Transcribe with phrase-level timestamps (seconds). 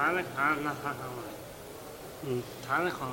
[0.00, 1.08] Tane kan na ha ha.
[2.66, 3.10] Tane kan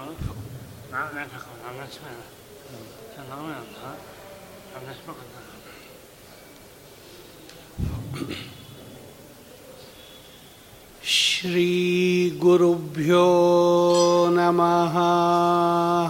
[0.91, 2.11] na na ka kan na chme.
[3.15, 3.89] Sa na na na.
[4.85, 5.41] Na chme kan na.
[11.43, 13.23] श्रीगुरुभ्यो
[14.35, 14.93] नमः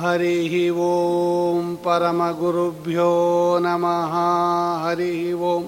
[0.02, 0.54] हरिः
[0.88, 3.08] ॐ परमगुरुभ्यो
[3.66, 4.14] नमः
[4.84, 5.66] हरिः ॐ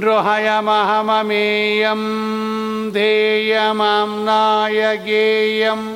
[0.00, 2.02] नृहयमहममेयं
[2.96, 5.86] ध्येयमाम्नाय गेयम्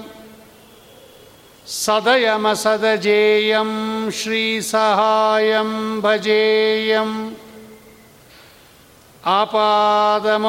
[1.79, 3.71] सदयमसदजेयं
[4.19, 5.69] श्रीसहायं
[6.01, 7.15] भजेयम्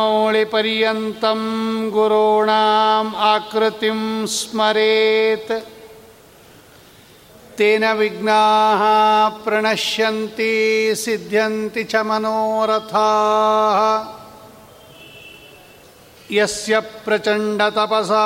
[0.07, 1.41] आपादमौलिपर्यन्तं
[1.95, 4.01] गुरूणाम् आकृतिं
[4.37, 5.53] स्मरेत्
[7.59, 8.83] तेन विघ्नाः
[9.45, 10.53] प्रणश्यन्ति
[11.05, 13.79] सिद्ध्यन्ति च मनोरथाः
[16.39, 18.25] यस्य प्रचण्डतपसा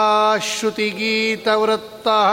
[0.50, 2.30] श्रुतिगीतवृत्तः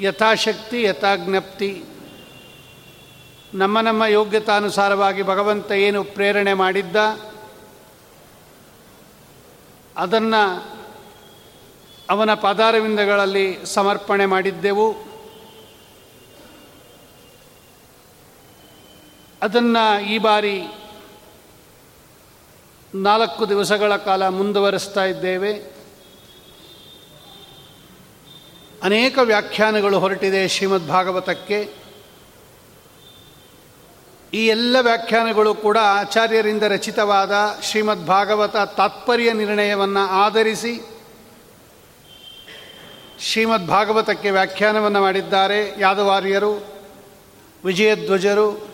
[0.00, 1.84] ಯಥಾಶಕ್ತಿ, ಯಥಾಜ್ಞಪ್ತಿ,
[3.54, 6.96] ನಮ್ಮ ನಮ್ಮ ಯೋಗ್ಯತಾನುಸಾರವಾಗಿ ಭಗವಂತ ಏನು ಪ್ರೇರಣೆ ಮಾಡಿದ್ದ,
[9.96, 10.72] ಅದನ್ನು
[12.10, 15.11] ಅವನ ಪಾದಾರವಿಂದಗಳಲ್ಲಿ ಸಮರ್ಪಣೆ ಮಾಡಿದ್ದೆವು.
[19.42, 20.62] ಅದನ್ನು ಈ ಬಾರಿ
[22.94, 25.54] ನಾಲ್ಕು ದಿವಸಗಳ ಕಾಲ ಮುಂದುವರಿಸ್ತಾ ಇದ್ದೇವೆ.
[28.82, 31.74] ಅನೇಕ ವ್ಯಾಖ್ಯಾನಗಳು ಹೊರಟಿದೆ ಶ್ರೀಮದ್ ಭಾಗವತಕ್ಕೆ.
[34.34, 37.32] ಈ ಎಲ್ಲ ವ್ಯಾಖ್ಯಾನಗಳು ಕೂಡ ಆಚಾರ್ಯರಿಂದ ರಚಿತವಾದ
[37.62, 40.80] ಶ್ರೀಮದ್ ಭಾಗವತ ತಾತ್ಪರ್ಯ ನಿರ್ಣಯವನ್ನು ಆಧರಿಸಿ
[43.20, 46.66] ಶ್ರೀಮದ್ ಭಾಗವತಕ್ಕೆ ವ್ಯಾಖ್ಯಾನವನ್ನು ಮಾಡಿದ್ದಾರೆ ಯಾದವಾರ್ಯರು,
[47.64, 48.71] ವಿಜಯಧ್ವಜರು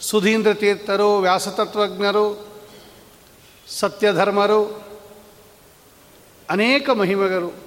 [0.00, 2.48] ಸುಧೀಂದ್ರ ತೀರ್ಥರು ವ್ಯಾಸತತ್ವಜ್ಞರು
[3.68, 4.86] ಸತ್ಯಧರ್ಮರು,
[6.50, 7.66] ಅನೇಕ ಮಹಿಮಗರು.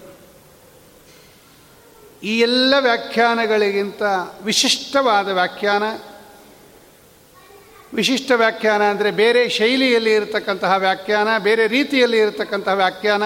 [2.23, 4.01] ಈ ಎಲ್ಲ ವ್ಯಾಖ್ಯಾನಗಳಿಗಿಂತ
[4.43, 5.83] ವಿಶಿಷ್ಟವಾದ ವ್ಯಾಖ್ಯಾನ,
[7.93, 13.23] ವಿಶಿಷ್ಟ ವ್ಯಾಖ್ಯಾನ ಅಂದರೆ ಬೇರೆ ಶೈಲಿಯಲ್ಲಿ ಇರತಕ್ಕಂತಹ ವ್ಯಾಖ್ಯಾನ, ಬೇರೆ ರೀತಿಯಲ್ಲಿ ಇರತಕ್ಕಂತಹ ವ್ಯಾಖ್ಯಾನ,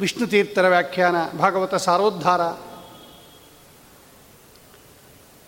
[0.00, 2.40] ವಿಷ್ಣು ತೀರ್ಥರ ವ್ಯಾಖ್ಯಾನ, ಭಾಗವತ ಸಾರೋದ್ಧಾರ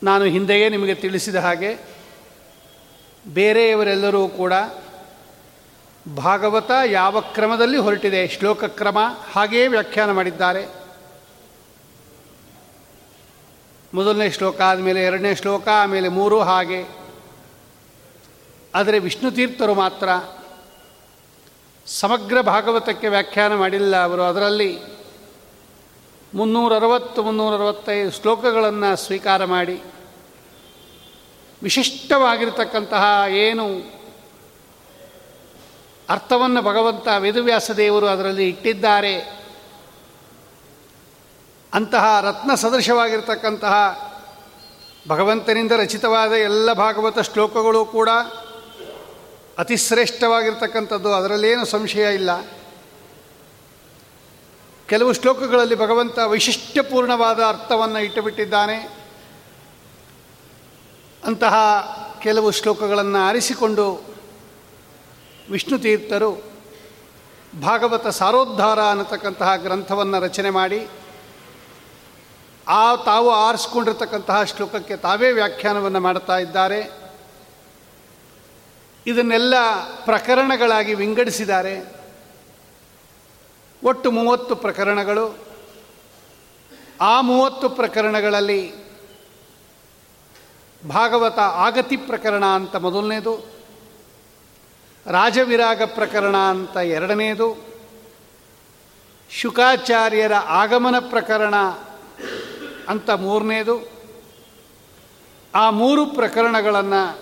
[0.06, 1.70] ನಾನು ಹಿಂದೆಯೇ ನಿಮಗೆ ತಿಳಿಸಿದ ಹಾಗೆ
[3.28, 4.52] ಬೇರೆಯವರೆಲ್ಲರೂ ಕೂಡ
[6.16, 8.98] ಭಾಗವತ ಯಾವ ಕ್ರಮದಲ್ಲಿ ಹೊರಟಿದೆ, ಶ್ಲೋಕ ಕ್ರಮ
[9.32, 10.62] ಹಾಗೆಯೇ ವ್ಯಾಖ್ಯಾನ ಮಾಡಿದ್ದಾರೆ.
[13.94, 16.80] ಮೊದಲನೇ ಶ್ಲೋಕ ಆದಮೇಲೆ ಎರಡನೇ ಶ್ಲೋಕ, ಆಮೇಲೆ ಮೂರು ಹಾಗೆ.
[18.74, 20.08] ಆದರೆ ವಿಷ್ಣು ತೀರ್ಥರು ಮಾತ್ರ
[21.86, 24.02] ಸಮಗ್ರ ಭಾಗವತಕ್ಕೆ ವ್ಯಾಖ್ಯಾನ ಮಾಡಿಲ್ಲ.
[24.04, 24.78] ಅವರು ಅದರಲ್ಲಿ
[26.34, 29.80] ಮುನ್ನೂರ ಅರವತ್ತು ಮುನ್ನೂರ ಅರವತ್ತೈದು ಶ್ಲೋಕಗಳನ್ನು ಸ್ವೀಕಾರ ಮಾಡಿ
[31.62, 33.66] ವಿಶಿಷ್ಟವಾಗಿರತಕ್ಕಂತಹ ಏನು
[36.08, 39.14] ಅರ್ಥವನ್ನು ಭಗವಂತ ವೇದವ್ಯಾಸ ದೇವರು ಅದರಲ್ಲಿ ಇಟ್ಟಿದ್ದಾರೆ,
[41.74, 43.74] ಅಂತಹ ರತ್ನ ಸದೃಶವಾಗಿರ್ತಕ್ಕಂತಹ
[45.08, 48.08] ಭಗವಂತನಿಂದ ರಚಿತವಾದ ಎಲ್ಲ ಭಾಗವತ ಶ್ಲೋಕಗಳು ಕೂಡ
[49.58, 52.30] ಅತಿಶ್ರೇಷ್ಠವಾಗಿರ್ತಕ್ಕಂಥದ್ದು ಅದರಲ್ಲೇನು ಸಂಶಯ ಇಲ್ಲ.
[54.88, 59.05] ಕೆಲವು ಶ್ಲೋಕಗಳಲ್ಲಿ ಭಗವಂತ ವೈಶಿಷ್ಟ್ಯಪೂರ್ಣವಾದ ಅರ್ಥವನ್ನು ಇಟ್ಟುಬಿಟ್ಟಿದ್ದಾನೆ.
[61.26, 61.54] ಅಂತಹ
[62.22, 64.02] ಕೆಲವು ಶ್ಲೋಕಗಳನ್ನು ಆರಿಸಿಕೊಂಡು
[65.50, 66.42] ವಿಷ್ಣು ತೀರ್ಥರು
[67.62, 70.88] ಭಾಗವತ ಸಾರೋದ್ಧಾರ ಅನ್ನತಕ್ಕಂತಹ ಗ್ರಂಥವನ್ನು ರಚನೆ ಮಾಡಿ,
[72.68, 76.92] ಆ ತಾವು ಆರಿಸ್ಕೊಂಡಿರ್ತಕ್ಕಂತಹ ಶ್ಲೋಕಕ್ಕೆ ತಾವೇ ವ್ಯಾಖ್ಯಾನವನ್ನು ಮಾಡ್ತಾ ಇದ್ದಾರೆ.
[79.06, 79.54] ಇದನ್ನೆಲ್ಲ
[80.04, 81.96] ಪ್ರಕರಣಗಳಾಗಿ ವಿಂಗಡಿಸಿದ್ದಾರೆ.
[83.84, 85.38] ಒಟ್ಟು ಮೂವತ್ತು ಪ್ರಕರಣಗಳು.
[87.00, 88.85] ಆ ಮೂವತ್ತು ಪ್ರಕರಣಗಳಲ್ಲಿ
[90.84, 93.46] ಭಾಗವತ ಆಗತಿ ಪ್ರಕರಣ ಅಂತ ಮೊದಲನೇದು,
[95.06, 97.66] ರಾಜವಿರಾಗ ಪ್ರಕರಣ ಅಂತ ಎರಡನೇದು,
[99.30, 101.54] ಶುಕಾಚಾರ್ಯರ ಆಗಮನ ಪ್ರಕರಣ
[102.88, 103.90] ಅಂತ ಮೂರನೇದು.
[105.54, 107.18] ಆ ಮೂರು ಪ್ರಕರಣಗಳನ್ನು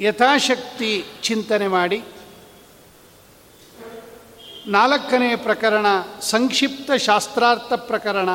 [0.00, 2.04] ಯಥಾಶಕ್ತಿ ಚಿಂತನೆ ಮಾಡಿ,
[4.66, 5.86] ನಾಲ್ಕನೇ ಪ್ರಕರಣ
[6.20, 8.30] ಸಂಕ್ಷಿಪ್ತ ಶಾಸ್ತ್ರಾರ್ಥ ಪ್ರಕರಣ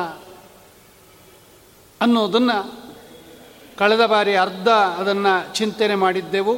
[2.00, 2.83] ಅನ್ನೋದನ್ನು
[3.78, 6.54] ಕಳೆದ ಬಾರಿ ಅರ್ಧ ಅದನ್ನು ಚಿಂತನೆ ಮಾಡಿದ್ದೆವು.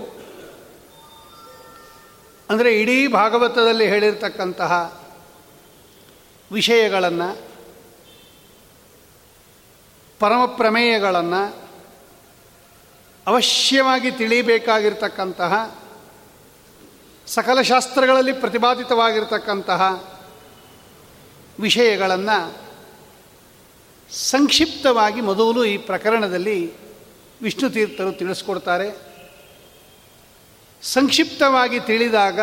[2.50, 5.02] ಅಂದರೆ ಇಡೀ ಭಾಗವತದಲ್ಲಿ ಹೇಳಿರ್ತಕ್ಕಂತಹ
[6.52, 7.46] ವಿಷಯಗಳನ್ನು,
[10.20, 11.66] ಪರಮ ಪ್ರಮೇಯಗಳನ್ನು
[13.26, 15.76] ಅವಶ್ಯವಾಗಿ ತಿಳಿಬೇಕಾಗಿರ್ತಕ್ಕಂತಹ
[17.26, 19.82] ಸಕಲ ಶಾಸ್ತ್ರಗಳಲ್ಲಿ ಪ್ರತಿಪಾದಿತವಾಗಿರ್ತಕ್ಕಂತಹ
[21.60, 22.56] ವಿಷಯಗಳನ್ನು
[24.10, 26.85] ಸಂಕ್ಷಿಪ್ತವಾಗಿ ಮೊದಲು ಈ ಪ್ರಕರಣದಲ್ಲಿ
[27.42, 28.88] ವಿಷ್ಣು ತೀರ್ಥರು ತಿಳಿಸ್ಕೊಡ್ತಾರೆ.
[30.82, 32.40] ಸಂಕ್ಷಿಪ್ತವಾಗಿ ತಿಳಿದಾಗ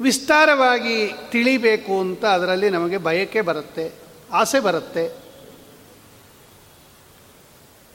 [0.00, 0.96] ವಿಸ್ತಾರವಾಗಿ
[1.30, 3.92] ತಿಳಿಬೇಕು ಅಂತ ಅದರಲ್ಲಿ ನಮಗೆ ಬಯಕೆ ಬರುತ್ತೆ,
[4.32, 5.04] ಆಸೆ ಬರುತ್ತೆ.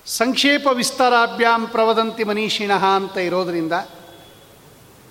[0.05, 3.73] ಸಂಕ್ಷೇಪ ವಿಸ್ತಾರಾಭ್ಯಾಂ ಪ್ರವದಂತಿ ಮನೀಷಿಣಃ ಅಂತ ಇರೋದರಿಂದ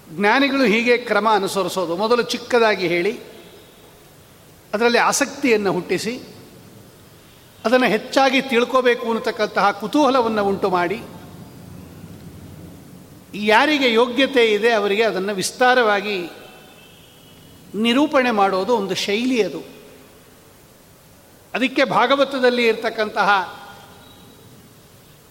[0.08, 1.96] ಜ್ಞಾನಿಗಳು ಹೀಗೆ ಕ್ರಮ ಅನುಸರಿಸೋದು.
[1.96, 3.12] ಮೊದಲು ಚಿಕ್ಕದಾಗಿ ಹೇಳಿ,
[4.74, 6.14] ಅದರಲ್ಲಿ ಆಸಕ್ತಿಯನ್ನು ಹುಟ್ಟಿಸಿ
[7.64, 11.02] ಅದನ್ನು ಹೆಚ್ಚಾಗಿ ತಿಳ್ಕೋಬೇಕು ಅನ್ನತಕ್ಕಂತಹ ಕುತೂಹಲವನ್ನು ಉಂಟು ಮಾಡಿ.
[13.34, 16.30] ಯಾರಿಗೆ ಯೋಗ್ಯತೆ ಇದೆ ಅವರಿಗೆ ಅದನ್ನು ವಿಸ್ತಾರವಾಗಿ
[17.74, 19.60] ನಿರೂಪಣೆ ಮಾಡೋದು ಒಂದು ಶೈಲಿ ಅದು.
[21.54, 23.30] ಅದಕ್ಕೆ ಭಾಗವತದಲ್ಲಿ ಇರತಕ್ಕಂತಹ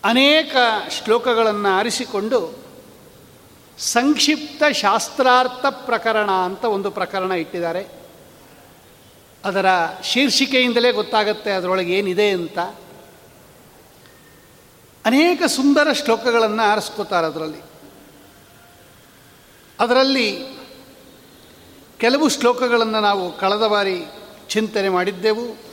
[0.04, 0.56] ಅನೇಕ
[0.90, 2.60] ಶ್ಲೋಕಗಳನ್ನು ಆರಿಸಿಕೊಂಡು
[3.78, 8.07] ಸಂಕ್ಷಿಪ್ತ ಶಾಸ್ತ್ರಾರ್ಥ ಪ್ರಕರಣ ಅಂತ ಒಂದು ಪ್ರಕರಣ ಇಟ್ಟಿದ್ದಾರೆ.
[9.48, 9.66] ಅದರ
[10.04, 12.60] ಶೀರ್ಷಿಕೆಯಿಂದಲೇ ಗೊತ್ತಾಗುತ್ತೆ ಅದರೊಳಗೆ ಏನಿದೆ ಅಂತ.
[15.06, 17.62] ಅನೇಕ ಸುಂದರ ಶ್ಲೋಕಗಳನ್ನು ಆರಿಸ್ಕೋತಾರೆ ಅದರಲ್ಲಿ.
[19.80, 20.60] ಅದರಲ್ಲಿ
[21.98, 24.06] ಕೆಲವು ಶ್ಲೋಕಗಳನ್ನು ನಾವು ಕಳೆದ ಬಾರಿ
[24.50, 25.68] ಚಿಂತನೆ ಮಾಡಿದ್ದೆವು.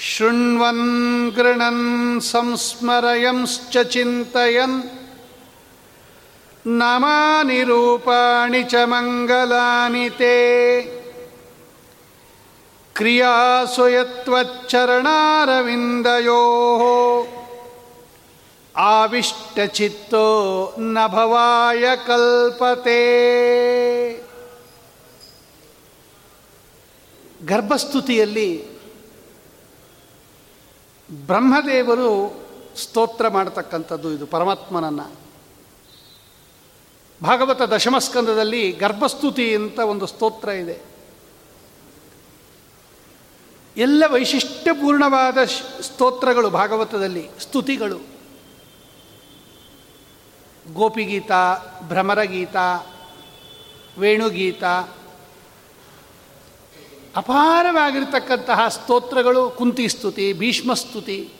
[0.00, 4.95] ಶೃಣ್ವನ್ ಗೃಣನ್ ಸಂಸ್ಮರಯಂಶ್ಚ ಚಿಂತಯನ್
[6.66, 10.36] ನಮಾನಿ ರೂಪಾಣಿ ಚ ಮಂಗಲಾನಿ ತೇ.
[12.94, 14.82] ಕ್ರಿಯಾಸು ಯತ್ವಚ್ಚರಣಾರವಿಂದಯೋ
[18.76, 20.26] ಆವಿಷ್ಟಚಿತ್ತೋ
[20.78, 23.00] ನ ಭವಾಯ ಕಲ್ಪತೆ.
[27.46, 28.78] ಗರ್ಭಸ್ತುತಿಯಲ್ಲಿ
[31.26, 32.40] ಬ್ರಹ್ಮದೇವರು
[32.82, 35.25] ಸ್ತೋತ್ರ ಮಾಡತಕ್ಕಂಥದ್ದು ಇದು ಪರಮಾತ್ಮನನ್ನು.
[37.22, 40.78] ಭಾಗವತ ದಶಮಸ್ಕಂದದಲ್ಲಿ ಗರ್ಭಸ್ತುತಿ ಅಂತ ಒಂದು ಸ್ತೋತ್ರ ಇದೆ.
[43.76, 45.38] ಎಲ್ಲ ವೈಶಿಷ್ಟ್ಯಪೂರ್ಣವಾದ
[45.80, 47.98] ಸ್ತೋತ್ರಗಳು ಭಾಗವತದಲ್ಲಿ, ಸ್ತುತಿಗಳು.
[50.74, 51.30] ಗೋಪಿಗೀತ,
[51.88, 52.56] ಭ್ರಮರಗೀತ,
[53.98, 54.64] ವೇಣುಗೀತ,
[57.16, 61.30] ಅಪಾರವಾಗಿರ್ತಕ್ಕಂತಹ ಸ್ತೋತ್ರಗಳು, ಕುಂತಿ ಸ್ತುತಿ, ಭೀಷ್ಮ ಸ್ತುತಿ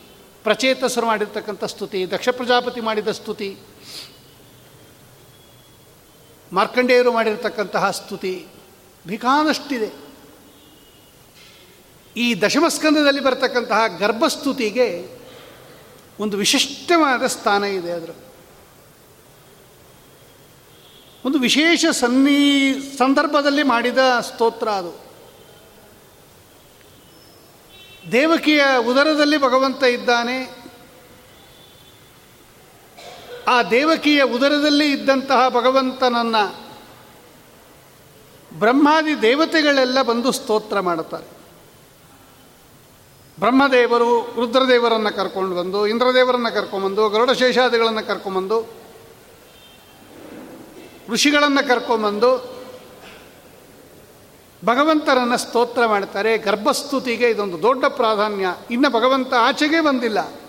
[0.43, 3.57] ಪ್ರಚೇತಸರು ಮಾಡಿರ್ತಕ್ಕಂಥ ಸ್ತುತಿ ದಕ್ಷ ಪ್ರಜಾಪತಿ ಮಾಡಿದ ಸ್ತುತಿ
[6.53, 8.47] ಮಾರ್ಕಂಡೇಯರು ಮಾಡಿರತಕ್ಕಂತಹ ಸ್ತುತಿ
[9.07, 10.07] ಬೇಕಾದಷ್ಟಿದೆ.
[12.17, 15.17] ಈ ದಶಮಸ್ಕಂದದಲ್ಲಿ ಬರತಕ್ಕಂತಹ ಗರ್ಭಸ್ತುತಿಗೆ
[16.19, 18.09] ಒಂದು ವಿಶಿಷ್ಟವಾದ ಸ್ಥಾನ ಇದೆ ಅದರ.
[21.25, 25.07] ಒಂದು ವಿಶೇಷ ಸನ್ನಿ ಸಂದರ್ಭದಲ್ಲಿ ಮಾಡಿದ ಸ್ತೋತ್ರ ಅದು.
[28.11, 30.56] ದೇವಕಿಯ ಉದರದಲ್ಲಿ ಭಗವಂತ ಇದ್ದಾನೆ.
[33.47, 36.67] ಆ ದೇವಕಿಯ ಉದರದಲ್ಲಿ ಇದ್ದಂತಹ ಭಗವಂತನನ್ನು
[38.59, 41.37] ಬ್ರಹ್ಮಾದಿ ದೇವತೆಗಳೆಲ್ಲ ಬಂದು ಸ್ತೋತ್ರ ಮಾಡುತ್ತಾರೆ.
[43.39, 48.65] ಬ್ರಹ್ಮದೇವರು ರುದ್ರದೇವರನ್ನು ಕರ್ಕೊಂಡು ಬಂದು, ಇಂದ್ರದೇವರನ್ನು ಕರ್ಕೊಂಬಂದು ಗರುಡಶೇಷಾದಿಗಳನ್ನು ಕರ್ಕೊಂಬಂದು
[51.09, 52.57] ಋಷಿಗಳನ್ನು ಕರ್ಕೊಂಬಂದು
[54.65, 56.37] ಭಗವಂತರನ್ನು ಸ್ತೋತ್ರ ಮಾಡ್ತಾರೆ.
[56.37, 58.47] ಗರ್ಭಸ್ತುತಿಗೆ ಇದೊಂದು ದೊಡ್ಡ ಪ್ರಾಧಾನ್ಯ.
[58.71, 60.46] ಇನ್ನು ಭಗವಂತ ಆಚೆಗೆ ಬಂದಿಲ್ಲ.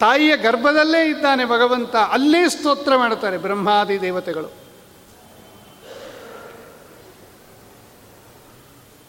[0.00, 4.48] ತಾಯಿಯ ಗರ್ಭದಲ್ಲೇ ಇದ್ದಾನೆ ಭಗವಂತ, ಅಲ್ಲೇ ಸ್ತೋತ್ರ ಮಾಡ್ತಾರೆ ಬ್ರಹ್ಮಾದಿ ದೇವತೆಗಳು.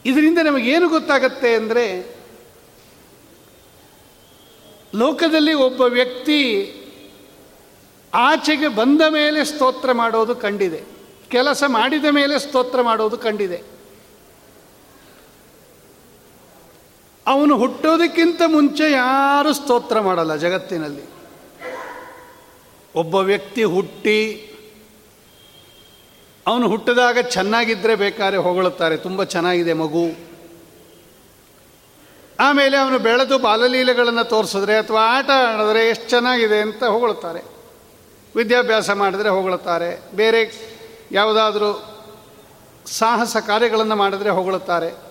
[0.05, 2.17] ಇದರಿಂದ ನಮಗೇನು ಗೊತ್ತಾಗತ್ತೆ ಅಂದರೆ,
[4.95, 6.41] ಲೋಕದಲ್ಲಿ ಒಬ್ಬ ವ್ಯಕ್ತಿ
[8.13, 10.83] ಆಚೆಗೆ ಬಂದ ಮೇಲೆ ಸ್ತೋತ್ರ ಮಾಡೋದು ಕಂಡಿದೆ,
[11.29, 13.76] ಕೆಲಸ ಮಾಡಿದ ಮೇಲೆ ಸ್ತೋತ್ರ ಮಾಡೋದು ಕಂಡಿದೆ.
[17.27, 21.05] ಅವನು ಹುಟ್ಟೋದಕ್ಕಿಂತ ಮುಂಚೆ ಯಾರು ಸ್ತೋತ್ರ ಮಾಡಲ್ಲ ಜಗತ್ತಿನಲ್ಲಿ.
[22.95, 24.19] ಒಬ್ಬ ವ್ಯಕ್ತಿ ಹುಟ್ಟಿ,
[26.47, 30.05] ಅವನು ಹುಟ್ಟಿದಾಗ ಚೆನ್ನಾಗಿದ್ದರೆ ಬೇಕಾದ್ರೆ ಹೊಗಳುತ್ತಾರೆ, ತುಂಬ ಚೆನ್ನಾಗಿದೆ ಮಗು.
[32.39, 37.41] ಆಮೇಲೆ ಅವನು ಬೆಳೆದು ಬಾಲಲೀಲೆಗಳನ್ನು ತೋರಿಸಿದ್ರೆ ಅಥವಾ ಆಟ ಆಡಿದ್ರೆ ಎಷ್ಟು ಚೆನ್ನಾಗಿದೆ ಅಂತ ಹೊಗಳುತ್ತಾರೆ.
[38.35, 40.41] ವಿದ್ಯಾಭ್ಯಾಸ ಮಾಡಿದ್ರೆ ಹೊಗಳುತ್ತಾರೆ, ಬೇರೆ
[41.11, 41.69] ಯಾವುದಾದ್ರೂ
[42.85, 45.06] ಸಾಹಸ ಕಾರ್ಯಗಳನ್ನು ಮಾಡಿದ್ರೆ ಹೊಗಳುತ್ತಾರೆ.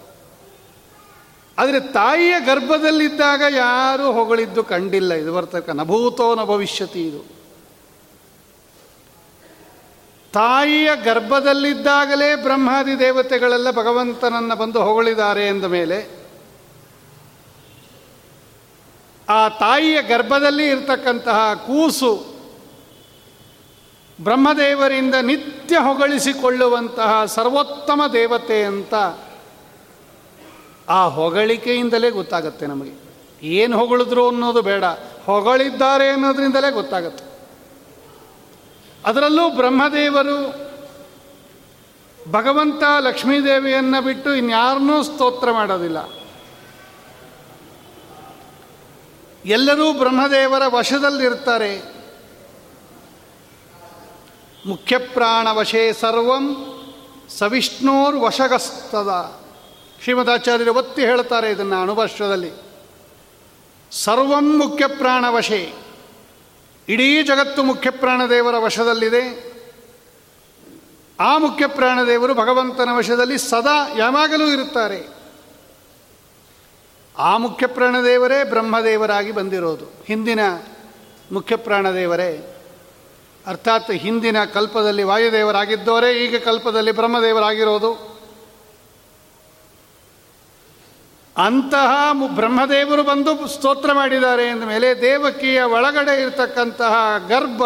[1.58, 5.14] ಆದರೆ ತಾಯಿಯ ಗರ್ಭದಲ್ಲಿದ್ದಾಗ ಯಾರೂ ಹೊಗಳಿದ್ದು ಕಂಡಿಲ್ಲ.
[5.14, 7.36] ಇದು ಬರ್ತಕ್ಕ ನಭೂತೋ ನ ಭವಿಷ್ಯತಿ ಇದು.
[10.32, 16.26] ತಾಯಿಯ ಗರ್ಭದಲ್ಲಿದ್ದಾಗಲೇ ಬ್ರಹ್ಮಾದಿ ದೇವತೆಗಳೆಲ್ಲ ಭಗವಂತನನ್ನು ಬಂದು ಹೊಗಳಿದ್ದಾರೆ ಎಂದ ಮೇಲೆ
[19.28, 22.36] ಆ ತಾಯಿಯ ಗರ್ಭದಲ್ಲಿ ಇರತಕ್ಕಂತಹ ಕೂಸು
[24.20, 28.94] ಬ್ರಹ್ಮದೇವರಿಂದ ನಿತ್ಯ ಹೊಗಳಿಸಿಕೊಳ್ಳುವಂತಹ ಸರ್ವೋತ್ತಮ ದೇವತೆ ಅಂತ
[30.88, 33.06] ಆ ಹೊಗಳಿಕೆಯಿಂದಲೇ ಗೊತ್ತಾಗುತ್ತೆ ನಮಗೆ.
[33.42, 34.84] ಏನು ಹೊಗಳಿದ್ರು ಅನ್ನೋದು ಬೇಡ.
[35.24, 37.24] ಹೊಗಳಿದ್ದಾರೆ ಅನ್ನೋದ್ರಿಂದಲೇ ಗೊತ್ತಾಗುತ್ತೆ.
[39.04, 40.66] ಅದರಲ್ಲೂ ಬ್ರಹ್ಮದೇವರು
[42.30, 45.98] ಭಗವಂತ ಲಕ್ಷ್ಮೀದೇವಿಯನ್ನು ಬಿಟ್ಟು ಇನ್ಯಾರನ್ನೂ ಸ್ತೋತ್ರ ಮಾಡೋದಿಲ್ಲ.
[49.44, 51.96] ಎಲ್ಲರೂ ಬ್ರಹ್ಮದೇವರ ವಶದಲ್ಲಿರ್ತಾರೆ.
[54.66, 56.72] ಮುಖ್ಯಪ್ರಾಣ ವಶೇ ಸರ್ವಂ
[57.38, 59.40] ಸವಿಷ್ಣೋರ್ ವಶಗಸ್ತದ
[60.02, 62.50] ಶ್ರೀಮದಾಚಾರ್ಯರು ಒತ್ತಿ ಹೇಳ್ತಾರೆ ಇದನ್ನು ಅಣುಭಾಷ್ಯದಲ್ಲಿ
[63.92, 64.84] ಸರ್ವಂ ಮುಖ್ಯ
[65.30, 65.72] ವಶೆ.
[66.88, 69.56] ಇಡೀ ಜಗತ್ತು ಮುಖ್ಯ ಪ್ರಾಣದೇವರ ವಶದಲ್ಲಿದೆ.
[71.20, 75.08] ಆ ಮುಖ್ಯ ಪ್ರಾಣದೇವರು ಭಗವಂತನ ವಶದಲ್ಲಿ ಸದಾ ಯಾವಾಗಲೂ ಇರುತ್ತಾರೆ.
[77.18, 80.04] ಆ ಮುಖ್ಯ ಪ್ರಾಣದೇವರೇ ಬ್ರಹ್ಮದೇವರಾಗಿ ಬಂದಿರೋದು.
[80.06, 80.40] ಹಿಂದಿನ
[81.32, 82.56] ಮುಖ್ಯ ಪ್ರಾಣದೇವರೇ
[83.46, 88.15] ಅರ್ಥಾತ್ ಹಿಂದಿನ ಕಲ್ಪದಲ್ಲಿ ವಾಯುದೇವರಾಗಿದ್ದವರೇ, ಈಗ ಕಲ್ಪದಲ್ಲಿ ಬ್ರಹ್ಮದೇವರಾಗಿರೋದು.
[91.38, 96.94] ಅಂತಹ ಬ್ರಹ್ಮದೇವರು ಬಂದು ಸ್ತೋತ್ರ ಮಾಡಿದ್ದಾರೆ ಮೇಲೆ ದೇವಕಿಯ ಒಳಗಡೆ ಇರತಕ್ಕಂತಹ
[97.28, 97.62] ಗರ್ಭ,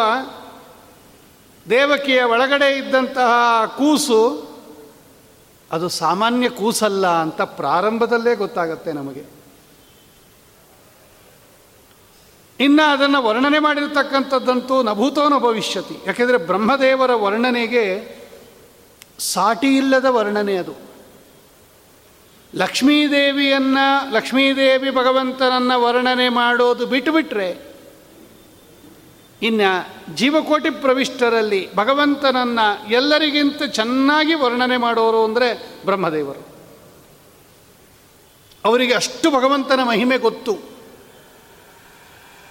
[1.70, 4.50] ದೇವಕಿಯ ಒಳಗಡೆ ಇದ್ದಂತಹ ಕೂಸು,
[5.72, 9.24] ಅದು ಸಾಮಾನ್ಯ ಕೂಸಲ್ಲ ಅಂತ ಪ್ರಾರಂಭದಲ್ಲೇ ಗೊತ್ತಾಗತ್ತೆ ನಮಗೆ.
[12.60, 17.84] ಇನ್ನು ಅದನ್ನು ವರ್ಣನೆ ಮಾಡಿರ್ತಕ್ಕಂಥದ್ದಂತೂ ನಭೂತೋನ ಭವಿಷ್ಯತಿ ಯಾಕೆಂದರೆ ಬ್ರಹ್ಮದೇವರ ವರ್ಣನೆಗೆ
[19.18, 20.89] ಸಾಟಿ ಇಲ್ಲದ ವರ್ಣನೆ ಅದು.
[22.54, 27.70] ಲಕ್ಷ್ಮೀದೇವಿಯನ್ನು, ಲಕ್ಷ್ಮೀದೇವಿ ಭಗವಂತನನ್ನು ವರ್ಣನೆ ಮಾಡೋದು ಬಿಟ್ಟುಬಿಟ್ರೆ,
[29.42, 29.70] ಇನ್ನು
[30.14, 36.42] ಜೀವಕೋಟಿ ಪ್ರವಿಷ್ಟರಲ್ಲಿ ಭಗವಂತನನ್ನು ಎಲ್ಲರಿಗಿಂತ ಚೆನ್ನಾಗಿ ವರ್ಣನೆ ಮಾಡೋರು ಅಂದರೆ ಬ್ರಹ್ಮದೇವರು.
[38.64, 40.58] ಅವರಿಗೆ ಅಷ್ಟು ಭಗವಂತನ ಮಹಿಮೆ ಗೊತ್ತು.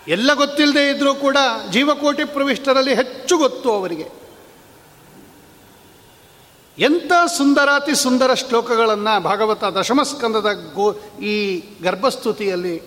[0.08, 1.38] ಎಲ್ಲ ಗೊತ್ತಿಲ್ಲದೆ ಇದ್ದರೂ ಕೂಡ
[1.72, 4.29] ಜೀವಕೋಟಿ ಪ್ರವಿಷ್ಟರಲ್ಲಿ ಹೆಚ್ಚು ಗೊತ್ತು ಅವರಿಗೆ.
[6.80, 12.82] ಎಂಥ ಸುಂದರಾತಿ ಸುಂದರ ಶ್ಲೋಕಗಳನ್ನು ಭಾಗವತ ದಶಮಸ್ಕಂದದ ಗೋ ಈ ಗರ್ಭಸ್ತುತಿಯಲ್ಲಿ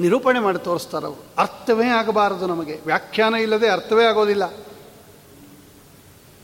[0.00, 1.24] ನಿರೂಪಣೆ ಮಾಡಿ ತೋರಿಸ್ತಾರೆ ಅವರು.
[1.38, 2.78] ಅರ್ಥವೇ ಆಗಬಾರದು ನಮಗೆ.
[2.86, 4.46] ವ್ಯಾಖ್ಯಾನ ಇಲ್ಲದೆ ಅರ್ಥವೇ ಆಗೋದಿಲ್ಲ.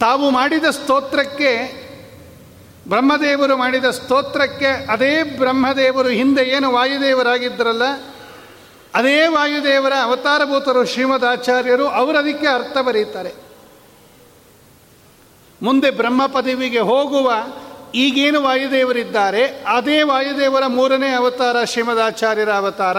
[0.01, 1.83] ತಾವು ಮಾಡಿದ ಸ್ತೋತ್ರಕ್ಕೆ,
[2.89, 7.83] ಬ್ರಹ್ಮದೇವರು ಮಾಡಿದ ಸ್ತೋತ್ರಕ್ಕೆ ಅದೇ ಬ್ರಹ್ಮದೇವರು ಹಿಂದೆ ಏನು ವಾಯುದೇವರಾಗಿದ್ದರಲ್ಲ,
[8.95, 13.42] ಅದೇ ವಾಯುದೇವರ ಅವತಾರಭೂತರು ಶ್ರೀಮದ್ ಆಚಾರ್ಯರು ಅವರದಕ್ಕೆ ಅರ್ಥ ಬರೀತಾರೆ.
[15.63, 17.33] ಮುಂದೆ ಬ್ರಹ್ಮ ಪದವಿಗೆ ಹೋಗುವ
[17.95, 22.97] ಈಗೇನು ವಾಯುದೇವರಿದ್ದಾರೆ, ಅದೇ ವಾಯುದೇವರ ಮೂರನೇ ಅವತಾರ ಶ್ರೀಮದಾಚಾರ್ಯರ ಅವತಾರ.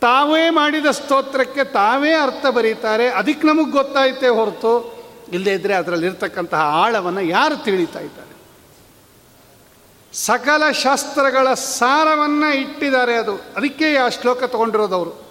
[0.00, 5.00] ತಾವೇ ಮಾಡಿದ ಸ್ತೋತ್ರಕ್ಕೆ ತಾವೇ ಅರ್ಥ ಬರೀತಾರೆ, ಅದಕ್ಕೆ ನಮಗೆ ಗೊತ್ತಾಯಿತೆ ಹೊರತು
[5.32, 8.30] ಇಲ್ಲದೇ ಇದ್ದರೆ ಅದರಲ್ಲಿರ್ತಕ್ಕಂತಹ ಆಳವನ್ನು ಯಾರು ತಿಳಿತಾ ಇದ್ದಾರೆ?
[10.12, 13.34] ಸಕಲ ಶಾಸ್ತ್ರಗಳ ಸಾರವನ್ನು ಇಟ್ಟಿದ್ದಾರೆ ಅದು.
[13.36, 15.30] ಅದಕ್ಕೆ ಆ ಶ್ಲೋಕ ತಗೊಂಡಿರೋದವರು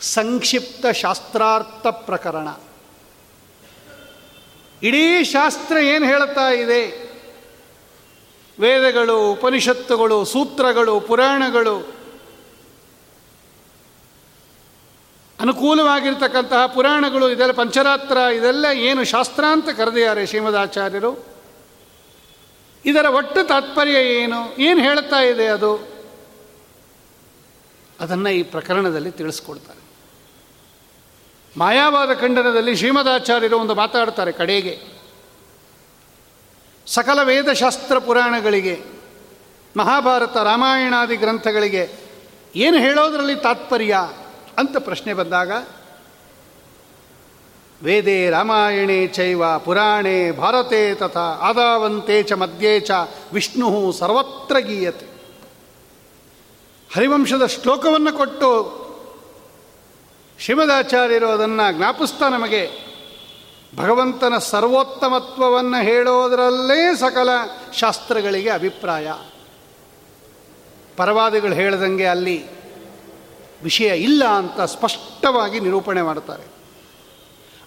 [0.00, 2.48] ಸಂಕ್ಷಿಪ್ತ ಶಾಸ್ತ್ರಾರ್ಥ ಪ್ರಕರಣ.
[4.84, 7.04] ಇಡೀ ಶಾಸ್ತ್ರ ಏನು ಹೇಳ್ತಾ ಇದೆ?
[8.60, 12.04] ವೇದಗಳು, ಉಪನಿಷತ್ತುಗಳು, ಸೂತ್ರಗಳು, ಪುರಾಣಗಳು
[15.40, 21.26] ಅನುಕೂಲವಾಗಿರ್ತಕ್ಕಂತಹ ಪುರಾಣಗಳು, ಇದೆಲ್ಲ ಪಂಚರಾತ್ರ, ಇದೆಲ್ಲ ಏನು ಶಾಸ್ತ್ರ ಅಂತ ಕರೆದಿದ್ದಾರೆ ಶ್ರೀಮದಾಚಾರ್ಯರು.
[22.84, 24.56] ಇದರ ಒಟ್ಟು ತಾತ್ಪರ್ಯ ಏನು?
[24.58, 25.88] ಏನು ಹೇಳ್ತಾ ಇದೆ ಅದು?
[28.00, 29.83] ಅದನ್ನು ಈ ಪ್ರಕರಣದಲ್ಲಿ ತಿಳಿಸ್ಕೊಡ್ತಾರೆ.
[31.56, 34.80] ಮಾಯಾವಾದ ಖಂಡನದಲ್ಲಿ ಶ್ರೀಮದಾಚಾರ್ಯರು ಒಂದು ಮಾತಾಡ್ತಾರೆ ಕಡೆಗೆ.
[36.86, 38.82] ಸಕಲ ವೇದಶಾಸ್ತ್ರ ಪುರಾಣಗಳಿಗೆ,
[39.76, 41.92] ಮಹಾಭಾರತ ರಾಮಾಯಣಾದಿ ಗ್ರಂಥಗಳಿಗೆ
[42.56, 43.96] ಏನು ಹೇಳೋದರಲ್ಲಿ ತಾತ್ಪರ್ಯ
[44.58, 45.52] ಅಂತ ಪ್ರಶ್ನೆ ಬಂದಾಗ,
[47.82, 52.90] ವೇದೇ ರಾಮಾಯಣೇ ಚೈವ ಪುರಾಣೇ ಭಾರತೆ ತಥಾ ಆದಾವಂತೆ ಚ ಮಧ್ಯೆ ಚ
[53.32, 55.06] ವಿಷ್ಣು ಸರ್ವತ್ರ ಗೀಯತೆ.
[56.94, 58.83] ಹರಿವಂಶದ ಶ್ಲೋಕವನ್ನು ಕೊಟ್ಟು
[60.44, 62.70] ಶ್ರೀಮದಾಚಾರ್ಯರು ಅದನ್ನು ಜ್ಞಾಪಿಸ್ತಾ ನಮಗೆ.
[63.76, 67.28] ಭಗವಂತನ ಸರ್ವೋತ್ತಮತ್ವವನ್ನು ಹೇಳೋದರಲ್ಲೇ ಸಕಲ
[67.72, 69.12] ಶಾಸ್ತ್ರಗಳಿಗೆ ಅಭಿಪ್ರಾಯ.
[70.96, 72.44] ಪರವಾದಿಗಳು ಹೇಳ್ದಂಗೆ ಅಲ್ಲಿ
[73.62, 76.42] ವಿಷಯ ಇಲ್ಲ ಅಂತ ಸ್ಪಷ್ಟವಾಗಿ ನಿರೂಪಣೆ ಮಾಡ್ತಾರೆ.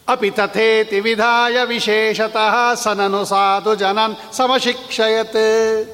[0.08, 5.86] ಅಪಿ ತಥೇತಿ ವಿಧಾಯ ವಿಶೇಷತಃ ಸನನು ಸಾಧು ಜನನ್ ಸಮಶಿಕ್ಷಯತ್.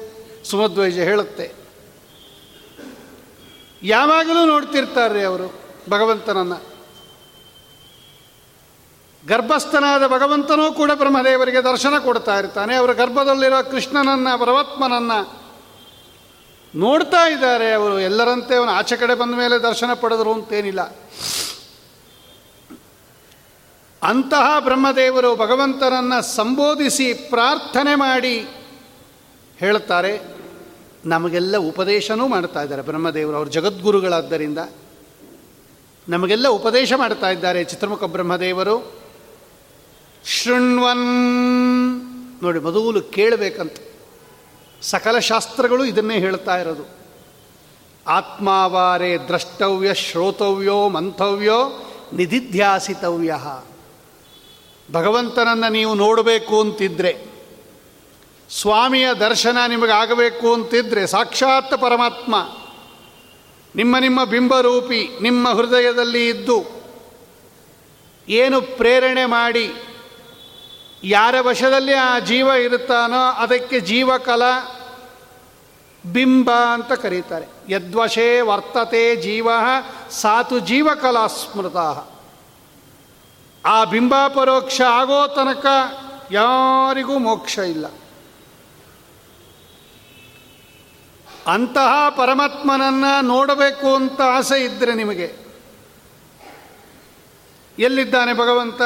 [0.45, 1.58] ಸುಮಧ್ವೈಜ ಹೇಳುತ್ತೆ.
[3.83, 6.69] ಯಾವಾಗಲೂ ನೋಡ್ತಿರ್ತಾರೆ ಅವರು ಭಗವಂತನನ್ನು.
[9.27, 12.75] ಗರ್ಭಸ್ಥನಾದ ಭಗವಂತನೂ ಕೂಡ ಬ್ರಹ್ಮದೇವರಿಗೆ ದರ್ಶನ ಕೊಡ್ತಾ ಇರ್ತಾನೆ.
[12.75, 15.41] ಅವರ ಗರ್ಭದಲ್ಲಿರೋ ಕೃಷ್ಣನನ್ನು, ಪರಮಾತ್ಮನನ್ನು
[16.75, 17.99] ನೋಡ್ತಾ ಇದ್ದಾರೆ ಅವರು.
[17.99, 20.81] ಎಲ್ಲರಂತೆ ಅವನು ಆಚೆ ಕಡೆ ಬಂದ ಮೇಲೆ ದರ್ಶನ ಪಡೆದರು ಅಂತೇನಿಲ್ಲ.
[24.03, 28.47] ಅಂತಹ ಬ್ರಹ್ಮದೇವರು ಭಗವಂತನನ್ನು ಸಂಬೋಧಿಸಿ ಪ್ರಾರ್ಥನೆ ಮಾಡಿ
[29.57, 30.38] ಹೇಳುತ್ತಾರೆ
[31.05, 33.37] ನಮಗೆಲ್ಲ ಉಪದೇಶನೂ ಮಾಡ್ತಾ ಇದ್ದಾರೆ ಬ್ರಹ್ಮದೇವರು.
[33.37, 34.57] ಅವರು ಜಗದ್ಗುರುಗಳಾದ್ದರಿಂದ.
[36.09, 38.99] ನಮಗೆಲ್ಲ ಉಪದೇಶ ಮಾಡ್ತಾ ಇದ್ದಾರೆ ಚಿತ್ರಮುಖ ಬ್ರಹ್ಮದೇವರು.
[40.25, 41.05] ಶೃಣ್ವನ್,
[42.43, 43.73] ನೋಡಿ ಮೊದಲು ಕೇಳಬೇಕಂತ.
[44.81, 46.83] ಸಕಲ ಶಾಸ್ತ್ರಗಳು ಇದನ್ನೇ ಹೇಳ್ತಾ ಇರೋದು.
[48.07, 53.35] ಆತ್ಮಾವಾರೆ ದ್ರಷ್ಟವ್ಯ, ಶ್ರೋತವ್ಯೋ, ಮಂಥವ್ಯೋ, ನಿಧಿಧ್ಯಾಸಿತವ್ಯ.
[54.91, 57.28] ಭಗವಂತನನ್ನು ನೀವು ನೋಡಬೇಕು ಅಂತಿದ್ರೆ
[58.51, 62.35] ಸ್ವಾಮಿಯ ದರ್ಶನ ನಿಮಗಾಗಬೇಕು ಅಂತಿದ್ರೆ ಸಾಕ್ಷಾತ್ ಪರಮಾತ್ಮ.
[63.75, 66.81] ನಿಮ್ಮ ನಿಮ್ಮ ಬಿಂಬರೂಪಿ ನಿಮ್ಮ ಹೃದಯದಲ್ಲಿ ಇದ್ದು
[68.29, 69.73] ಏನು ಪ್ರೇರಣೆ ಮಾಡಿ
[71.03, 74.41] ಯಾರ ವಶದಲ್ಲಿ ಆ ಜೀವ ಇರುತ್ತಾನೋ ಅದಕ್ಕೆ ಜೀವಕಲ
[76.11, 77.45] ಬಿಂಬ ಅಂತ ಕರೀತಾರೆ.
[77.69, 79.47] ಯದ್ವಶೇ ವರ್ತತೆ ಜೀವ
[80.11, 81.77] ಸಾತು ಜೀವಕಲಾ ಸ್ಮೃತ.
[83.65, 85.65] ಆ ಬಿಂಬಾಪರೋಕ್ಷ ಆಗೋ ತನಕ
[86.31, 87.85] ಯಾರಿಗೂ ಮೋಕ್ಷ ಇಲ್ಲ.
[91.53, 95.33] ಅಂತಹ ಪರಮಾತ್ಮನನ್ನು ನೋಡಬೇಕು ಅಂತ ಆಸೆ ಇದ್ದರೆ ನಿಮಗೆ.
[97.79, 98.81] ಎಲ್ಲಿದ್ದಾನೆ ಭಗವಂತ?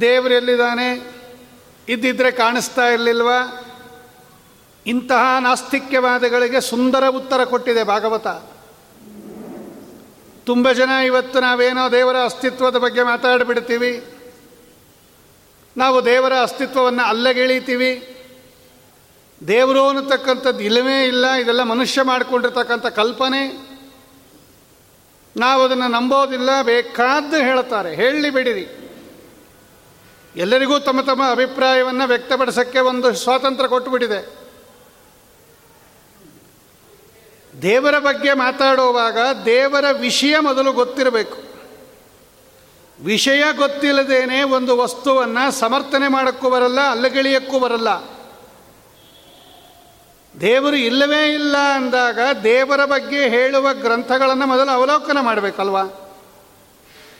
[0.00, 1.12] ದೇವರು ಎಲ್ಲಿದ್ದಾನೆ?
[1.88, 3.64] ಇದ್ದಿದ್ರೆ ಕಾಣಿಸ್ತಾ ಇರಲಿಲ್ವಾ?
[4.86, 8.26] ಇಂತಹ ನಾಸ್ತಿಕ್ಯವಾದಗಳಿಗೆ ಸುಂದರ ಉತ್ತರ ಕೊಟ್ಟಿದೆ ಭಾಗವತ.
[10.46, 14.04] ತುಂಬ ಜನ ಇವತ್ತು ನಾವೇನೋ ದೇವರ ಅಸ್ತಿತ್ವದ ಬಗ್ಗೆ ಮಾತಾಡಿಬಿಡ್ತೀವಿ.
[15.76, 18.14] ನಾವು ದೇವರ ಅಸ್ತಿತ್ವವನ್ನು ಅಲ್ಲಗೆಳೀತೀವಿ.
[19.46, 23.68] ದೇವರು ಅನ್ನತಕ್ಕಂಥದ್ದು ಇಲ್ಲವೇ ಇಲ್ಲ, ಇದೆಲ್ಲ ಮನುಷ್ಯ ಮಾಡಿಕೊಂಡಿರ್ತಕ್ಕಂಥ ಕಲ್ಪನೆ.
[25.36, 28.66] ನಾವು ಅದನ್ನು ನಂಬೋದಿಲ್ಲ, ಬೇಕಾದ್ದು ಹೇಳ್ತಾರೆ ಹೇಳಿ ಬಿಡಿರಿ.
[30.36, 34.38] ಎಲ್ಲರಿಗೂ ತಮ್ಮ ತಮ್ಮ ಅಭಿಪ್ರಾಯವನ್ನು ವ್ಯಕ್ತಪಡಿಸೋಕ್ಕೆ ಒಂದು ಸ್ವಾತಂತ್ರ್ಯ ಕೊಟ್ಟುಬಿಟ್ಟಿದೆ.
[37.62, 41.38] ದೇವರ ಬಗ್ಗೆ ಮಾತಾಡುವಾಗ ದೇವರ ವಿಷಯ ಮೊದಲು ಗೊತ್ತಿರಬೇಕು.
[43.04, 48.17] ವಿಷಯ ಗೊತ್ತಿಲ್ಲದೇನೆ ಒಂದು ವಸ್ತುವನ್ನು ಸಮರ್ಥನೆ ಮಾಡೋಕ್ಕೂ ಬರಲ್ಲ, ಅಲ್ಲಗಿಳಿಯಕ್ಕೂ ಬರಲ್ಲ.
[50.40, 55.82] ದೇವರು ಇಲ್ಲವೇ ಇಲ್ಲ ಅಂದಾಗ ದೇವರ ಬಗ್ಗೆ ಹೇಳುವ ಗ್ರಂಥಗಳನ್ನು ಮೊದಲು ಅವಲೋಕನ ಮಾಡಬೇಕಲ್ವಾ?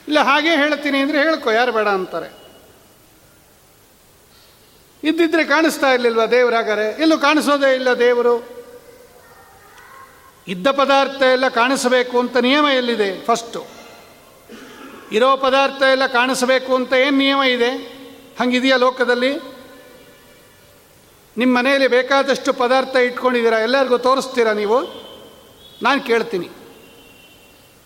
[0.07, 2.39] ಇಲ್ಲ, ಹಾಗೆ ಹೇಳ್ತೀನಿ ಅಂದರೆ ಹೇಳ್ಕೊ, ಯಾರು ಬೇಡ ಅಂತಾರೆ.
[5.03, 8.59] ಇದ್ದಿದ್ರೆ ಕಾಣಿಸ್ತಾ ಇರಲಿಲ್ವ ದೇವರಾಗಾರೆ ಎಲ್ಲೂ ಕಾಣಿಸೋದೇ ಇಲ್ಲ ದೇವರು.
[10.47, 13.25] ಇದ್ದ ಪದಾರ್ಥ ಎಲ್ಲ ಕಾಣಿಸಬೇಕು ಅಂತ ನಿಯಮ ಎಲ್ಲಿದೆ?
[13.25, 13.67] ಫಸ್ಟು
[15.11, 17.69] ಇರೋ ಪದಾರ್ಥ ಎಲ್ಲ ಕಾಣಿಸಬೇಕು ಅಂತ ಏನು ನಿಯಮ ಇದೆ?
[18.39, 19.58] ಹಂಗಿದೆಯಾ ಲೋಕದಲ್ಲಿ?
[21.39, 23.59] ನಿಮ್ಮ ಮನೆಯಲ್ಲಿ ಬೇಕಾದಷ್ಟು ಪದಾರ್ಥ ಇಟ್ಕೊಂಡಿದ್ದೀರಾ?
[23.59, 25.09] ಎಲ್ಲರಿಗೂ ತೋರಿಸ್ತೀರಾ ನೀವು?
[25.83, 26.49] ನಾನು ಕೇಳ್ತೀನಿ.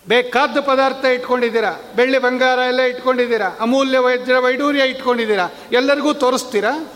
[0.08, 1.82] ಬೇಕಾದ ಪದಾರ್ಥ ಇಟ್ಕೊಂಡಿದ್ದೀರಾ?
[1.96, 3.58] ಬೆಳ್ಳಿ ಬಂಗಾರ ಎಲ್ಲ ಇಟ್ಕೊಂಡಿದ್ದೀರಾ?
[3.60, 5.50] ಅಮೂಲ್ಯ ವೈದ್ಯ ವೈಡೂರ್ಯ ಇಟ್ಕೊಂಡಿದ್ದೀರಾ?
[5.72, 6.92] ಎಲ್ಲರಿಗೂ ತೋರಿಸ್ತೀರಾ?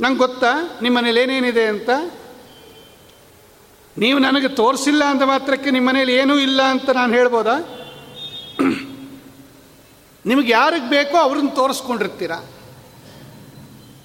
[0.00, 0.78] ನಂಗೆ ಗೊತ್ತಾ?
[0.82, 1.90] ನಿಮ್ಮ ಮನೇಲಿ ಏನೇನಿದೆ ಅಂತ?
[3.98, 7.58] ನೀವು ನನಗೆ ತೋರಿಸಿಲ್ಲ ಅಂತ ಮಾತ್ರಕ್ಕೆ ನಿಮ್ಮ ಮನೇಲಿ ಏನೂ ಇಲ್ಲ ಅಂತ ನಾನು ಹೇಳ್ಬೋದಾ?
[10.26, 12.30] ನಿಮಗೆ ಯಾರಿಗೆ ಬೇಕೋ ಅವ್ರನ್ನ ತೋರಿಸ್ಕೊಂಡಿರ್ತೀರ?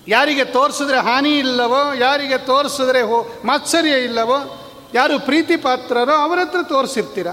[0.07, 7.27] ಯಾರಿಗೆ ತೋರಿಸಿದ್ರೆ ಹಾನಿ ಇಲ್ಲವೋ, ಯಾರಿಗೆ ತೋರಿಸಿದ್ರೆ ಹೋ, ಮಾತ್ಸರ್ಯ ಇಲ್ಲವೋ, ಯಾರು ಪ್ರೀತಿ ಪಾತ್ರರೋ ಅವರ ಹತ್ರ ತೋರಿಸಿರ್ತೀರ.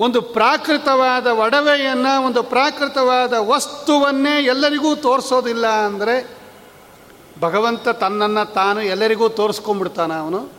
[0.00, 6.38] ಒಂದು ಪ್ರಾಕೃತವಾದ ಒಡವೆಯನ್ನು, ಒಂದು ಪ್ರಾಕೃತವಾದ ವಸ್ತುವನ್ನೇ ಎಲ್ಲರಿಗೂ ತೋರಿಸೋದಿಲ್ಲ ಅಂದರೆ
[7.40, 10.52] ಭಗವಂತ ತನ್ನನ್ನು ತಾನು ಎಲ್ಲರಿಗೂ ತೋರಿಸ್ಕೊಂಡ್ಬಿಡ್ತಾನ ಅವನು?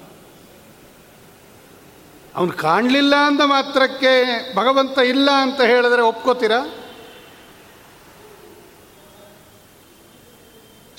[2.36, 6.70] ಅವನು ಕಾಣಲಿಲ್ಲ ಅಂದ ಮಾತ್ರಕ್ಕೆ ಭಗವಂತ ಇಲ್ಲ ಅಂತ ಹೇಳಿದ್ರೆ ಒಪ್ಕೋತೀರಾ?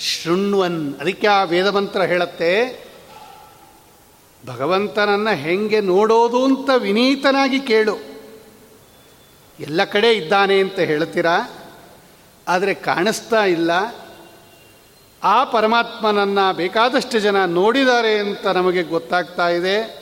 [0.00, 2.84] ಶೃಣ್ವನ್ ಅದಕ್ಕೆ ಆ ವೇದಮಂತ್ರ ಹೇಳತ್ತೆ,
[4.46, 7.96] ಭಗವಂತನನ್ನು ಹೆಂಗೆ ನೋಡೋದು ಅಂತ ವಿನೀತನಾಗಿ ಕೇಳು.
[9.60, 11.58] ಎಲ್ಲ ಕಡೆ ಇದ್ದಾನೆ ಅಂತ ಹೇಳ್ತೀರಾ?
[12.48, 13.70] ಆದರೆ ಕಾಣಿಸ್ತಾ ಇಲ್ಲ.
[15.22, 20.00] ಆ ಪರಮಾತ್ಮನನ್ನು ಬೇಕಾದಷ್ಟು ಜನ ನೋಡಿದ್ದಾರೆ ಅಂತ ನಮಗೆ ಗೊತ್ತಾಗ್ತಾ ಇದೆ.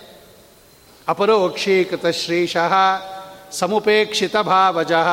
[1.09, 2.73] ಅಪರೋಕ್ಷೀಕೃತ ಶ್ರೀಶಃ,
[3.53, 5.09] ಸಮುಪೇಕ್ಷಿತ ಭಾವಜಃ,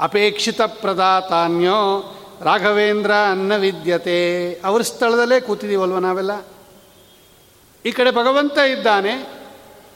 [0.00, 4.18] ಅಪೇಕ್ಷಿತ ಪ್ರದಾತಾನ್ಯೋ ರಾಘವೇಂದ್ರ ಅನ್ನ ವಿದ್ಯತೆ
[4.64, 6.46] ಅವ್ರ ಸ್ಥಳದಲ್ಲೇ ಕೂತಿದ್ದೀವಲ್ವ ನಾವೆಲ್ಲ?
[7.84, 9.38] ಈ ಕಡೆ ಭಗವಂತ ಇದ್ದಾನೆ,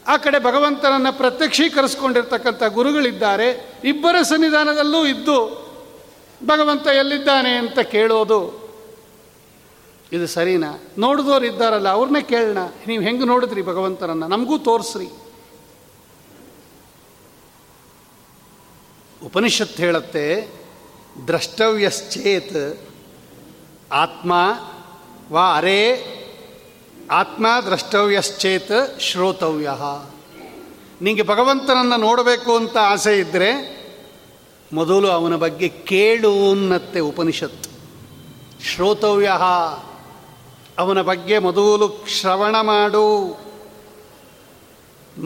[0.06, 5.62] ಆ ಕಡೆ ಭಗವಂತನನ್ನು ಪ್ರತ್ಯಕ್ಷೀಕರಿಸ್ಕೊಂಡಿರ್ತಕ್ಕಂಥ ಗುರುಗಳಿದ್ದಾರೆ, ಇಬ್ಬರ ಸನ್ನಿಧಾನದಲ್ಲೂ ಇದ್ದು
[6.46, 8.62] ಭಗವಂತ ಎಲ್ಲಿದ್ದಾನೆ ಅಂತ ಕೇಳೋದು
[10.12, 10.82] ಇದು ಸರಿನಾ?
[10.98, 12.58] ನೋಡಿದವ್ರು ಇದ್ದಾರಲ್ಲ ಅವ್ರನ್ನೇ ಕೇಳೋಣ.
[12.86, 14.28] ನೀವು ಹೆಂಗೆ ನೋಡಿದ್ರಿ ಭಗವಂತನನ್ನು?
[14.28, 15.06] ನಮಗೂ ತೋರಿಸ್ರಿ.
[19.26, 20.61] ಉಪನಿಷತ್ ಹೇಳುತ್ತೆ
[21.26, 22.80] ದ್ರಷ್ಟವ್ಯಶ್ಚೇತ್.
[23.92, 24.32] ಆತ್ಮ
[25.32, 26.12] ವಾ ಅರೆ,
[27.10, 29.70] ಆತ್ಮ ದ್ರಷ್ಟವ್ಯಶ್ಚೇತ್ ಶ್ರೋತವ್ಯ.
[31.02, 33.82] ನಿಮಗೆ ಭಗವಂತನನ್ನು ನೋಡಬೇಕು ಅಂತ ಆಸೆ ಇದ್ದರೆ
[34.72, 37.70] ಮೊದಲು ಅವನ ಬಗ್ಗೆ ಕೇಳು ಅನ್ನತ್ತೆ ಉಪನಿಷತ್ತು.
[38.64, 39.32] ಶ್ರೋತವ್ಯ.
[40.78, 43.38] ಅವನ ಬಗ್ಗೆ ಮೊದಲು ಶ್ರವಣ ಮಾಡು.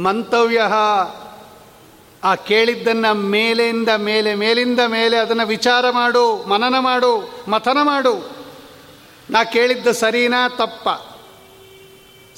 [0.03, 0.61] ಮಂತವ್ಯ.
[2.25, 8.37] ಆ ಕೇಳಿದ್ದನ್ನು ಮೇಲಿಂದ ಮೇಲೆ ಮೇಲಿಂದ ಮೇಲೆ ಅದನ್ನು ವಿಚಾರ ಮಾಡು, ಮನನ ಮಾಡು, ಮಥನ ಮಾಡು.
[9.31, 10.89] ನಾ ಕೇಳಿದ್ದ ಸರಿನಾ, ತಪ್ಪ?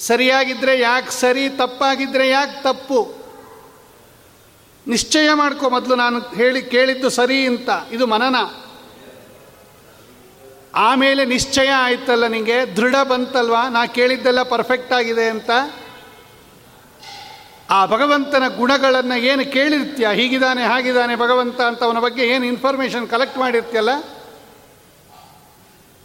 [0.01, 3.14] ಸರಿಯಾಗಿದ್ದರೆ ಯಾಕೆ ಸರಿ ತಪ್ಪಾಗಿದ್ದರೆ ಯಾಕೆ ತಪ್ಪು?
[4.87, 7.69] ನಿಶ್ಚಯ ಮಾಡ್ಕೊ ಮೊದಲು ನಾನು ಹೇಳಿ, ಕೇಳಿದ್ದು ಸರಿ ಅಂತ.
[7.93, 8.37] ಇದು ಮನನ.
[10.75, 13.69] ಆಮೇಲೆ ನಿಶ್ಚಯ ಆಯ್ತಲ್ಲ ನಿಮಗೆ ದೃಢ ಬಂತಲ್ವಾ?
[13.69, 15.51] ನಾ ಕೇಳಿದ್ದೆಲ್ಲ ಪರ್ಫೆಕ್ಟ್ ಆಗಿದೆ ಅಂತ?
[17.71, 20.09] ಆ ಭಗವಂತನ ಗುಣಗಳನ್ನು ಏನು ಕೇಳಿರ್ತೀಯ?
[20.15, 23.91] ಹೀಗಿದ್ದಾನೆ ಹಾಗಿದ್ದಾನೆ ಭಗವಂತ ಅಂತ ಅವನ ಬಗ್ಗೆ ಏನು ಇನ್ಫಾರ್ಮೇಷನ್ ಕಲೆಕ್ಟ್ ಮಾಡಿರ್ತೀಯಲ್ಲ?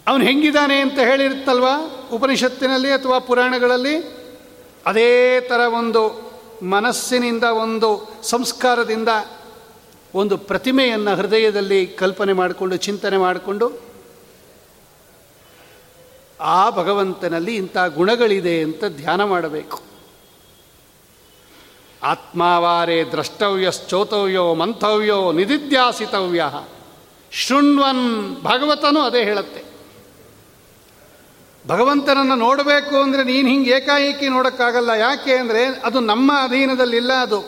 [0.06, 1.64] ಅವನು ಹೆಂಗಿದ್ದಾನೆ ಅಂತ ಹೇಳಿರ್ತಲ್ವ
[2.12, 4.24] ಉಪನಿಷತ್ತಿನಲ್ಲಿ ಅಥವಾ ಪುರಾಣಗಳಲ್ಲಿ?
[4.86, 9.08] ಅದೇ ಥರ ಒಂದು ಮನಸ್ಸಿನಿಂದ, ಒಂದು ಸಂಸ್ಕಾರದಿಂದ,
[10.14, 13.80] ಒಂದು ಪ್ರತಿಮೆಯನ್ನು ಹೃದಯದಲ್ಲಿ ಕಲ್ಪನೆ ಮಾಡಿಕೊಂಡು, ಚಿಂತನೆ ಮಾಡಿಕೊಂಡು,
[16.40, 19.93] ಆ ಭಗವಂತನಲ್ಲಿ ಇಂಥ ಗುಣಗಳಿದೆ ಅಂತ ಧ್ಯಾನ ಮಾಡಬೇಕು.
[22.04, 26.44] ಆತ್ಮಾವಾರೇ ದ್ರಷ್ಟವ್ಯಶ್ಚೋತವ್ಯೋ ಮಂಥವ್ಯೋ ನಿಧಿಧ್ಯಾಸಿತವ್ಯ.
[27.30, 29.64] ಶೃಣ್ವನ್ ಭಗವತನು ಅದೇ ಹೇಳುತ್ತೆ.
[31.66, 34.90] ಭಗವಂತನನ್ನು ನೋಡಬೇಕು ಅಂದರೆ ನೀನು ಹಿಂಗೆ ಏಕಾಏಕಿ ನೋಡೋಕ್ಕಾಗಲ್ಲ.
[34.90, 37.38] ಯಾಕೆ ಅಂದರೆ ಅದು ನಮ್ಮ ಅಧೀನದಲ್ಲಿಲ್ಲ ಅದು.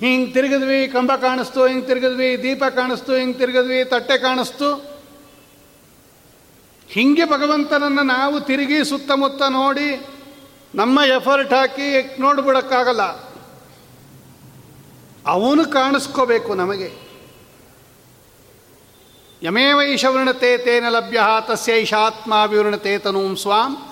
[0.00, 5.00] ಹಿಂಗೆ ತಿರುಗಿದ್ವಿ, ಕಂಬ ಕಾಣಿಸ್ತು, ಹಿಂಗೆ ತಿರುಗಿದ್ವಿ, ದೀಪ ಕಾಣಿಸ್ತು, ಹಿಂಗೆ ತಿರುಗಿದ್ವಿ, ತಟ್ಟೆ ಕಾಣಿಸ್ತು.
[6.88, 10.06] ಹಿಂಗೆ ಭಗವಂತನನ್ನು ನಾವು ತಿರುಗಿ ಸುತ್ತಮುತ್ತ ನೋಡಿ
[10.74, 13.02] ನಮ್ಮ ಎಫರ್ಟ್ ಹಾಕಿ ನೋಡ್ಬಿಡೋಕ್ಕಾಗಲ್ಲ.
[15.26, 17.10] ಅವನು ಕಾಣಿಸ್ಕೋಬೇಕು ನಮಗೆ.
[19.42, 23.86] ಯಮೇವೈಷ ವೃಣತೆ ತೇನ ಲಭ್ಯ ತಸ್ಯೈಷಾತ್ಮ ವಿವೃಣತೆ ತನೂಂ ಸ್ವಾಂ.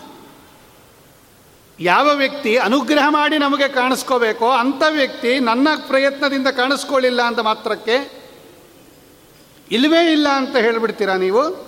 [1.81, 8.23] ಯಾವ ವ್ಯಕ್ತಿ ಅನುಗ್ರಹ ಮಾಡಿ ನಮಗೆ ಕಾಣಿಸ್ಕೋಬೇಕೋ ಅಂಥ ವ್ಯಕ್ತಿ ನನ್ನ ಪ್ರಯತ್ನದಿಂದ ಕಾಣಿಸ್ಕೊಳ್ಳಿಲ್ಲ ಅಂತ ಮಾತ್ರಕ್ಕೆ
[9.71, 11.68] ಇಲ್ಲವೇ ಇಲ್ಲ ಅಂತ ಹೇಳಿಬಿಡ್ತೀರಾ ನೀವು?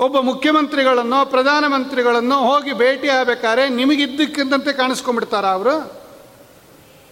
[0.00, 6.00] ಒಬ್ಬ ಮುಖ್ಯಮಂತ್ರಿಗಳನ್ನು, ಪ್ರಧಾನಮಂತ್ರಿಗಳನ್ನು ಹೋಗಿ ಭೇಟಿ ಆಗಬೇಕಾದ್ರೆ ನಿಮಗಿದ್ದಕ್ಕಿದ್ದಂತೆ ಕಾಣಿಸ್ಕೊಂಡ್ಬಿಡ್ತಾರ ಅವರು?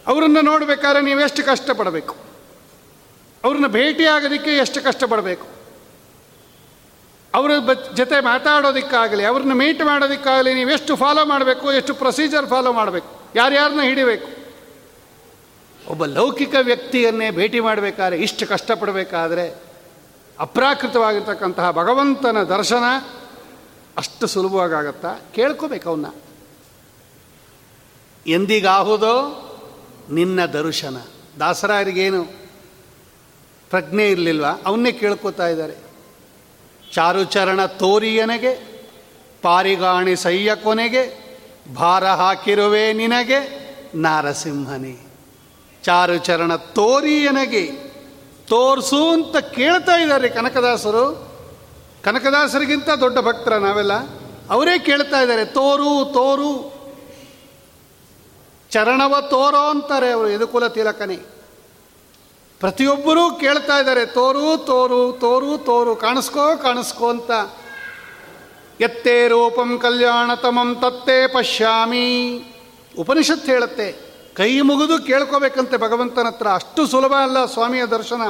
[0.07, 2.16] ಅವರನ್ನು ನೋಡಬೇಕಾದ್ರೆ ಎಷ್ಟು ಕಷ್ಟಪಡಬೇಕು?
[3.44, 5.46] ಅವ್ರನ್ನ ಭೇಟಿ ಆಗೋದಕ್ಕೆ ಎಷ್ಟು ಕಷ್ಟಪಡಬೇಕು?
[7.35, 13.22] ಅವರ ಬ ಜೊತೆ ಮಾತಾಡೋದಕ್ಕಾಗಲಿ, ಅವ್ರನ್ನ ಮೀಟ್ ಮಾಡೋದಕ್ಕಾಗಲಿ ನೀವು ಎಷ್ಟು ಫಾಲೋ ಮಾಡಬೇಕು, ಎಷ್ಟು ಪ್ರೊಸೀಜರ್ ಫಾಲೋ ಮಾಡಬೇಕು?
[13.35, 14.29] ಯಾರ್ಯಾರನ್ನ ಹಿಡಿಬೇಕು?
[15.90, 19.67] ಒಬ್ಬ ಲೌಕಿಕ ವ್ಯಕ್ತಿಯನ್ನೇ ಭೇಟಿ ಮಾಡಬೇಕಾದ್ರೆ ಇಷ್ಟು ಕಷ್ಟಪಡಬೇಕಾದ್ರೆ
[20.38, 22.83] ಅಪ್ರಾಕೃತವಾಗಿರ್ತಕ್ಕಂತಹ ಭಗವಂತನ ದರ್ಶನ
[23.96, 25.14] ಅಷ್ಟು ಸುಲಭವಾಗತ್ತಾ?
[25.35, 26.07] ಕೇಳ್ಕೋಬೇಕು ಅವನ್ನ
[28.27, 29.44] ಎಂದಿಗಾಹುದೋ
[30.11, 30.96] ನಿನ್ನ ದರ್ಶನ.
[31.40, 32.24] ದಾಸರಾಯರಿಗೇನು
[33.70, 34.46] ಪ್ರಜ್ಞೆ ಇರಲಿಲ್ವ?
[34.66, 35.74] ಅವನ್ನೇ ಕೇಳ್ಕೋತಾ ಇದ್ದಾರೆ.
[36.92, 38.55] ಚಾರುಚರಣ ತೋರಿಯನಗೆ,
[39.42, 41.29] ಪಾರಿಗಾಣಿ ಸಯ್ಯ ಕೊನೆಗೆ,
[41.74, 45.07] ಭಾರ ಹಾಕಿರುವೆ ನಿನಗೆ, ನಾರಸಿಂಹನೇ.
[45.83, 47.88] ಚಾರುಚರಣ ತೋರಿಯನಗೆ
[48.48, 51.28] ತೋರ್ಸು ಅಂತ ಕೇಳ್ತಾ ಇದ್ದಾರೆ ಕನಕದಾಸರು.
[52.04, 53.92] ಕನಕದಾಸರಿಗಿಂತ ದೊಡ್ಡ ಭಕ್ತರ ನಾವೆಲ್ಲ.
[54.50, 56.78] ಅವರೇ ಕೇಳ್ತಾ ಇದ್ದಾರೆ, ತೋರು ತೋರು.
[58.70, 61.16] ಚರಣವ ತೋರೋ ಅಂತಾರೆ ಅವರು, ಯದುಕುಲ ತಿಲಕನೇ.
[62.61, 65.96] ಪ್ರತಿಯೊಬ್ಬರೂ ಕೇಳ್ತಾ ಇದ್ದಾರೆ, ತೋರು ತೋರು ತೋರು ತೋರು.
[65.96, 67.30] ಕಾಣಿಸ್ಕೋ ಕಾಣಿಸ್ಕೋ ಅಂತ.
[68.80, 72.38] ಎತ್ತೇ ರೂಪಂ ಕಲ್ಯಾಣತಮಂ ತತ್ತೇ ಪಶ್ಯಾಮಿ.
[72.98, 74.08] ಉಪನಿಷತ್ ಹೇಳುತ್ತೆ
[74.38, 78.22] ಕೈ ಮುಗಿದು ಕೇಳ್ಕೋಬೇಕಂತೆ ಭಗವಂತನ ಹತ್ರ ಅಷ್ಟು ಸುಲಭ ಅಲ್ಲ ಸ್ವಾಮಿಯ ದರ್ಶನ.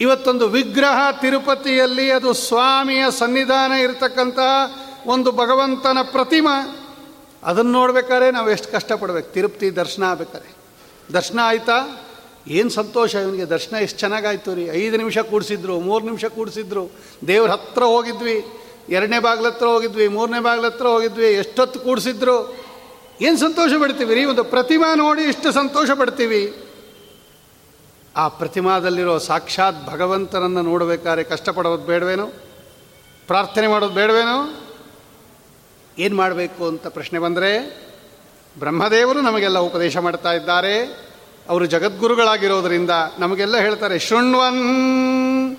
[0.00, 6.86] ಇವತ್ತೊಂದು ವಿಗ್ರಹ ತಿರುಪತಿಯಲ್ಲಿ ಅದು ಸ್ವಾಮಿಯ ಸನ್ನಿಧಾನ ಇರತಕ್ಕಂತಹ ಒಂದು ಭಗವಂತನ ಪ್ರತಿಮಾ.
[7.42, 9.32] ಅದನ್ನು ನೋಡ್ಬೇಕಾದ್ರೆ ನಾವು ಎಷ್ಟು ಕಷ್ಟಪಡ್ಬೇಕು.
[9.32, 10.56] ತಿರುಪತಿ ದರ್ಶನ ಆಗ್ಬೇಕಾರೆ
[11.12, 12.06] ದರ್ಶನ ಆಯ್ತಾ?
[12.48, 13.44] ಏನು ಸಂತೋಷ ಇವನಿಗೆ.
[13.44, 14.64] ದರ್ಶನ ಎಷ್ಟು ಚೆನ್ನಾಗಾಯ್ತು ರೀ.
[14.64, 16.90] ಐದು ನಿಮಿಷ ಕೂಡಿಸಿದ್ರು, ಮೂರು ನಿಮಿಷ ಕೂಡಿಸಿದ್ರು.
[17.26, 18.46] ದೇವ್ರ ಹತ್ರ ಹೋಗಿದ್ವಿ.
[18.88, 21.26] ಎರಡನೇ ಬಾಗ್ಲ ಹತ್ರ ಹೋಗಿದ್ವಿ, ಮೂರನೇ ಬಾಗ್ಲ ಹತ್ರ ಹೋಗಿದ್ವಿ.
[21.26, 22.61] ಎಷ್ಟೊತ್ತು ಕೂಡಿಸಿದ್ರು?
[23.22, 26.62] ಏನು ಸಂತೋಷ ಪಡ್ತೀವಿ ರೀ, ಒಂದು ಪ್ರತಿಮಾ ನೋಡಿ ಇಷ್ಟು ಸಂತೋಷ ಪಡ್ತೀವಿ
[28.16, 32.26] ಆ ಪ್ರತಿಮಾದಲ್ಲಿರೋ ಸಾಕ್ಷಾತ್ ಭಗವಂತನನ್ನು ನೋಡಬೇಕಾದ್ರೆ ಕಷ್ಟಪಡೋದು ಬೇಡವೇನು?
[33.26, 34.62] ಪ್ರಾರ್ಥನೆ ಮಾಡೋದು ಬೇಡವೇನು?
[35.98, 37.82] ಏನು ಮಾಡಬೇಕು ಅಂತ ಪ್ರಶ್ನೆ ಬಂದರೆ,
[38.58, 40.82] ಬ್ರಹ್ಮದೇವರು ನಮಗೆಲ್ಲ ಉಪದೇಶ ಮಾಡ್ತಾ ಇದ್ದಾರೆ.
[41.48, 45.56] ಅವರು ಜಗದ್ಗುರುಗಳಾಗಿರೋದರಿಂದ ನಮಗೆಲ್ಲ ಹೇಳ್ತಾರೆ, ಶೃಣ್ವನ್,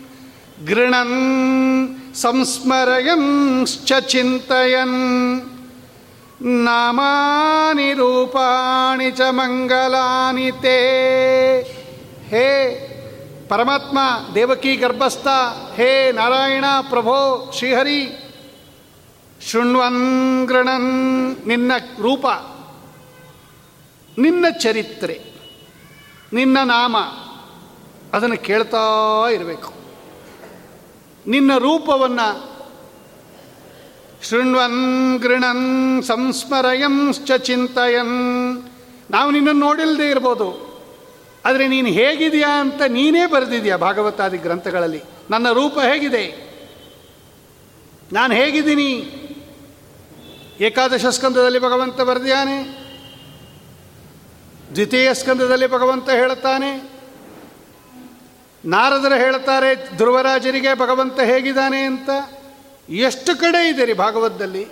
[0.68, 5.53] ಗೃಣನ್, ಸಂಸ್ಮರಯಂಶ್ಚ ಚಿಂತಯನ್.
[6.46, 11.62] ನಾಮಾನಿ ರೂಪಾಣಿ ಚ ಮಂಗಲಾನಿ ತೇ
[12.30, 12.90] ಹೇ
[13.50, 14.00] ಪರಮಾತ್ಮ
[14.36, 15.28] ದೇವಕಿ ಗರ್ಭಸ್ಥ
[15.76, 18.20] ಹೇ ನಾರಾಯಣ ಪ್ರಭೋ ಶ್ರೀಹರಿ
[19.52, 22.28] ಶೃಣ್ವನ್ ನಿನ್ನ ರೂಪ
[24.18, 25.22] ನಿನ್ನ ಚರಿತ್ರೆ
[26.34, 26.98] ನಿನ್ನ ನಾಮ
[28.14, 28.78] ಅದನ್ನು ಕೇಳ್ತಾ
[29.32, 29.74] ಇರಬೇಕು.
[31.28, 32.53] ನಿನ್ನ ರೂಪವನ್ನು
[34.30, 38.64] ಶೃಣ್ವನ್ ಗೃಣನ್ ಸಂಸ್ಮರಯಂಶ್ಚ ಚಿಂತಯನ್.
[39.12, 40.74] ನಾವು ನಿನ್ನನ್ನು ನೋಡಿಲ್ಲದೆ ಇರ್ಬೋದು.
[41.46, 45.04] ಆದರೆ ನೀನು ಹೇಗಿದೆಯಾ ಅಂತ ನೀನೇ ಬರೆದಿದೆಯಾ ಭಾಗವತಾದಿ ಗ್ರಂಥಗಳಲ್ಲಿ?
[45.30, 46.54] ನನ್ನ ರೂಪ ಹೇಗಿದೆ?
[48.14, 49.20] ನಾನು ಹೇಗಿದ್ದೀನಿ?
[50.60, 52.84] ಏಕಾದಶ ಸ್ಕಂದದಲ್ಲಿ ಭಗವಂತ ಬರೆದಿಯಾನೆ
[54.76, 56.94] ದ್ವಿತೀಯ ಸ್ಕಂದದಲ್ಲಿ ಭಗವಂತ ಹೇಳುತ್ತಾನೆ.
[58.66, 62.10] ನಾರದರು ಹೇಳುತ್ತಾರೆ, ಧ್ರುವರಾಜರಿಗೆ ಭಗವಂತ ಹೇಗಿದ್ದಾನೆ ಅಂತ.
[62.90, 64.66] ಎಷ್ಟು ಕಡೆ ಇದೆ ರೀ ಭಾಗವತದಲ್ಲಿ?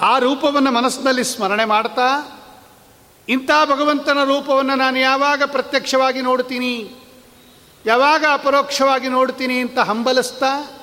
[0.00, 2.08] ಆ ರೂಪವನ್ನು ಮನಸ್ಸಿನಲ್ಲಿ ಸ್ಮರಣೆ ಮಾಡ್ತಾ,
[3.28, 7.00] ಇಂಥ ಭಗವಂತನ ರೂಪವನ್ನು ನಾನು ಯಾವಾಗ ಪ್ರತ್ಯಕ್ಷವಾಗಿ ನೋಡ್ತೀನಿ,
[7.86, 10.82] ಯಾವಾಗ ಅಪರೋಕ್ಷವಾಗಿ ನೋಡ್ತೀನಿ ಅಂತ ಹಂಬಲಿಸ್ತಾ,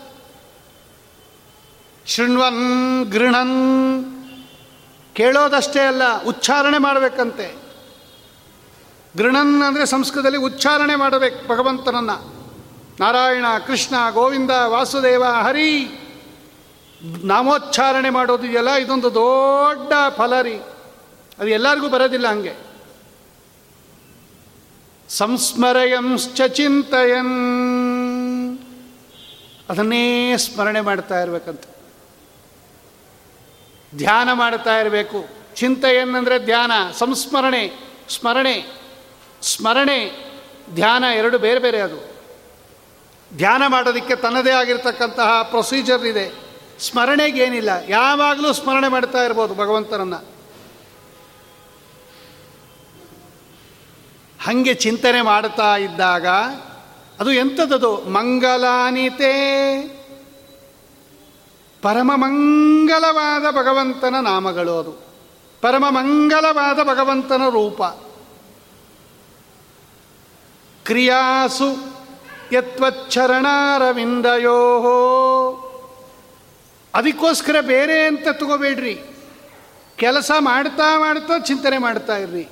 [2.06, 3.58] ಶೃಣ್ವನ್ ಗೃಣನ್
[5.16, 7.56] ಕೇಳೋದಷ್ಟೇ ಅಲ್ಲ, ಉಚ್ಚಾರಣೆ ಮಾಡಬೇಕಂತೆ.
[9.18, 12.43] ಗೃಣನ್ ಅಂದರೆ ಸಂಸ್ಕೃತದಲ್ಲಿ ಉಚ್ಚಾರಣೆ ಮಾಡಬೇಕು ಭಗವಂತನನ್ನು.
[13.00, 16.00] ನಾರಾಯಣ, ಕೃಷ್ಣ, ಗೋವಿಂದ, ವಾಸುದೇವ, ಹರಿ.
[17.24, 20.60] ನಾಮೋಚ್ಚಾರಣೆ ಮಾಡೋದು ಇದೆಯಲ್ಲ, ಇದೊಂದು ದೊಡ್ಡ ಫಲರಿ
[21.40, 22.54] ಅದು ಎಲ್ಲರಿಗೂ ಬರೋದಿಲ್ಲ ಹಂಗೆ.
[25.10, 28.60] ಸಂಸ್ಮರಯಂಶ್ಚ ಚಿಂತಯನ್.
[29.70, 31.62] ಅದನ್ನೇ ಸ್ಮರಣೆ ಮಾಡ್ತಾ ಇರಬೇಕಂತ.
[33.98, 35.26] ಧ್ಯಾನ ಮಾಡ್ತಾ ಇರಬೇಕು.
[35.56, 37.74] ಚಿಂತೆಯನ್ ಅಂದರೆ ಧ್ಯಾನ, ಸಂಸ್ಮರಣೆ,
[38.10, 38.66] ಸ್ಮರಣೆ.
[39.42, 40.32] ಸ್ಮರಣೆ,
[40.76, 42.13] ಧ್ಯಾನ ಎರಡು ಬೇರೆ ಬೇರೆ ಅದು.
[43.38, 46.44] ಧ್ಯಾನ ಮಾಡೋದಕ್ಕೆ ತನ್ನದೇ ಆಗಿರ್ತಕ್ಕಂತಹ ಪ್ರೊಸೀಜರ್ ಇದೆ.
[46.80, 47.70] ಸ್ಮರಣೆಗೇನಿಲ್ಲ.
[47.88, 50.34] ಯಾವಾಗಲೂ ಸ್ಮರಣೆ ಮಾಡ್ತಾ ಇರ್ಬೋದು ಭಗವಂತನನ್ನು.
[54.44, 56.28] ಹಾಗೆ ಚಿಂತನೆ ಮಾಡ್ತಾ ಇದ್ದಾಗ
[57.20, 59.34] ಅದು ಎಂಥದ್ದು ಮಂಗಲಾನಿತೆ.
[61.82, 64.92] ಪರಮ ಮಂಗಲವಾದ ಭಗವಂತನ ನಾಮಗಳು ಅದು.
[65.62, 67.84] ಪರಮ ಮಂಗಲವಾದ ಭಗವಂತನ ರೂಪ.
[70.86, 71.93] ಕ್ರಿಯಾಸು
[72.52, 73.70] ಯತ್ವಚ್ಚರಣಾರವಿಂದಯೋ
[76.94, 79.02] ಅದಕ್ಕೋಸ್ಕರ ಬೇರೆ ಅಂತ ತಗೋಬೇಡ್ರಿ.
[79.96, 82.48] ಕೆಲಸ ಮಾಡ್ತಾ ಮಾಡ್ತಾ ಚಿಂತನೆ ಮಾಡ್ತಾ ಇರ್ರಿ.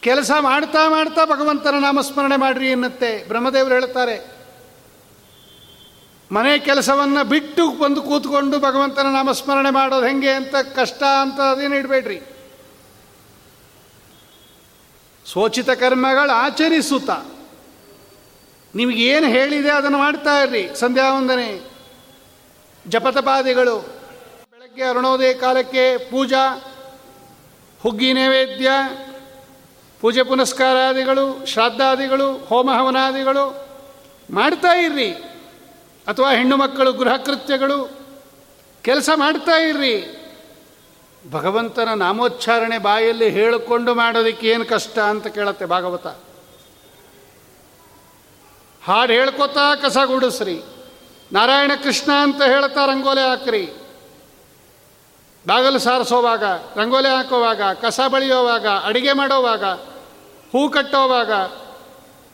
[0.00, 3.24] ಕೆಲಸ ಮಾಡ್ತಾ ಮಾಡ್ತಾ ಭಗವಂತನ ನಾಮಸ್ಮರಣೆ ಮಾಡ್ರಿ ಎನ್ನುತ್ತೆ.
[3.28, 4.38] ಬ್ರಹ್ಮದೇವರು ಹೇಳ್ತಾರೆ.
[6.32, 12.20] ಮನೆ ಕೆಲಸವನ್ನು ಬಿಟ್ಟು ಬಂದು ಕೂತ್ಕೊಂಡು ಭಗವಂತನ ನಾಮಸ್ಮರಣೆ ಮಾಡೋದು ಹೆಂಗೆ ಅಂತ ಕಷ್ಟ ಅಂತ ಅದೇನು ಇಡಬೇಡ್ರಿ.
[15.26, 17.10] ಸೋಚಿತ ಕರ್ಮಗಳು ಆಚರಿಸುತ್ತ.
[18.78, 21.60] ನಿಮಗೇನು ಹೇಳಿದೆ ಅದನ್ನು ಮಾಡ್ತಾ ಇರ್ರಿ, ಸಂಧ್ಯಾ ವಂದನೆ.
[22.86, 23.78] ಜಪತಪಾದಿಗಳು,
[24.50, 26.74] ಬೆಳಗ್ಗೆ ಅರುಣೋದಯ ಕಾಲಕ್ಕೆ ಪೂಜಾ,
[27.82, 28.70] ಹುಗ್ಗಿ ನೈವೇದ್ಯ,
[30.00, 33.68] ಪೂಜೆ ಪುನಸ್ಕಾರಾದಿಗಳು, ಶ್ರಾದ್ದಾದಿಗಳು ಹೋಮ ಹವನಾದಿಗಳು
[34.30, 35.12] ಮಾಡ್ತಾ ಇರ್ರಿ.
[36.06, 37.98] ಅಥವಾ ಹೆಣ್ಣು ಮಕ್ಕಳು ಗೃಹ ಕೃತ್ಯಗಳು
[38.82, 40.14] ಕೆಲಸ ಮಾಡ್ತಾ ಇರ್ರಿ.
[41.30, 46.06] ಭಗವಂತನ ನಾಮೋಚ್ಚಾರಣೆ ಬಾಯಲ್ಲಿ ಹೇಳಿಕೊಂಡು ಮಾಡೋದಕ್ಕೆ ಏನು ಕಷ್ಟ ಅಂತ ಕೇಳತ್ತೆ ಭಾಗವತ.
[48.88, 50.62] ಹಾಡು ಹೇಳ್ಕೊತಾ ಕಸ ಗುಡಿಸ್ರಿ.
[51.32, 53.66] ನಾರಾಯಣ ಕೃಷ್ಣ ಅಂತ ಹೇಳ್ತಾ ರಂಗೋಲೆ ಹಾಕ್ರಿ.
[55.46, 56.44] ಬಾಗಲು ಸಾರಿಸೋವಾಗ,
[56.76, 59.64] ರಂಗೋಲೆ ಹಾಕೋವಾಗ, ಕಸ ಬಳಿಯೋವಾಗ, ಅಡಿಗೆ ಮಾಡೋವಾಗ,
[60.52, 61.32] ಹೂ ಕಟ್ಟೋವಾಗ,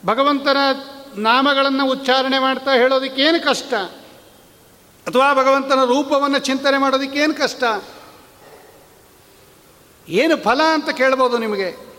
[0.06, 0.56] ಭಗವಂತನ
[1.16, 3.74] ನಾಮಗಳನ್ನು ಉಚ್ಚಾರಣೆ ಮಾಡ್ತಾ ಹೇಳೋದಕ್ಕೇನು ಕಷ್ಟ?
[5.06, 7.64] ಅಥವಾ ಭಗವಂತನ ರೂಪವನ್ನು ಚಿಂತನೆ ಮಾಡೋದಕ್ಕೇನು ಕಷ್ಟ?
[10.08, 11.93] ಏನು ಫಲ ಅಂತ ಕೇಳ್ಬೋದು ನಿಮಗೆ?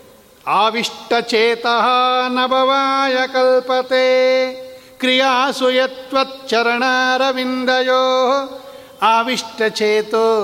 [0.46, 1.66] ಆವಿಷ್ಟಚೇತ
[2.28, 4.52] ನಭವಾಯ ಕಲ್ಪತೆ.
[4.98, 6.72] ಕ್ರಿಯಾಸು ಯತ್ವಚ್ಚರಣಾರವಿಂದಯೋ.
[9.02, 10.42] ಆವಿಷ್ಟಚೇತೋ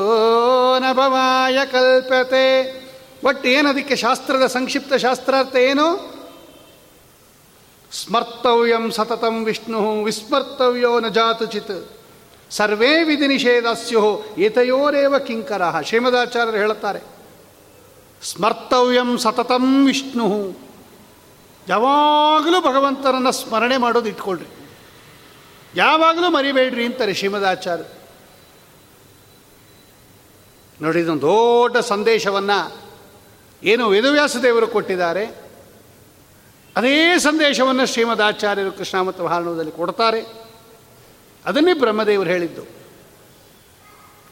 [0.79, 2.83] ನಭವಾಯ ಕಲ್ಪತೆ.
[3.25, 6.15] ಒಟ್ಟು ಏನದಕ್ಕೆ ಶಾಸ್ತ್ರದ ಸಂಕ್ಷಿಪ್ತ ಶಾಸ್ತ್ರಾರ್ಥ ಏನು?
[7.93, 11.91] ಸ್ಮರ್ತವ್ಯಂ ಸತತಂ ವಿಷ್ಣು ವಿಸ್ಮರ್ತವ್ಯೋ ನ ಜಾತುಚಿತ್.
[12.51, 15.63] ಸರ್ವೇ ವಿಧಿ ನಿಷೇಧಸ್ಯೋ ಏತಯೋರೇವ ಕಿಂಕರ.
[15.81, 17.12] ಶ್ರೀಮದಾಚಾರ್ಯರು ಹೇಳುತ್ತಾರೆ
[18.23, 20.59] ಸ್ಮರ್ತವ್ಯಂ ಸತತಂ ವಿಷ್ಣು.
[21.69, 24.47] ಯಾವಾಗಲೂ ಭಗವಂತನನ್ನು ಸ್ಮರಣೆ ಮಾಡೋದು ಇಟ್ಕೊಳ್ರಿ.
[25.77, 27.85] ಯಾವಾಗಲೂ ಮರಿಬೇಡ್ರಿ ಅಂತಾರೆ ಶ್ರೀಮದಾಚಾರ್ಯ.
[30.81, 32.83] ನೋಡಿ, ಇದೊಂದು ದೊಡ್ಡ ಸಂದೇಶವನ್ನು
[33.63, 35.27] ಏನು ವೇದವ್ಯಾಸ ದೇವರು ಕೊಟ್ಟಿದ್ದಾರೆ.
[36.77, 40.43] ಅದೇ ಸಂದೇಶವನ್ನು ಶ್ರೀಮದಾಚಾರ್ಯರು ಕೃಷ್ಣಾಮತ ಭಾರಣದಲ್ಲಿ ಕೊಡ್ತಾರೆ.
[41.45, 42.63] ಅದನ್ನೇ ಬ್ರಹ್ಮದೇವರು ಹೇಳಿದ್ದು.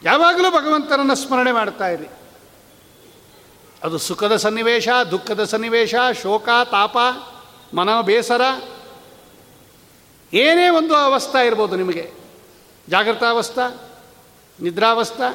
[0.03, 2.07] ಯಾವಾಗಲೂ ಭಗವಂತನನ್ನು ಸ್ಮರಣೆ ಮಾಡ್ತಾ ಇರಿ.
[3.83, 6.97] ಅದು ಸುಖದ ಸನ್ನಿವೇಶ, ದುಃಖದ ಸನ್ನಿವೇಶ, ಶೋಕ, ತಾಪ,
[7.73, 8.41] ಮನ, ಬೇಸರ.
[10.33, 12.11] ಏನೇ ಒಂದು ಅವಸ್ಥಾ ಇರ್ಬೋದು ನಿಮಗೆ.
[12.87, 13.65] ಜಾಗೃತಾವಸ್ಥಾ
[14.59, 15.27] ನಿದ್ರಾವಸ್ಥಾ.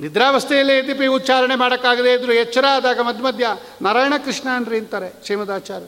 [0.00, 3.46] ನಿದ್ರಾವಸ್ಥೆಯಲ್ಲೇ ಎದ್ದಿಪಿ ಉಚ್ಚಾರಣೆ ಮಾಡೋಕ್ಕಾಗದೇ ಇದ್ರು ಎಚ್ಚರ ಆದಾಗ ಮಧ್ಯ ಮಧ್ಯ
[3.82, 5.86] ನಾರಾಯಣ ಕೃಷ್ಣ ಅನ್ರಿ ಅಂತಾರೆ ಶ್ರೀಮದಾಚಾರ್ಯ.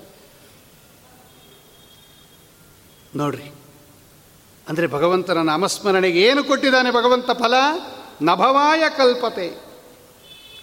[3.16, 3.48] ನೋಡ್ರಿ,
[4.68, 7.54] ಅಂದರೆ ಭಗವಂತನ ನಾಮಸ್ಮರಣೆಗೆ ಏನು ಕೊಟ್ಟಿದ್ದಾನೆ ಭಗವಂತ ಫಲ?
[8.22, 9.63] ನಭವಾಯ ಕಲ್ಪತೆ.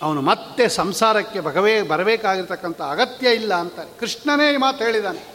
[0.01, 3.99] ಅವನು ಮತ್ತೆ ಸಂಸಾರಕ್ಕೆ ಭಗವೇ ಬರಬೇಕಾಗಿರ್ತಕ್ಕಂಥ ಅಗತ್ಯ ಇಲ್ಲ ಅಂತಾನೆ.
[3.99, 5.31] ಕೃಷ್ಣನೇ ಈ ಮಾತು ಹೇಳಿದ್ದಾನೆ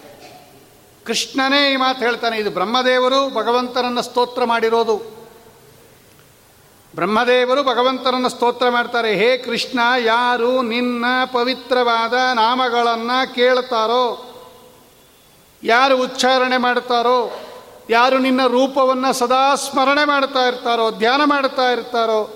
[1.05, 4.97] ಕೃಷ್ಣನೇ ಈ ಮಾತು ಹೇಳ್ತಾನೆ, ಇದು ಬ್ರಹ್ಮದೇವರು ಭಗವಂತನನ್ನು ಸ್ತೋತ್ರ ಮಾಡಿರೋದು.
[6.95, 14.35] ಬ್ರಹ್ಮದೇವರು ಭಗವಂತನನ್ನು ಸ್ತೋತ್ರ ಮಾಡ್ತಾರೆ, ಹೇ ಕೃಷ್ಣ, ಯಾರು ನಿನ್ನ ಪವಿತ್ರವಾದ ನಾಮಗಳನ್ನು ಕೇಳ್ತಾರೋ,
[15.63, 17.41] ಯಾರು ಉಚ್ಚಾರಣೆ ಮಾಡ್ತಾರೋ,
[17.91, 22.36] ಯಾರು ನಿನ್ನ ರೂಪವನ್ನು ಸದಾ ಸ್ಮರಣೆ ಮಾಡ್ತಾ ಇರ್ತಾರೋ, ಧ್ಯಾನ ಮಾಡ್ತಾ ಇರ್ತಾರೋ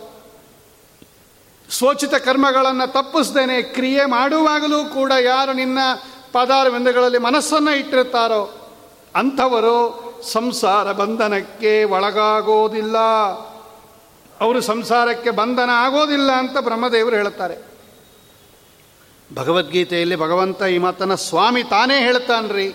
[1.71, 5.79] ಸ್ವೋಚಿತ ಕರ್ಮಗಳನ್ನು ತಪ್ಪಿಸ್ದೇನೆ, ಕ್ರಿಯೆ ಮಾಡುವಾಗಲೂ ಕೂಡ ಯಾರು ನಿನ್ನ
[6.33, 8.73] ಪದಾರ್ವಿಂದಗಳಲ್ಲಿ ಮನಸ್ಸನ್ನು ಇಟ್ಟಿರ್ತಾರೋ,
[9.17, 9.77] ಅಂಥವರು
[10.33, 12.99] ಸಂಸಾರ ಬಂಧನಕ್ಕೆ ಒಳಗಾಗೋದಿಲ್ಲ.
[14.41, 17.57] ಅವರು ಸಂಸಾರಕ್ಕೆ ಬಂಧನ ಆಗೋದಿಲ್ಲ ಅಂತ ಬ್ರಹ್ಮದೇವರು ಹೇಳ್ತಾರೆ
[19.35, 22.69] ಭಗವದ್ಗೀತೆಯಲ್ಲಿ ಭಗವಂತ ಈ ಮಾತನ್ನು ಸ್ವಾಮಿ ತಾನೇ ಹೇಳ್ತಾನ್ರಿ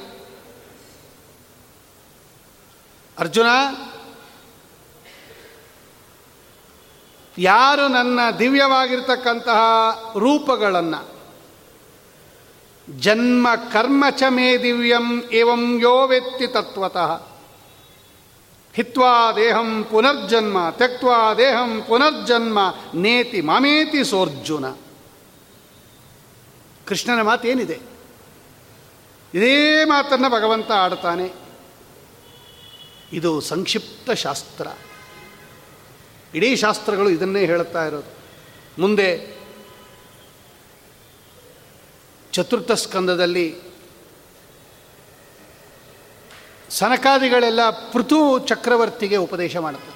[3.19, 3.47] ಅರ್ಜುನ
[7.37, 9.59] ಯಾರು ನನ್ನ ದಿವ್ಯವಾಗಿರ್ತಕ್ಕಂತಹ
[10.17, 11.15] ರೂಪಗಳನ್ನು
[12.99, 17.27] ಜನ್ಮ ಕರ್ಮ ಚ ಮೇ ದಿವ್ಯಂ ಏವಂ ಯೋ ವೆತ್ತಿ ತತ್ವತಃ
[18.75, 22.59] ಹಿತ್ವಾ ದೇಹಂ ಪುನರ್ಜನ್ಮ ತ್ಯಕ್ವಾ ದೇಹಂ ಪುನರ್ಜನ್ಮ,
[22.93, 24.65] ನೇತಿ ಮಾಮೇತಿ ಸೋರ್ಜುನ.
[26.87, 27.79] ಕೃಷ್ಣನ ಮಾತೇನಿದೆ?
[29.33, 31.31] ಇದೇ ಮಾತನ್ನು ಭಗವಂತ ಆಡ್ತಾನೆ
[33.13, 34.67] ಇದು ಸಂಕ್ಷಿಪ್ತ ಶಾಸ್ತ್ರ.
[36.35, 38.15] ಇಡೀ ಶಾಸ್ತ್ರಗಳು ಇದನ್ನೇ ಹೇಳುತ್ತಾ ಇರೋದು.
[38.81, 39.35] ಮುಂದೆ
[42.31, 43.55] ಚತುರ್ಥ ಸ್ಕಂದದಲ್ಲಿ
[46.69, 49.95] ಸನಕಾದಿಗಳೆಲ್ಲ ಪೃಥು ಚಕ್ರವರ್ತಿಗೆ ಉಪದೇಶ ಮಾಡುತ್ತೆ.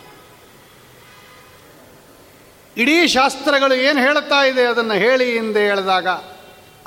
[2.82, 6.08] ಇಡೀ ಶಾಸ್ತ್ರಗಳು ಏನು ಹೇಳುತ್ತಾ ಇದೆ ಅದನ್ನು ಹೇಳಿ ಹಿಂದೆ ಹೇಳಿದಾಗ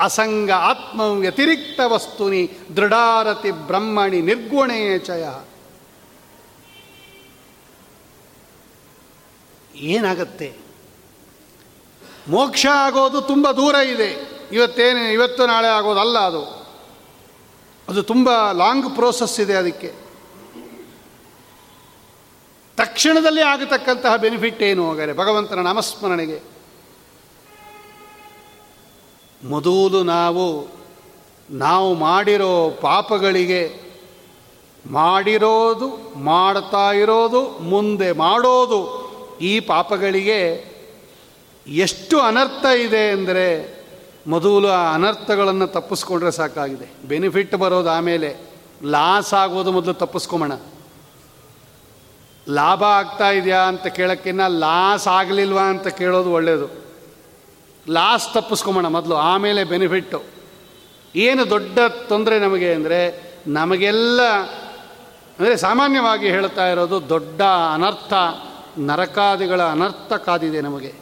[0.00, 5.24] ಅಸಂಗ ಆತ್ಮ ವ್ಯತಿರಿಕ್ತ ವಸ್ತುನಿ ದೃಢಾರತಿ ಬ್ರಹ್ಮಣಿ ನಿರ್ಗುಣೇಚಯ.
[9.82, 10.56] ಏನಾಗತ್ತೆ?
[12.28, 14.32] ಮೋಕ್ಷ ಆಗೋದು ತುಂಬ ದೂರ ಇದೆ.
[14.52, 16.62] ಇವತ್ತೇನು, ಇವತ್ತು ನಾಳೆ ಆಗೋದಲ್ಲ ಅದು.
[17.88, 19.92] ಅದು ತುಂಬ ಲಾಂಗ್ ಪ್ರೋಸೆಸ್ ಇದೆ ಅದಕ್ಕೆ.
[22.76, 25.12] ತಕ್ಷಣದಲ್ಲಿ ಆಗತಕ್ಕಂತಹ ಬೆನಿಫಿಟ್ ಏನು ಹಾಗಾದರೆ?
[25.12, 26.40] ಭಗವಂತನ ನಾಮಸ್ಮರಣೆಗೆ.
[29.44, 30.66] ಮೊದಲು ನಾವು
[31.50, 33.80] ನಾವು ಮಾಡಿರೋ ಪಾಪಗಳಿಗೆ
[34.90, 39.01] ಮಾಡಿರೋದು, ಮಾಡ್ತಾ ಇರೋದು, ಮುಂದೆ ಮಾಡೋದು
[39.42, 40.40] ಈ ಪಾಪಗಳಿಗೆ
[41.66, 43.46] ಎಷ್ಟು ಅನರ್ಥ ಇದೆ ಅಂದರೆ
[44.26, 46.86] ಮೊದಲು ಆ ಅನರ್ಥಗಳನ್ನು ತಪ್ಪಿಸ್ಕೊಂಡ್ರೆ ಸಾಕಾಗಿದೆ.
[47.08, 48.30] ಬೆನಿಫಿಟ್ ಬರೋದು ಆಮೇಲೆ
[48.94, 50.54] ಲಾಸ್ ಆಗೋದು ಮೊದಲು ತಪ್ಪಿಸ್ಕೊಂಬೋಣ.
[52.46, 56.68] ಲಾಭ ಆಗ್ತಾ ಇದೆಯಾ ಅಂತ ಕೇಳೋಕ್ಕಿನ್ನ ಲಾಸ್ ಆಗಲಿಲ್ವಾ ಅಂತ ಕೇಳೋದು ಒಳ್ಳೆಯದು
[57.86, 60.18] ಲಾಸ್ ತಪ್ಪಿಸ್ಕೊಂಬೋಣ ಮೊದಲು, ಆಮೇಲೆ ಬೆನಿಫಿಟ್ಟು
[61.14, 61.78] ಏನು ದೊಡ್ಡ
[62.08, 63.00] ತೊಂದರೆ ನಮಗೆ ಅಂದರೆ
[63.48, 64.20] ನಮಗೆಲ್ಲ
[65.36, 67.40] ಅಂದರೆ ಸಾಮಾನ್ಯವಾಗಿ ಹೇಳ್ತಾ ಇರೋದು ದೊಡ್ಡ
[67.74, 68.12] ಅನರ್ಥ.
[68.78, 70.94] ನರಕಾದಿಗಳ ಅನರ್ಥ ಕಾದಿದೆ ನಮಗೆ.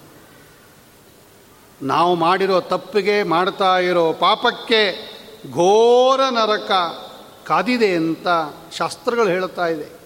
[1.82, 5.10] ನಾವು ಮಾಡಿರೋ ತಪ್ಪಿಗೆ ಮಾಡ್ತಾ ಇರೋ ಪಾಪಕ್ಕೆ
[5.50, 6.70] ಘೋರ ನರಕ
[7.46, 8.26] ಕಾದಿದೆ ಅಂತ
[8.72, 10.00] ಶಾಸ್ತ್ರಗಳು ಹೇಳುತ್ತಾ ಇದೆ.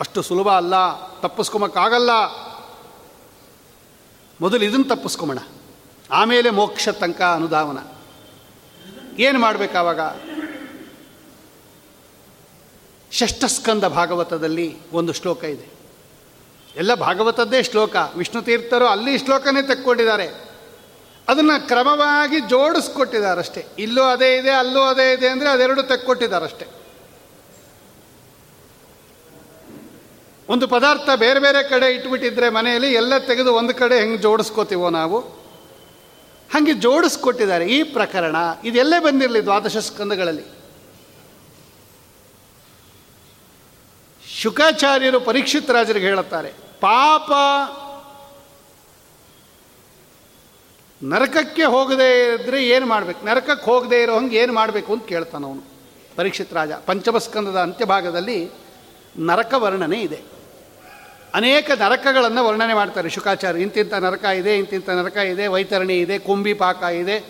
[0.00, 0.74] ಅಷ್ಟು ಸುಲಭ ಅಲ್ಲ
[1.20, 2.10] ತಪ್ಪಿಸ್ಕೊಂಬಕ್ಕಾಗಲ್ಲ
[4.40, 5.38] ಮೊದಲು ಇದನ್ನು ತಪ್ಪಿಸ್ಕೊಂಬೋಣ
[6.10, 7.78] ಆಮೇಲೆ ಮೋಕ್ಷ ತನಕ ಅನುಧಾವನ.
[9.18, 10.00] ಏನು ಮಾಡಬೇಕಾವಾಗ?
[13.12, 15.75] ಷಷ್ಠಸ್ಕಂದ ಭಾಗವತದಲ್ಲಿ ಒಂದು ಶ್ಲೋಕ ಇದೆ.
[16.76, 17.96] ಎಲ್ಲ ಭಾಗವತದ್ದೇ ಶ್ಲೋಕ.
[18.16, 20.26] ವಿಷ್ಣು ತೀರ್ಥರು ಅಲ್ಲಿ ಶ್ಲೋಕನೇ ತೆಕ್ಕೊಂಡಿದ್ದಾರೆ.
[21.28, 23.66] ಅದನ್ನು ಕ್ರಮವಾಗಿ ಜೋಡಿಸ್ಕೊಟ್ಟಿದ್ದಾರಷ್ಟೇ.
[23.78, 26.66] ಇಲ್ಲೂ ಅದೇ ಇದೆ, ಅಲ್ಲೂ ಅದೇ ಇದೆ ಅಂದರೆ ಅದೆರಡು ತೆಕ್ಕೊಟ್ಟಿದ್ದಾರಷ್ಟೇ.
[30.48, 35.20] ಒಂದು ಪದಾರ್ಥ ಬೇರೆ ಬೇರೆ ಕಡೆ ಇಟ್ಬಿಟ್ಟಿದ್ರೆ ಮನೆಯಲ್ಲಿ ಎಲ್ಲ ತೆಗೆದು ಒಂದು ಕಡೆ ಹೆಂಗೆ ಜೋಡಿಸ್ಕೋತೀವೋ ನಾವು?
[36.52, 37.66] ಹಾಗೆ ಜೋಡಿಸ್ಕೊಟ್ಟಿದ್ದಾರೆ.
[37.66, 40.44] ಈ ಪ್ರಕರಣ ಇದೆಲ್ಲೇ ಬಂದಿರಲಿ ದ್ವಾದಶ ಸ್ಕಂದಗಳಲ್ಲಿ
[44.28, 46.65] ಶುಕಾಚಾರ್ಯರು ಪರೀಕ್ಷಿತ್ ರಾಜರಿಗೆ ಹೇಳುತ್ತಾರೆ.
[46.80, 47.30] ಪಾಪ
[51.02, 53.26] ನರಕಕ್ಕೆ ಹೋಗದೇ ಇದ್ರೆ ಏನು ಮಾಡಬೇಕು?
[53.26, 55.62] ನರಕಕ್ಕೆ ಹೋಗದೇ ಇರೋ ಹಂಗೆ ಏನು ಮಾಡಬೇಕು ಅಂತ ಕೇಳ್ತಾನೆ ಅವನು.
[56.16, 58.50] ಪರೀಕ್ಷಿತ್ ರಾಜ, ಪಂಚಮಸ್ಕಂದದ ಅಂತ್ಯಭಾಗದಲ್ಲಿ
[59.18, 60.22] ನರಕ ವರ್ಣನೆ ಇದೆ.
[61.34, 63.62] ಅನೇಕ ನರಕಗಳನ್ನು ವರ್ಣನೆ ಮಾಡ್ತಾರೆ ಶುಕಾಚಾರ್ಯ.
[63.62, 67.20] ಇಂತಿಂಥ ನರಕ ಇದೆ ಇಂತಿಂಥ ನರಕ ಇದೆ, ವೈತರಣಿ ಇದೆ ಕುಂಬಿ ಪಾಕ ಇದೆ,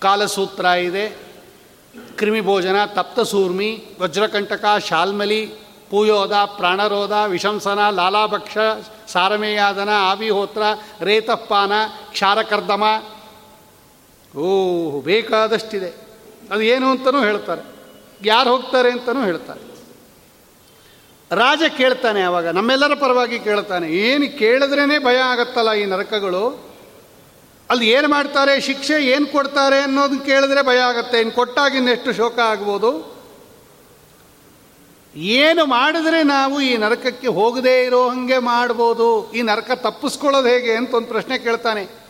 [0.00, 1.08] ಕಾಲಸೂತ್ರ ಇದೆ,
[2.16, 5.63] ಕ್ರಿಮಿಭೋಜನ, ತಪ್ತಸೂರ್ಮಿ, ವಜ್ರಕಂಟಕ, ಶಾಲ್ಮಲಿ
[5.94, 8.58] ಪೂಯೋದ ಪ್ರಾಣರೋಧ ವಿಶಂಸನ, ಲಾಲಾಭಕ್ಷ,
[9.08, 10.62] ಸಾರಮೇಯಾದನ, ಆವಿಹೋತ್ರ,
[11.00, 11.72] ರೇತಪ್ಪಾನ,
[12.10, 12.84] ಕ್ಷಾರಕರ್ದಮ.
[14.38, 15.88] ಓ ಬೇಕಾದಷ್ಟಿದೆ.
[16.50, 17.62] ಅದು ಏನು ಅಂತಲೂ ಹೇಳ್ತಾರೆ.
[18.24, 19.60] ಯಾರು ಹೋಗ್ತಾರೆ ಅಂತಲೂ ಹೇಳ್ತಾರೆ.
[21.30, 23.88] ರಾಜ ಕೇಳ್ತಾನೆ ಆವಾಗ ನಮ್ಮೆಲ್ಲರ ಪರವಾಗಿ ಕೇಳ್ತಾನೆ.
[23.88, 26.64] ಏನು ಕೇಳಿದ್ರೇ ಭಯ ಆಗತ್ತಲ್ಲ ಈ ನರಕಗಳು?
[27.70, 28.60] ಅಲ್ಲಿ ಏನು ಮಾಡ್ತಾರೆ?
[28.60, 31.18] ಶಿಕ್ಷೆ ಏನು ಕೊಡ್ತಾರೆ ಅನ್ನೋದನ್ನ ಕೇಳಿದ್ರೆ ಭಯ ಆಗುತ್ತೆ.
[31.18, 33.13] ಇನ್ನು ಕೊಟ್ಟಾಗ ಇನ್ನೆಷ್ಟು ಶೋಕ ಆಗ್ಬೋದು?
[35.16, 39.32] ಏನು ಮಾಡಿದ್ರೆ ನಾವು ಈ ನರಕಕ್ಕೆ ಹೋಗದೇ ಇರೋ ಹಂಗೆ ಮಾಡ್ಬೋದು?
[39.32, 42.04] ಈ ನರಕ ತಪ್ಪಿಸ್ಕೊಳ್ಳೋದು ಹೇಗೆ ಅಂತ ಒಂದು ಪ್ರಶ್ನೆ ಕೇಳ್ತಾನೆ.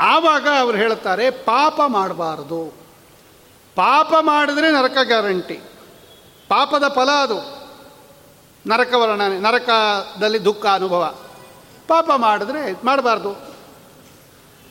[0.00, 2.72] ಆವಾಗ ಅವ್ರು ಹೇಳ್ತಾರೆ, ಪಾಪ ಮಾಡಬಾರ್ದು.
[3.74, 5.54] ಪಾಪ ಮಾಡಿದ್ರೆ ನರಕ ಗ್ಯಾರಂಟಿ.
[6.48, 7.62] ಪಾಪದ ಫಲ ಅದು.
[8.66, 11.14] ನರಕ ವರ್ಣನೆ, ನರಕದಲ್ಲಿ ದುಃಖ, ಅನುಭವ.
[11.88, 13.51] ಪಾಪ ಮಾಡಿದ್ರೆ ಮಾಡಬಾರ್ದು.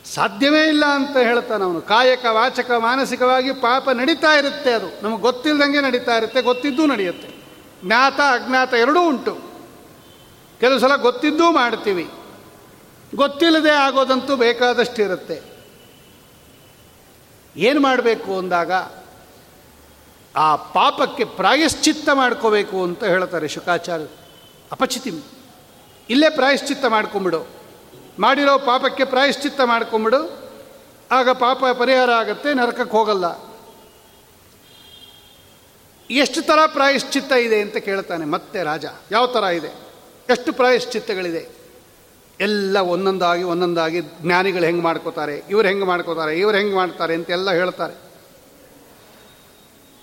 [0.04, 1.80] ಸಾಧ್ಯವೇ ಇಲ್ಲ ಅಂತ ಹೇಳ್ತಾನೆ ಅವನು.
[1.80, 5.02] ಕಾಯಕ, ವಾಚಕ, ಮಾನಸಿಕವಾಗಿ ಪಾಪ ನಡೀತಾ ಇರುತ್ತೆ ಅದು.
[5.02, 7.28] ನಮಗೆ ಗೊತ್ತಿಲ್ಲದಂಗೆ ನಡೀತಾ ಇರುತ್ತೆ, ಗೊತ್ತಿದ್ದೂ ನಡೆಯುತ್ತೆ.
[7.84, 9.38] ಜ್ಞಾತ, ಅಜ್ಞಾತ ಎರಡೂ ಉಂಟು.
[10.60, 12.10] ಕೆಲವು ಸಲ ಗೊತ್ತಿದ್ದೂ ಮಾಡ್ತೀವಿ.
[13.14, 15.42] ಗೊತ್ತಿಲ್ಲದೆ ಆಗೋದಂತೂ ಬೇಕಾದಷ್ಟಿರುತ್ತೆ.
[17.56, 18.72] ಏನು ಮಾಡಬೇಕು ಅಂದಾಗ,
[20.36, 24.06] ಆ ಪಾಪಕ್ಕೆ ಪ್ರಾಯಶ್ಚಿತ್ತ ಮಾಡ್ಕೋಬೇಕು ಅಂತ ಹೇಳ್ತಾರೆ ಶುಕಾಚಾರ್ಯ
[24.72, 25.12] ಅಪಚಿತಿ.
[26.10, 27.61] ಇಲ್ಲೇ ಪ್ರಾಯಶ್ಚಿತ್ತ ಮಾಡ್ಕೊಂಬಿಡು
[28.18, 30.42] ಮಾಡಿರೋ ಪಾಪಕ್ಕೆ ಪ್ರಾಯಶ್ಚಿತ್ತ ಮಾಡ್ಕೊಂಬಿಡು.
[31.10, 33.52] ಆಗ ಪಾಪ ಪರಿಹಾರ ಆಗುತ್ತೆ, ನರಕಕ್ಕೆ ಹೋಗಲ್ಲ.
[36.10, 38.84] ಎಷ್ಟು ಥರ ಪ್ರಾಯಶ್ಚಿತ್ತ ಇದೆ ಅಂತ ಕೇಳ್ತಾನೆ ಮತ್ತೆ ರಾಜ.
[39.10, 39.74] ಯಾವ ಥರ ಇದೆ?
[40.30, 41.48] ಎಷ್ಟು ಪ್ರಾಯಶ್ಚಿತ್ತಗಳಿದೆ?
[42.40, 48.12] ಎಲ್ಲ ಒಂದೊಂದಾಗಿ ಒಂದೊಂದಾಗಿ ಜ್ಞಾನಿಗಳು ಹೆಂಗೆ ಮಾಡ್ಕೋತಾರೆ, ಇವ್ರು ಹೆಂಗೆ ಮಾಡ್ಕೋತಾರೆ, ಇವ್ರು ಹೆಂಗೆ ಮಾಡ್ತಾರೆ ಅಂತೆಲ್ಲ ಹೇಳ್ತಾರೆ.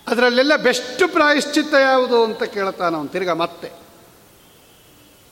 [0.08, 3.10] ಅದರಲ್ಲೆಲ್ಲ ಬೆಸ್ಟ್ ಪ್ರಾಯಶ್ಚಿತ್ತ ಯಾವುದು ಅಂತ ಕೇಳ್ತಾನೆ ಅವನು.
[3.10, 3.72] ತಿರ್ಗ ಮತ್ತೆ.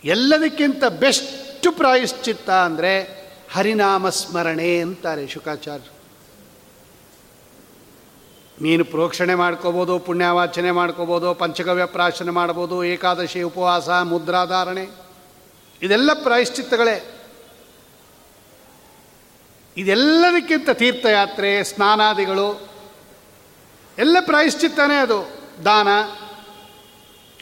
[0.04, 3.04] ಎಲ್ಲದಕ್ಕಿಂತ ಬೆಸ್ಟ್ ಪ್ರಾಯಶ್ಚಿತ್ತ ಅಂದರೆ
[3.54, 5.86] ಹರಿನಾಮ ಸ್ಮರಣೆ ಅಂತಾರೆ ಶುಕಾಚಾರ್ಯ
[8.62, 14.90] ನೀನು ಪ್ರೋಕ್ಷಣೆ ಮಾಡ್ಕೋಬೋದು, ಪುಣ್ಯವಾಚನೆ ಮಾಡ್ಕೋಬೋದು, ಪಂಚಗವ್ಯ ಪ್ರಾಶನ ಮಾಡ್ಬೋದು, ಏಕಾದಶಿ ಉಪವಾಸ, ಮುದ್ರಾಧಾರಣೆ.
[15.82, 17.22] ಇದೆಲ್ಲ ಪ್ರಾಯಶ್ಚಿತ್ತಗಳೇ.
[19.78, 22.70] ಇದೆಲ್ಲದಕ್ಕಿಂತ ತೀರ್ಥಯಾತ್ರೆ, ಸ್ನಾನಾದಿಗಳು,
[23.98, 25.40] ಎಲ್ಲ ಪ್ರಾಯಶ್ಚಿತ್ತನೇ ಅದು.
[25.66, 25.88] ದಾನ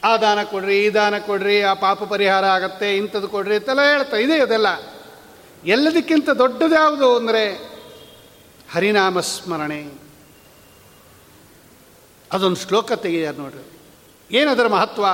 [0.06, 4.40] ಆ ದಾನ ಕೊಡ್ರಿ, ಈ ದಾನ ಕೊಡ್ರಿ, ಆ ಪಾಪ ಪರಿಹಾರ ಆಗತ್ತೆ, ಇಂಥದ್ದು ಕೊಡ್ರಿ ಅಂತೆಲ್ಲ ಹೇಳ್ತಾ ಇದೆ
[4.40, 4.66] ಅದೆಲ್ಲ
[5.64, 7.74] ಎಲ್ಲದಕ್ಕಿಂತ ದೊಡ್ಡದು ಯಾವುದು ಅಂದರೆ
[8.72, 10.06] ಹರಿನಾಮ ಸ್ಮರಣೆ.
[12.32, 13.80] ಅದೊಂದು ಶ್ಲೋಕ ತೆಗೆಯಾರ ನೋಡ್ರಿ.
[14.38, 15.06] ಏನದರ ಮಹತ್ವ?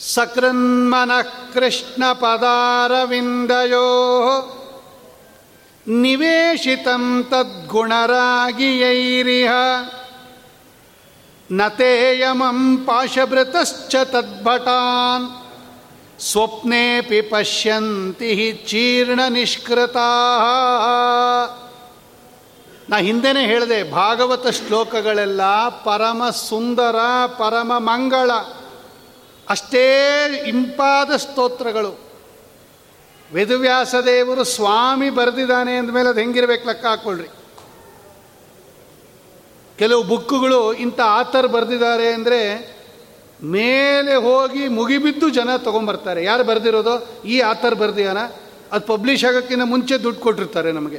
[0.00, 1.10] ಸಕೃನ್ಮನ
[1.54, 3.86] ಕೃಷ್ಣ ಪದಾರವಿಂದಯೋ
[5.86, 9.50] ನಿವೇಶಿತಂ ತದ್ಗುಣರಾಗಿಯೈರಿಹ.
[11.50, 15.42] ನತೇಯಮಂ ಪಾಶಭೃತಶ್ಚ ತದ್ಭಟಾನ್.
[16.20, 20.08] ಸ್ವಪ್ನೇಪಿ ಪಶ್ಯಂತಿ ಚೀರ್ಣ ನಿಷ್ಕೃತಾ.
[22.88, 28.30] ನಾ ಹಿಂದೆನೇ ಹೇಳಿದೆ, ಭಾಗವತ ಶ್ಲೋಕಗಳೆಲ್ಲ ಪರಮ ಸುಂದರ, ಪರಮ ಮಂಗಳ.
[29.48, 32.00] ಅಷ್ಟೇ ಇಂಪಾದ ಸ್ತೋತ್ರಗಳು.
[33.32, 37.28] ವೇದವ್ಯಾಸ ದೇವರು ಸ್ವಾಮಿ ಬರೆದಿದ್ದಾನೆ ಅಂದಮೇಲೆ ಅದು ಹೆಂಗಿರ್ಬೇಕು ಲೆಕ್ಕ ಹಾಕ್ಕೊಳ್ರಿ.
[39.78, 42.40] ಕೆಲವು ಬುಕ್ಕುಗಳು ಇಂಥ ಆತರ್ ಬರೆದಿದ್ದಾರೆ ಅಂದರೆ
[43.42, 46.24] ಮೇಲೆ ಹೋಗಿ ಮುಗಿಬಿದ್ದು ಜನ ತೊಗೊಂಬರ್ತಾರೆ.
[46.24, 47.22] ಯಾರು ಬರೆದಿರೋದು?
[47.22, 48.18] ಈ ಆಥರ್ ಬರೆದಿಯಾನ?
[48.72, 50.98] ಅದು ಪಬ್ಲಿಷ್ ಆಗೋಕ್ಕಿಂತ ಮುಂಚೆ ದುಡ್ಡು ಕೊಟ್ಟಿರ್ತಾರೆ ನಮಗೆ.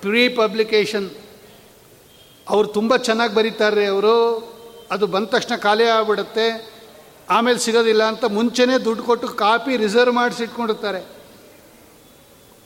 [0.00, 1.10] ಪ್ರೀ ಪಬ್ಲಿಕೇಶನ್
[2.48, 4.14] ಅವರು ತುಂಬ ಚೆನ್ನಾಗಿ ಬರೀತಾರೆ ಅವರು.
[4.90, 6.80] ಅದು ಬಂದ ತಕ್ಷಣ ಖಾಲಿ ಆಗ್ಬಿಡುತ್ತೆ.
[7.30, 11.19] ಆಮೇಲೆ ಸಿಗೋದಿಲ್ಲ ಅಂತ ಮುಂಚೆನೇ ದುಡ್ಡು ಕೊಟ್ಟು ಕಾಪಿ ರಿಸರ್ವ್ ಮಾಡಿಸಿ ಇಟ್ಕೊಂಡಿರ್ತಾರೆ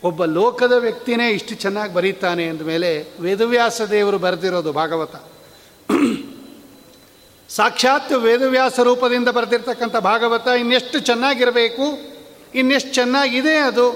[0.05, 2.89] ಒಬ್ಬ ಲೋಕದ ವ್ಯಕ್ತಿನೇ ಇಷ್ಟು ಚೆನ್ನಾಗಿ ಬರೀತಾನೆ ಅಂದಮೇಲೆ
[3.21, 5.15] ವೇದವ್ಯಾಸ ದೇವರು ಬರೆದಿರೋದು ಭಾಗವತ.
[7.49, 11.87] ಸಾಕ್ಷಾತ್ ವೇದವ್ಯಾಸ ರೂಪದಿಂದ ಬರೆದಿರ್ತಕ್ಕಂಥ ಭಾಗವತ ಇನ್ನೆಷ್ಟು ಚೆನ್ನಾಗಿರಬೇಕು,
[12.55, 13.87] ಇನ್ನೆಷ್ಟು ಚೆನ್ನಾಗಿದೆ ಅದು.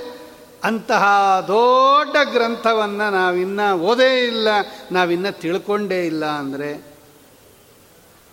[0.64, 1.04] ಅಂತಹ
[1.48, 4.48] ದೊಡ್ಡ ಗ್ರಂಥವನ್ನು ನಾವಿನ್ನ ಓದೇ ಇಲ್ಲ,
[4.92, 6.70] ನಾವಿನ್ನ ತಿಳ್ಕೊಂಡೇ ಇಲ್ಲ ಅಂದರೆ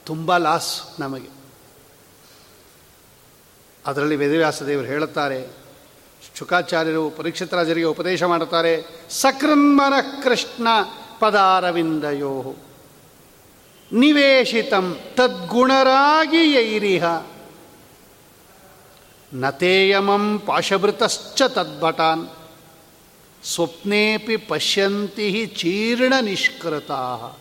[0.05, 1.29] ತುಂಬ ಲಾಸ್ ನಮಗೆ.
[3.85, 5.64] ಅದರಲ್ಲಿ ವೇದವ್ಯಾಸ ದೇವರು ಹೇಳುತ್ತಾರೆ
[6.35, 10.67] ಶುಕಾಚಾರ್ಯರು ಪರೀಕ್ಷಿತರಾಜರಿಗೆ ಉಪದೇಶ ಮಾಡುತ್ತಾರೆ, ಸಕೃನ್ಮನ ಕೃಷ್ಣ
[11.19, 12.55] ಪದಾರವಿಂದಯೋ.
[13.91, 17.03] ನಿವೇಶಿತಂ ತದ್ಗುಣರಾಗಿ ಯೈರಿಹ.
[19.33, 22.27] ನತೇಯಮಂ ಪಾಶಭೃತಶ್ಚ ತದ್ಭಟಾನ್.
[23.43, 27.37] ಸ್ವಪ್ನೇಪಿ ಪಶ್ಯಂತಿ ಚೀರ್ಣ ನಿಷ್ಕೃತಾ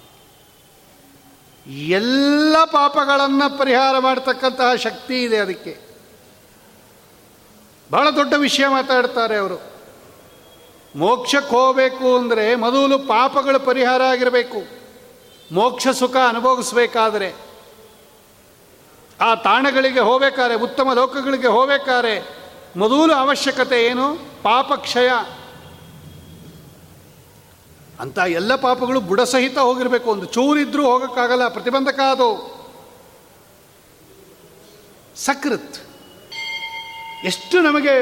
[1.66, 5.83] ಎಲ್ಲ ಪಾಪಗಳನ್ನು ಪರಿಹಾರ ಮಾಡತಕ್ಕಂತಹ ಶಕ್ತಿ ಇದೆ ಅದಕ್ಕೆ.
[7.90, 9.74] ಬಹಳ ದೊಡ್ಡ ವಿಷಯ ಮಾತಾಡ್ತಾರೆ ಅವರು.
[10.96, 14.84] ಮೋಕ್ಷಕ್ಕೆ ಹೋಗಬೇಕು ಅಂದರೆ ಮೊದಲು ಪಾಪಗಳು ಪರಿಹಾರ ಆಗಿರಬೇಕು.
[15.54, 17.34] ಮೋಕ್ಷ ಸುಖ ಅನುಭವಿಸಬೇಕಾದರೆ.
[19.20, 22.44] ಆ ತಾಣಗಳಿಗೆ ಹೋಗ್ಬೇಕಾದ್ರೆ, ಉತ್ತಮ ಲೋಕಗಳಿಗೆ ಹೋಗ್ಬೇಕಾದ್ರೆ
[22.76, 24.14] ಮೊದಲು ಅವಶ್ಯಕತೆ ಏನು?
[24.42, 25.08] ಪಾಪಕ್ಷಯ.
[28.00, 30.10] ಅಂತ ಎಲ್ಲ ಪಾಪಗಳು ಬುಡಸಹಿತ ಹೋಗಿರಬೇಕು.
[30.10, 32.54] ಒಂದು ಚೂರಿದ್ರೂ ಹೋಗೋಕ್ಕಾಗಲ್ಲ, ಪ್ರತಿಬಂಧಕ ಅದು.
[35.16, 35.93] ಸಕೃತ್.
[37.24, 37.94] ಎಷ್ಟು ನಮಗೆ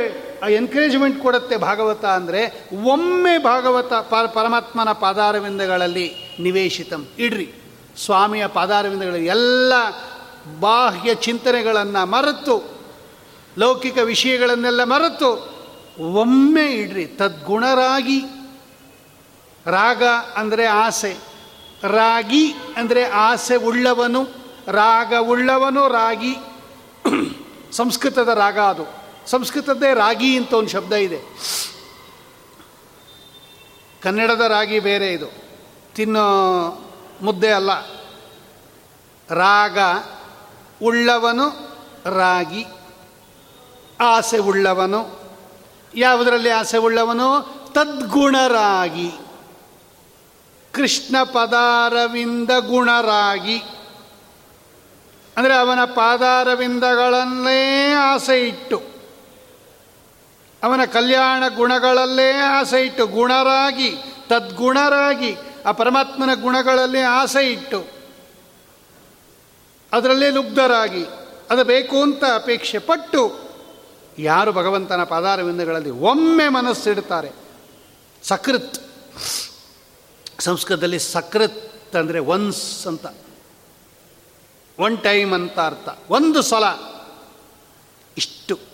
[0.54, 3.92] ಎನ್ಕರೇಜ್ಮೆಂಟ್ ಕೊಡುತ್ತೆ ಭಾಗವತ ಅಂದರೆ, ಒಮ್ಮೆ ಭಾಗವತ
[4.34, 7.06] ಪರಮಾತ್ಮನ ಪಾದಾರವಿಂದಗಳಲ್ಲಿ ನಿವೇಶಿತಂ.
[7.18, 7.52] ಇಡ್ರಿ.
[8.04, 9.72] ಸ್ವಾಮಿಯ ಪಾದಾರವಿಂದಗಳಲ್ಲಿ ಎಲ್ಲ
[10.60, 12.56] ಬಾಹ್ಯ ಚಿಂತನೆಗಳನ್ನು ಮರೆತು,
[13.58, 15.30] ಲೌಕಿಕ ವಿಷಯಗಳನ್ನೆಲ್ಲ ಮರೆತು,
[16.12, 17.06] ಒಮ್ಮೆ ಇಡ್ರಿ.
[17.06, 18.20] ತದ್ಗುಣರಾಗಿ.
[19.66, 20.02] ರಾಗ
[20.36, 21.16] ಅಂದರೆ ಆಸೆ.
[21.82, 24.22] ರಾಗಿ ಅಂದರೆ ಆಸೆ ಉಳ್ಳವನು,
[24.68, 26.34] ರಾಗ ಉಳ್ಳವನು, ರಾಗಿ
[27.72, 29.01] ಸಂಸ್ಕೃತದ ರಾಗ ಅದು.
[29.26, 31.20] ಸಂಸ್ಕೃತದ್ದೇ ರಾಗಿ ಅಂತ ಒಂದು ಶಬ್ದ ಇದೆ.
[34.02, 35.26] ಕನ್ನಡದ ರಾಗಿ ಬೇರೆ ಇದು.
[35.94, 36.22] ತಿನ್ನೋ
[37.22, 37.70] ಮುದ್ದೆ ಅಲ್ಲ.
[39.30, 39.78] ರಾಗ
[40.82, 41.72] ಉಳ್ಳವನು
[42.16, 42.66] ರಾಗಿ,
[44.00, 45.22] ಆಸೆ ಉಳ್ಳವನು.
[45.94, 47.62] ಯಾವುದರಲ್ಲಿ ಆಸೆ ಉಳ್ಳವನು?
[47.72, 49.10] ತದ್ಗುಣರಾಗಿ.
[50.72, 53.62] ಕೃಷ್ಣ ಪದಾರವಿಂದ ಗುಣರಾಗಿ.
[55.36, 58.91] ಅಂದರೆ ಅವನ ಪಾದಾರವಿಂದಗಳನ್ನೇ ಆಸೆ ಇಟ್ಟು.
[60.62, 63.92] ಅವನ ಕಲ್ಯಾಣ ಗುಣಗಳಲ್ಲೇ ಆಸೆ ಇಟ್ಟು ಗುಣರಾಗಿ,
[64.28, 65.36] ತದ್ಗುಣರಾಗಿ
[65.66, 67.86] ಆ ಪರಮಾತ್ಮನ ಗುಣಗಳಲ್ಲಿ ಆಸೆ ಇಟ್ಟು,
[69.92, 71.04] ಅದರಲ್ಲೇ ಲುಬ್ಧರಾಗಿ,
[71.50, 73.52] ಅದು ಬೇಕು ಅಂತ ಅಪೇಕ್ಷೆ ಪಟ್ಟು
[74.18, 77.30] ಯಾರು ಭಗವಂತನ ಪಾದಾರವಿಂದಗಳಲ್ಲಿ ಒಮ್ಮೆ ಮನಸ್ಸಿಡ್ತಾರೆ.
[78.22, 78.78] ಸಕೃತ್.
[80.38, 83.06] ಸಂಸ್ಕೃತದಲ್ಲಿ ಸಕೃತ್ ಅಂದರೆ ಒನ್ಸ್ ಅಂತ.
[84.78, 85.88] ಒನ್ ಟೈಮ್ ಅಂತ ಅರ್ಥ.
[86.10, 86.64] ಒಂದು ಸಲ.
[88.16, 88.71] ಇಷ್ಟು.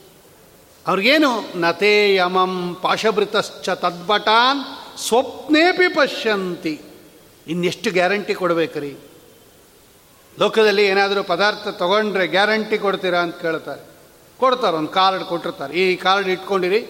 [0.88, 1.60] ಅವ್ರಿಗೇನು?
[1.60, 4.60] ನತೇ ಯಮಂ ಪಾಶಭೃತಶ್ಚ ತದ್ಭಟಾನ್
[4.98, 6.80] ಸ್ವಪ್ನೇಪಿ ಪಶ್ಯಂತಿ.
[7.46, 8.96] ಇನ್ನೆಷ್ಟು ಗ್ಯಾರಂಟಿ ಕೊಡಬೇಕ್ರಿ?
[10.38, 13.80] ಲೋಕದಲ್ಲಿ ಏನಾದರೂ ಪದಾರ್ಥ ತಗೊಂಡ್ರೆ ಗ್ಯಾರಂಟಿ ಕೊಡ್ತೀರಾ ಅಂತ ಕೇಳ್ತಾರೆ.
[14.38, 15.74] ಕೊಡ್ತಾರೆ, ಒಂದು ಕಾರ್ಡ್ ಕೊಟ್ಟಿರ್ತಾರೆ.
[15.74, 16.86] ಈ ಕಾರ್ಡ್ ಇಟ್ಕೊಂಡಿರಿ.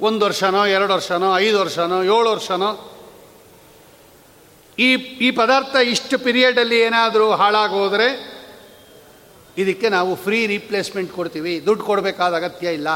[0.00, 2.90] ಒಂದು ವರ್ಷನೋ, ಎರಡು ವರ್ಷನೋ, ಐದು ವರ್ಷನೋ, ಏಳು ವರ್ಷನೋ.
[4.78, 8.33] ಈ ಈ ಪದಾರ್ಥ ಇಷ್ಟು ಪಿರಿಯಡಲ್ಲಿ ಏನಾದರೂ ಹಾಳಾಗೋದ್ರೆ
[9.58, 11.62] ಇದಕ್ಕೆ ನಾವು ಫ್ರೀ ರೀಪ್ಲೇಸ್ಮೆಂಟ್ ಕೊಡ್ತೀವಿ.
[11.66, 12.88] ದುಡ್ಡು ಕೊಡಬೇಕಾದ ಅಗತ್ಯ ಇಲ್ಲ.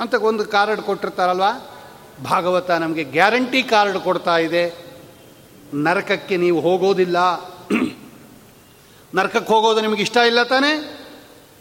[0.00, 1.44] ಅಂತ ಒಂದು ಕಾರ್ಡ್ ಕೊಟ್ಟಿರ್ತಾರಲ್ವ?
[2.24, 4.86] ಭಾಗವತ ನಮಗೆ ಗ್ಯಾರಂಟಿ ಕಾರ್ಡ್ ಕೊಡ್ತಾ ಇದೆ.
[5.74, 7.16] ನರಕಕ್ಕೆ ನೀವು ಹೋಗೋದಿಲ್ಲ.
[9.14, 11.02] ನರಕಕ್ಕೆ ಹೋಗೋದು ನಿಮಗೆ ಇಷ್ಟ ಇಲ್ಲ ತಾನೇ?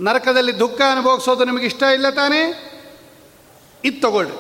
[0.02, 2.72] ನರಕದಲ್ಲಿ ದುಃಖ ಅನುಭವಿಸೋದು ನಿಮಗೆ ಇಷ್ಟ ಇಲ್ಲ ತಾನೇ?
[3.86, 4.34] ಇದು ತಗೊಳ್ರಿ.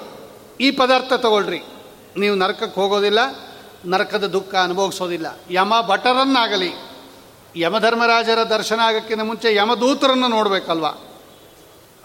[0.63, 1.59] ಈ ಪದಾರ್ಥ ತಗೊಳ್ರಿ.
[2.17, 3.19] ನೀವು ನರಕಕ್ಕೆ ಹೋಗೋದಿಲ್ಲ,
[3.85, 5.39] ನರಕದ ದುಃಖ ಅನುಭವಿಸೋದಿಲ್ಲ.
[5.51, 6.84] ಯಮ ಭಟರನ್ನಾಗಲಿ
[7.55, 10.85] ಯಮಧರ್ಮರಾಜರ ದರ್ಶನ ಆಗೋಕ್ಕಿಂತ ಮುಂಚೆ ಯಮದೂತರನ್ನು ನೋಡಬೇಕಲ್ವ?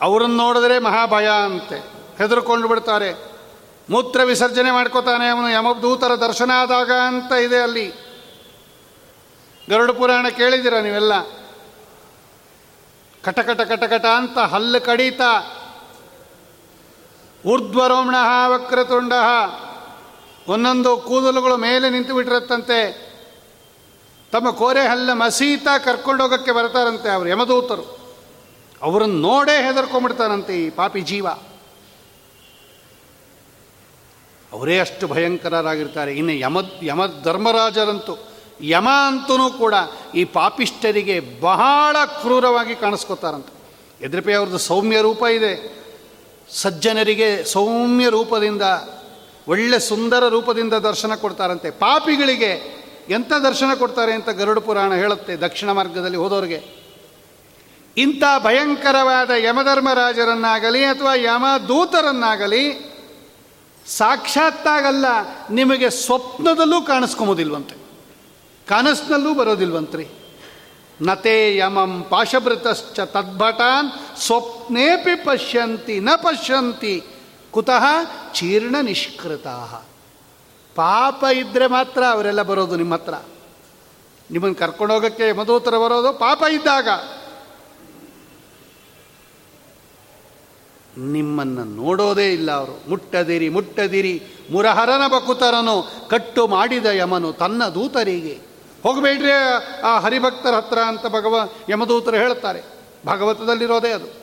[0.01, 1.77] ಅವರನ್ನು ನೋಡಿದ್ರೆ ಮಹಾಭಯ ಅಂತೆ.
[2.19, 3.33] ಹೆದರ್ಕೊಂಡು ಬಿಡ್ತಾರೆ.
[3.91, 7.93] ಮೂತ್ರ ವಿಸರ್ಜನೆ ಮಾಡ್ಕೋತಾನೆ ಅವನು ಯಮದೂತರ ದರ್ಶನ ಆದಾಗ ಅಂತ ಇದೆ ಅಲ್ಲಿ.
[9.71, 11.13] ಗರುಡ ಪುರಾಣ ಕೇಳಿದ್ದೀರ ನೀವೆಲ್ಲ?
[13.25, 15.21] ಕಟಕಟ ಕಟಕಟ ಅಂತ ಹಲ್ಲು ಕಡಿತ.
[17.47, 18.15] ಊರ್ಧ್ವರೋಮಣ
[18.47, 19.13] ವಕ್ರತುಂಡ
[20.49, 23.10] ಒಂದೊಂದು ಕೂದಲುಗಳು ಮೇಲೆ ನಿಂತು ಬಿಟ್ಟಿರತ್ತಂತೆ.
[24.33, 28.01] ತಮ್ಮ ಕೋರೆ ಹಲ್ಲ ಮಸೀತ ಕರ್ಕೊಂಡೋಗಕ್ಕೆ ಬರ್ತಾರಂತೆ ಅವರು ಯಮದೂತರು.
[28.83, 31.29] ಅವರನ್ನು ನೋಡೇ ಹೆದರ್ಕೊಂಬಿಡ್ತಾರಂತೆ ಈ ಪಾಪಿ ಜೀವ.
[34.53, 36.15] ಅವರೇ ಅಷ್ಟು ಭಯಂಕರರಾಗಿರ್ತಾರೆ.
[36.17, 38.17] ಇನ್ನು ಯಮ ಯಮ ಧರ್ಮರಾಜರಂತೂ,
[38.61, 39.75] ಯಮ ಅಂತೂ ಕೂಡ
[40.15, 43.61] ಈ ಪಾಪಿಷ್ಟರಿಗೆ ಬಹಳ ಕ್ರೂರವಾಗಿ ಕಾಣಿಸ್ಕೋತಾರಂತೆ.
[44.05, 45.85] ಎದ್ರಪೆ ಅವ್ರದ್ದು ಸೌಮ್ಯ ರೂಪ ಇದೆ.
[46.51, 48.63] ಸಜ್ಜನರಿಗೆ ಸೌಮ್ಯ ರೂಪದಿಂದ,
[49.49, 51.71] ಒಳ್ಳೆ ಸುಂದರ ರೂಪದಿಂದ ದರ್ಶನ ಕೊಡ್ತಾರಂತೆ.
[51.71, 56.81] ಪಾಪಿಗಳಿಗೆ ಎಂಥ ದರ್ಶನ ಕೊಡ್ತಾರೆ ಅಂತ ಗರುಡ ಪುರಾಣ ಹೇಳುತ್ತೆ ದಕ್ಷಿಣ ಮಾರ್ಗದಲ್ಲಿ ಹೋದವ್ರಿಗೆ
[57.97, 62.91] ಇಂಥ ಭಯಂಕರವಾದ ಯಮಧರ್ಮರಾಜರನ್ನಾಗಲಿ ಅಥವಾ ಯಮದೂತರನ್ನಾಗಲಿ
[63.87, 65.07] ಸಾಕ್ಷಾತ್ತಾಗಲ್ಲ,
[65.51, 67.77] ನಿಮಗೆ ಸ್ವಪ್ನದಲ್ಲೂ ಕಾಣಿಸ್ಕೊಂಬೋದಿಲ್ವಂತೆ
[68.69, 70.09] ಕನಸಿನಲ್ಲೂ ಬರೋದಿಲ್ವಂತ್ರಿ.
[71.03, 77.03] ನತೇ ಯಮಂ ಪಾಶಭೃತಶ್ಚ ತದ್ಭಟಾನ್, ಸ್ವಪ್ನೇಪಿ ಪಶ್ಯಂತಿ ನ ಪಶ್ಯಂತಿ,
[77.51, 77.85] ಕುತಃ
[78.33, 79.47] ಚೀರ್ಣ ನಿಷ್ಕೃತ.
[80.81, 83.15] ಪಾಪ ಇದ್ದರೆ ಮಾತ್ರ ಅವರೆಲ್ಲ ಬರೋದು ನಿಮ್ಮ ಹತ್ರ.
[84.31, 86.89] ನಿಮ್ಮನ್ನು ಕರ್ಕೊಂಡೋಗಕ್ಕೆ ಯಮದೂತರ ಬರೋದು ಪಾಪ ಇದ್ದಾಗ.
[90.99, 92.91] ನಿಮ್ಮನ್ನು ನೋಡೋದೇ ಇಲ್ಲ ಅವರು.
[92.91, 94.23] ಮುಟ್ಟದಿರಿ ಮುಟ್ಟದಿರಿ.
[94.53, 98.39] ಮುರಹರನ ಬಕುತರನು ಕಟ್ಟು ಮಾಡಿದ ಯಮನು ತನ್ನ ದೂತರಿಗೆ.
[98.83, 99.31] ಹೋಗಬೇಡ್ರಿ
[99.81, 102.63] ಆ ಹರಿಭಕ್ತರ ಹತ್ರ ಅಂತ ಭಗವ, ಯಮದೂತರು ಹೇಳ್ತಾರೆ.
[103.07, 104.20] ಭಾಗವತದಲ್ಲಿರೋದೇ ಅದು.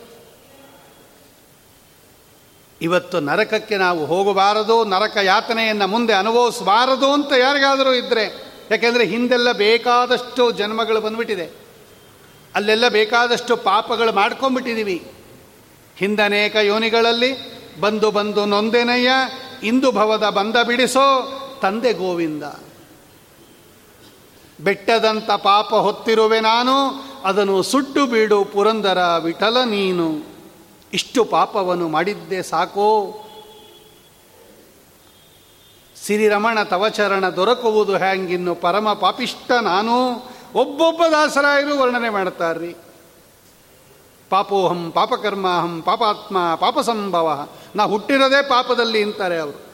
[2.81, 11.01] ಇವತ್ತು ನರಕಕ್ಕೆ ನಾವು ಹೋಗಬಾರದು, ನರಕ ಯಾತನೆಯನ್ನು ಮುಂದೆ ಅನುಭವಿಸಬಾರದು ಅಂತ ಯಾರಿಗಾದರೂ ಇದ್ದರೆ ಯಾಕೆಂದರೆ ಹಿಂದೆಲ್ಲ ಬೇಕಾದಷ್ಟು ಜನ್ಮಗಳು
[11.01, 11.51] ಬಂದ್ಬಿಟ್ಟಿದೆ.
[12.55, 15.11] ಅಲ್ಲೆಲ್ಲ ಬೇಕಾದಷ್ಟು ಪಾಪಗಳು ಮಾಡ್ಕೊಂಬಿಟ್ಟಿದ್ದೀವಿ
[15.97, 19.09] ಹಿಂದನೇಕ ಯೋನಿಗಳಲ್ಲಿ, ಬಂದು ಬಂದು ನೊಂದೆನಯ್ಯ,
[19.63, 22.43] ಇಂದು ಭವದ ಬಂದ ಬಿಡಿಸೋ ತಂದೆ ಗೋವಿಂದ.
[24.61, 30.36] ಬೆಟ್ಟದಂಥ ಪಾಪ ಹೊತ್ತಿರುವೆ ನಾನು, ಅದನ್ನು ಸುಟ್ಟು ಬೀಡು ಪುರಂದರ ವಿಠಲ ನೀನು.
[30.93, 33.13] ಇಷ್ಟು ಪಾಪವನ್ನು ಮಾಡಿದ್ದೆ ಸಾಕೋ.
[36.05, 40.15] ಸಿರಿರಮಣ ತವಚರಣ ದೊರಕುವುದು ಹ್ಯಾಂಗಿನ್ನು ಪರಮ ಪಾಪಿಷ್ಟ ನಾನು.
[40.55, 42.75] ಒಬ್ಬೊಬ್ಬ ದಾಸರಾಯರು ವರ್ಣನೆ ಮಾಡ್ತಾರ್ರಿ.
[44.29, 47.47] ಪಾಪೋಹಂ ಪಾಪಕರ್ಮಾಹಂ ಪಾಪಾತ್ಮ ಪಾಪಸಂಭವ.
[47.75, 49.67] ನಾ ಹುಟ್ಟಿರೋದೇ ಪಾಪದಲ್ಲಿ ಅಂತಾರೆ ಅವರು.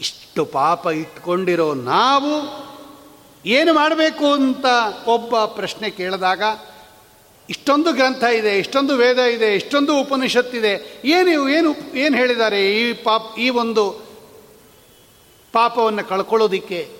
[0.00, 2.64] ಇಷ್ಟು ಪಾಪ ಇಟ್ಕೊಂಡಿರೋ ನಾವು
[3.46, 4.66] ಏನು ಮಾಡಬೇಕು ಅಂತ
[5.06, 6.42] ಒಬ್ಬ ಪ್ರಶ್ನೆ ಕೇಳಿದಾಗ
[7.48, 13.50] ಇಷ್ಟೊಂದು ಗ್ರಂಥ ಇದೆ, ಇಷ್ಟೊಂದು ವೇದ ಇದೆ, ಇಷ್ಟೊಂದು ಉಪನಿಷತ್ತಿದೆ ಏನು ಏನು ಏನು ಹೇಳಿದ್ದಾರೆ ಈ ಪಾಪ, ಈ
[13.50, 14.04] ಒಂದು
[15.52, 16.90] ಪಾಪವನ್ನು ಕಳ್ಕೊಳ್ಳೋದಿಕ್ಕೆ?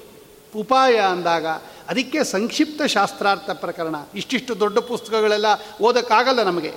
[0.56, 1.46] ಉಪಾಯ ಅಂದಾಗ
[1.88, 3.94] ಅದಕ್ಕೆ ಸಂಕ್ಷಿಪ್ತ ಶಾಸ್ತ್ರಾರ್ಥ ಪ್ರಕರಣ.
[4.14, 5.46] ಇಷ್ಟಿಷ್ಟು ದೊಡ್ಡ ಪುಸ್ತಕಗಳೆಲ್ಲ
[5.80, 6.72] ಓದೋಕ್ಕಾಗಲ್ಲ ನಮಗೆ.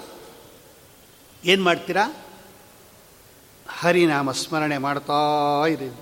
[1.45, 2.23] ಏನು ಮಾಡ್ತೀರಾ?
[3.69, 5.17] ಹರಿನಾಮ ಸ್ಮರಣೆ ಮಾಡ್ತಾ
[5.65, 5.93] ಇರಿ.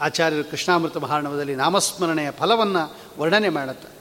[0.00, 3.95] ಆಚಾರ್ಯರು ಕೃಷ್ಣಾಮೃತ ಮಹಾರಣವದಲ್ಲಿ ನಾಮಸ್ಮರಣೆಯ ಫಲವನ್ನು ವರ್ಣನೆ ಮಾಡುತ್ತೆ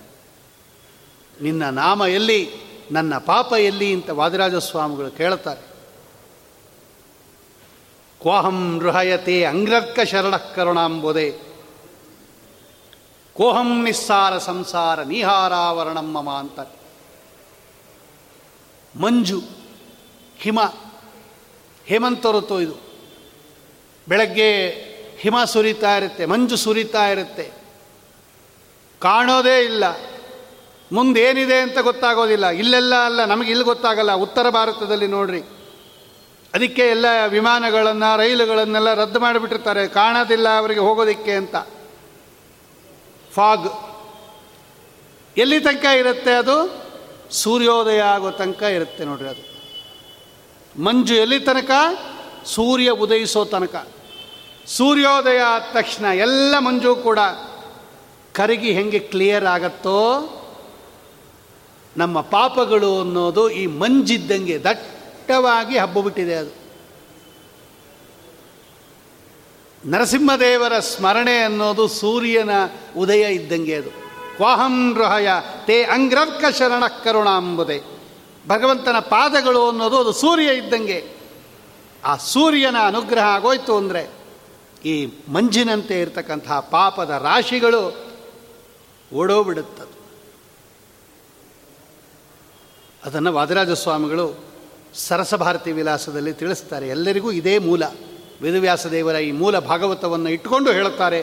[1.41, 2.49] ನಿನ್ನ ನಾಮ ಎಲ್ಲಿ,
[2.91, 5.61] ನನ್ನ ಪಾಪ ಎಲ್ಲಿ ಅಂತ ವಾದಿರಾಜ ಸ್ವಾಮಿಗಳು ಕೇಳ್ತಾರೆ
[8.19, 11.31] ಕೋಹಂ ರುಹಯತೆ ಅಂಗ್ರರ್ಕ ಶರಣ ಕರುಣಾಂಬೋದೆ.
[13.33, 16.59] ಕೋಹಂ ನಿಸ್ಸಾರ ಸಂಸಾರ ನೀಹಾರಾವರಣಂ ಮಮ ಅಂತ
[18.95, 19.41] ಮಂಜು,
[20.37, 20.59] ಹಿಮ
[21.85, 22.75] ಹೇಮಂತ ಋತು ಇದು.
[24.07, 24.49] ಬೆಳಗ್ಗೆ
[25.17, 27.51] ಹಿಮ ಸುರಿತಾ ಇರುತ್ತೆ, ಮಂಜು ಸುರಿತಾ ಇರುತ್ತೆ.
[28.99, 29.83] ಕಾಣೋದೇ ಇಲ್ಲ.
[30.95, 32.47] ಮುಂದೇನಿದೆ ಅಂತ ಗೊತ್ತಾಗೋದಿಲ್ಲ.
[32.47, 34.13] ಇಲ್ಲೆಲ್ಲ ಅಲ್ಲ, ನಮಗೆ ಇಲ್ಲಿ ಗೊತ್ತಾಗಲ್ಲ.
[34.13, 35.41] ಉತ್ತರ ಭಾರತದಲ್ಲಿ ನೋಡ್ರಿ.
[36.53, 39.87] ಅದಕ್ಕೆ ಎಲ್ಲ ವಿಮಾನಗಳನ್ನು, ರೈಲುಗಳನ್ನೆಲ್ಲ ರದ್ದು ಮಾಡಿಬಿಟ್ಟಿರ್ತಾರೆ.
[39.87, 41.55] ಕಾಣೋದಿಲ್ಲ ಅವರಿಗೆ ಹೋಗೋದಿಕ್ಕೆ ಅಂತ.
[43.33, 43.95] ಫಾಗ್.
[45.37, 46.85] ಎಲ್ಲಿ ತನಕ ಇರುತ್ತೆ ಅದು?
[47.31, 49.55] ಸೂರ್ಯೋದಯ ಆಗೋ ತನಕ ಇರುತ್ತೆ ನೋಡ್ರಿ ಅದು.
[50.83, 51.71] ಮಂಜು ಎಲ್ಲಿ ತನಕ?
[52.45, 53.87] ಸೂರ್ಯ ಉದಯಿಸೋ ತನಕ.
[54.67, 57.19] ಸೂರ್ಯೋದಯ ಆದ ತಕ್ಷಣ ಎಲ್ಲ ಮಂಜು ಕೂಡ
[58.33, 60.21] ಕರಗಿ ಹೆಂಗೆ ಕ್ಲಿಯರ್ ಆಗತ್ತೋ
[61.97, 66.65] ನಮ್ಮ ಪಾಪಗಳು ಅನ್ನೋದು ಈ ಮಂಜಿದ್ದಂಗೆ ದಟ್ಟವಾಗಿ ಹಬ್ಬಬಿಟ್ಟಿದೆ ಅದು.
[69.89, 72.49] ನರಸಿಂಹದೇವರ ಸ್ಮರಣೆ ಅನ್ನೋದು ಸೂರ್ಯನ
[72.97, 73.89] ಉದಯ ಇದ್ದಂಗೆ ಅದು.
[74.35, 75.27] ಕ್ವಾಹಂ ರಹಯ
[75.65, 77.81] ತೇ ಅಂಗ್ರರ್ಕ ಶರಣ ಕರುಣಾಂಬುದೇ.
[78.47, 81.15] ಭಗವಂತನ ಪಾದಗಳು ಅನ್ನೋದು ಅದು ಸೂರ್ಯ ಇದ್ದಂಗೆ.
[82.05, 84.25] ಆ ಸೂರ್ಯನ ಅನುಗ್ರಹ ಆಗೋಯ್ತು ಅಂದರೆ
[84.85, 88.05] ಈ ಮಂಜಿನಂತೆ ಇರತಕ್ಕಂತಹ ಪಾಪದ ರಾಶಿಗಳು
[89.13, 89.84] ಓಡೋಬಿಡುತ್ತದು
[93.05, 94.45] ಅದನ್ನು ವಾದಿರಾಜ ಸ್ವಾಮಿಗಳು
[94.93, 96.87] ಸರಸಭಾರತಿ ವಿಲಾಸದಲ್ಲಿ ತಿಳಿಸ್ತಾರೆ.
[96.87, 97.83] ಎಲ್ಲರಿಗೂ ಇದೇ ಮೂಲ.
[98.41, 101.19] ವೇದವ್ಯಾಸ ದೇವರ ಈ ಮೂಲ ಭಾಗವತವನ್ನು ಇಟ್ಟುಕೊಂಡು ಹೇಳುತ್ತಾರೆ,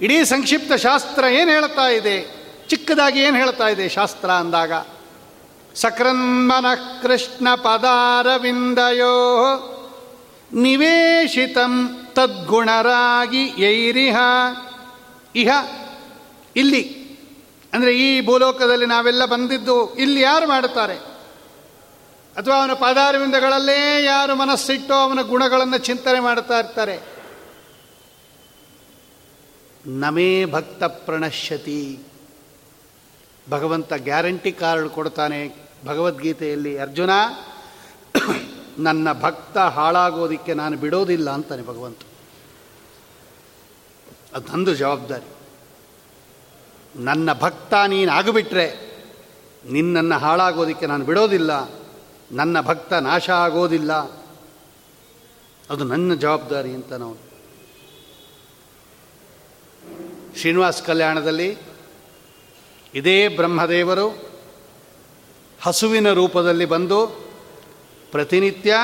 [0.00, 2.16] ಇಡೀ ಸಂಕ್ಷಿಪ್ತ ಶಾಸ್ತ್ರ ಏನು ಹೇಳ್ತಾ ಇದೆ?
[2.68, 4.30] ಚಿಕ್ಕದಾಗಿ ಏನು ಹೇಳ್ತಾ ಇದೆ ಶಾಸ್ತ್ರ?
[4.30, 4.72] ಅಂದಾಗ
[5.74, 6.66] ಸಕ್ರನ್ಮನ
[7.02, 9.16] ಕೃಷ್ಣ ಪದಾರವಿಂದಯೋ
[10.52, 11.74] ನಿವೇಶಿತಂ
[12.12, 14.16] ತದ್ಗುಣರಾಗಿ ಯೈರಿಹ.
[15.34, 15.50] ಇಹ,
[16.56, 16.82] ಇಲ್ಲಿ,
[17.72, 21.07] ಅಂದರೆ ಈ ಭೂಲೋಕದಲ್ಲಿ ನಾವೆಲ್ಲ ಬಂದಿದ್ದು ಇಲ್ಲಿ ಯಾರು ಮಾಡುತ್ತಾರೆ?
[22.38, 27.00] ಅಥವಾ ಅವನ ಪಾದಾರವಿಂದಗಳಲ್ಲೇ ಯಾರು ಮನಸ್ಸಿಟ್ಟು ಅವನ ಗುಣಗಳನ್ನು ಚಿಂತನೆ ಮಾಡ್ತಾ ಇರ್ತಾರೆ.
[29.86, 31.98] ನಮೇ ಭಕ್ತ ಪ್ರಣಶ್ಯತಿ.
[33.50, 37.10] ಭಗವಂತ ಗ್ಯಾರಂಟಿ ಕಾರ್ಡ್ ಕೊಡ್ತಾನೆ ಭಗವದ್ಗೀತೆಯಲ್ಲಿ, ಅರ್ಜುನ,
[38.78, 41.98] ನನ್ನ ಭಕ್ತ ಹಾಳಾಗೋದಿಕ್ಕೆ ನಾನು ಬಿಡೋದಿಲ್ಲ ಅಂತಾನೆ ಭಗವಂತ.
[44.52, 45.30] ಅದು ಜವಾಬ್ದಾರಿ.
[47.02, 48.96] ನನ್ನ ಭಕ್ತ ನೀನು ಆಗಿಬಿಟ್ರೆ
[49.70, 51.78] ನಿನ್ನನ್ನು ಹಾಳಾಗೋದಿಕ್ಕೆ ನಾನು ಬಿಡೋದಿಲ್ಲ.
[52.32, 53.92] ನನ್ನ ಭಕ್ತ ನಾಶ ಆಗೋದಿಲ್ಲ.
[55.70, 57.28] ಅದು ನನ್ನ ಜವಾಬ್ದಾರಿ ಅಂತ ನಾವು.
[60.36, 61.56] ಶ್ರೀನಿವಾಸ ಕಲ್ಯಾಣದಲ್ಲಿ
[62.94, 64.30] ಇದೇ ಬ್ರಹ್ಮದೇವರು
[65.62, 67.06] ಹಸುವಿನ ರೂಪದಲ್ಲಿ ಬಂದು
[68.10, 68.74] ಪ್ರತಿನಿತ್ಯ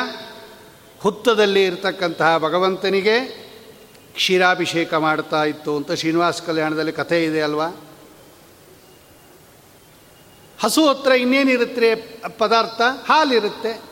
[1.00, 3.44] ಹುತ್ತದಲ್ಲಿ ಇರತಕ್ಕಂತಹ ಭಗವಂತನಿಗೆ
[4.14, 7.68] ಕ್ಷೀರಾಭಿಷೇಕ ಮಾಡ್ತಾ ಇತ್ತು ಅಂತ ಶ್ರೀನಿವಾಸ ಕಲ್ಯಾಣದಲ್ಲಿ ಕಥೆ ಇದೆ ಅಲ್ವಾ?
[10.62, 11.94] ಹಸು ಹತ್ರ ಇನ್ನೇನಿರುತ್ತೆ
[12.38, 12.80] ಪದಾರ್ಥ?
[13.08, 13.82] ಹಾಲಿರುತ್ತೆ.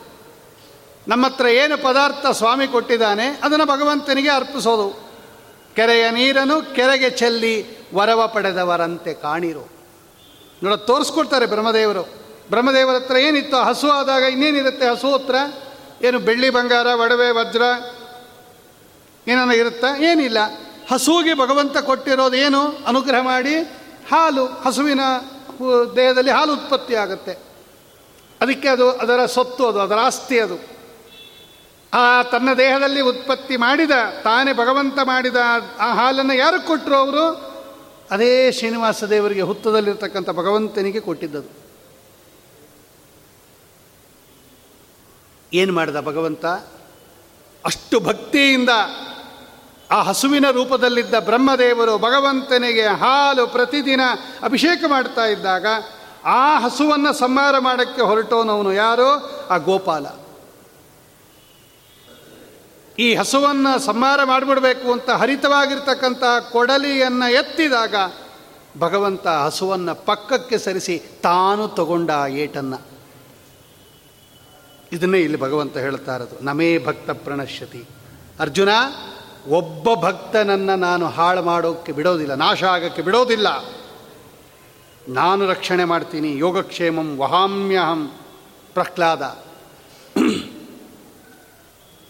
[1.07, 4.87] ನಮ್ಮ ಹತ್ರ ಏನು ಪದಾರ್ಥ ಸ್ವಾಮಿ ಕೊಟ್ಟಿದ್ದಾನೆ, ಅದನ್ನು ಭಗವಂತನಿಗೆ ಅರ್ಪಿಸೋದು.
[5.75, 7.53] ಕೆರೆಯ ನೀರನ್ನು ಕೆರೆಗೆ ಚೆಲ್ಲಿ
[7.95, 9.69] ವರವ ಪಡೆದವರಂತೆ ಕಾಣಿರು.
[10.63, 12.03] ನೋಡ, ತೋರಿಸ್ಕೊಡ್ತಾರೆ ಬ್ರಹ್ಮದೇವರು.
[12.49, 13.57] ಬ್ರಹ್ಮದೇವರ ಹತ್ರ ಏನಿತ್ತು?
[13.57, 14.85] ಹಸು ಆದಾಗ ಇನ್ನೇನಿರುತ್ತೆ?
[14.87, 15.35] ಹಸು ಹತ್ರ
[16.05, 17.61] ಏನು ಬೆಳ್ಳಿ ಬಂಗಾರ, ಒಡವೆ, ವಜ್ರ
[19.27, 19.87] ಏನಾನ ಇರುತ್ತಾ?
[19.97, 20.37] ಏನಿಲ್ಲ.
[20.91, 22.61] ಹಸುವಿಗೆ ಭಗವಂತ ಕೊಟ್ಟಿರೋದು ಏನು?
[22.87, 23.55] ಅನುಗ್ರಹ ಮಾಡಿ
[24.11, 24.99] ಹಾಲು, ಹಸುವಿನ
[25.95, 27.31] ದೇಹದಲ್ಲಿ ಹಾಲು ಉತ್ಪತ್ತಿ ಆಗುತ್ತೆ.
[28.41, 30.73] ಅದಕ್ಕೆ ಅದು ಅದರ ಸೊತ್ತು ಅದು, ಅದರ ಆಸ್ತಿ ಅದು.
[31.93, 33.91] ಆ ತನ್ನ ದೇಹದಲ್ಲಿ ಉತ್ಪತ್ತಿ ಮಾಡಿದ,
[34.23, 35.35] ತಾನೇ ಭಗವಂತ ಮಾಡಿದ
[35.79, 37.53] ಆ ಹಾಲನ್ನು ಯಾರು ಕೊಟ್ಟರು ಅವರು?
[38.11, 41.63] ಅದೇ ಶ್ರೀನಿವಾಸ ದೇವರಿಗೆ ಹುತ್ತದಲ್ಲಿರ್ತಕ್ಕಂಥ ಭಗವಂತನಿಗೆ ಕೊಟ್ಟಿದ್ದದು.
[45.53, 46.45] ಏನು ಮಾಡಿದ ಭಗವಂತ?
[47.65, 48.69] ಅಷ್ಟು ಭಕ್ತಿಯಿಂದ
[49.93, 54.01] ಆ ಹಸುವಿನ ರೂಪದಲ್ಲಿದ್ದ ಬ್ರಹ್ಮದೇವರು ಭಗವಂತನಿಗೆ ಹಾಲು ಪ್ರತಿದಿನ
[54.43, 55.65] ಅಭಿಷೇಕ ಮಾಡ್ತಾ ಇದ್ದಾಗ
[56.25, 59.07] ಆ ಹಸುವನ್ನು ಸಂಹಾರ ಮಾಡೋಕ್ಕೆ ಹೊರಟೋನವನು ಯಾರು?
[59.47, 60.05] ಆ ಗೋಪಾಲ.
[62.99, 67.95] ಈ ಹಸುವನ್ನು ಸಂಹಾರ ಮಾಡಿಬಿಡಬೇಕು ಅಂತ ಹರಿತವಾಗಿರ್ತಕ್ಕಂಥ ಕೊಡಲಿಯನ್ನು ಎತ್ತಿದಾಗ
[68.79, 72.81] ಭಗವಂತ ಹಸುವನ್ನು ಪಕ್ಕಕ್ಕೆ ಸರಿಸಿ ತಾನು ತಗೊಂಡ ಏಟನ್ನು.
[74.91, 76.45] ಇದನ್ನೇ ಇಲ್ಲಿ ಭಗವಂತ ಹೇಳ್ತಾ ಇರೋದು.
[76.45, 77.85] ನಮೇ ಭಕ್ತ ಪ್ರಣಶ್ಯತಿ.
[78.39, 78.69] ಅರ್ಜುನ
[79.47, 83.47] ಒಬ್ಬ ಭಕ್ತನನ್ನು ನಾನು ಹಾಳು ಮಾಡೋಕ್ಕೆ ಬಿಡೋದಿಲ್ಲ, ನಾಶ ಆಗೋಕ್ಕೆ ಬಿಡೋದಿಲ್ಲ.
[85.09, 88.11] ನಾನು ರಕ್ಷಣೆ ಮಾಡ್ತೀನಿ, ಯೋಗಕ್ಷೇಮಂ ವಹಾಮ್ಯಹಂ
[88.73, 89.43] ಪ್ರಹ್ಲಾದ.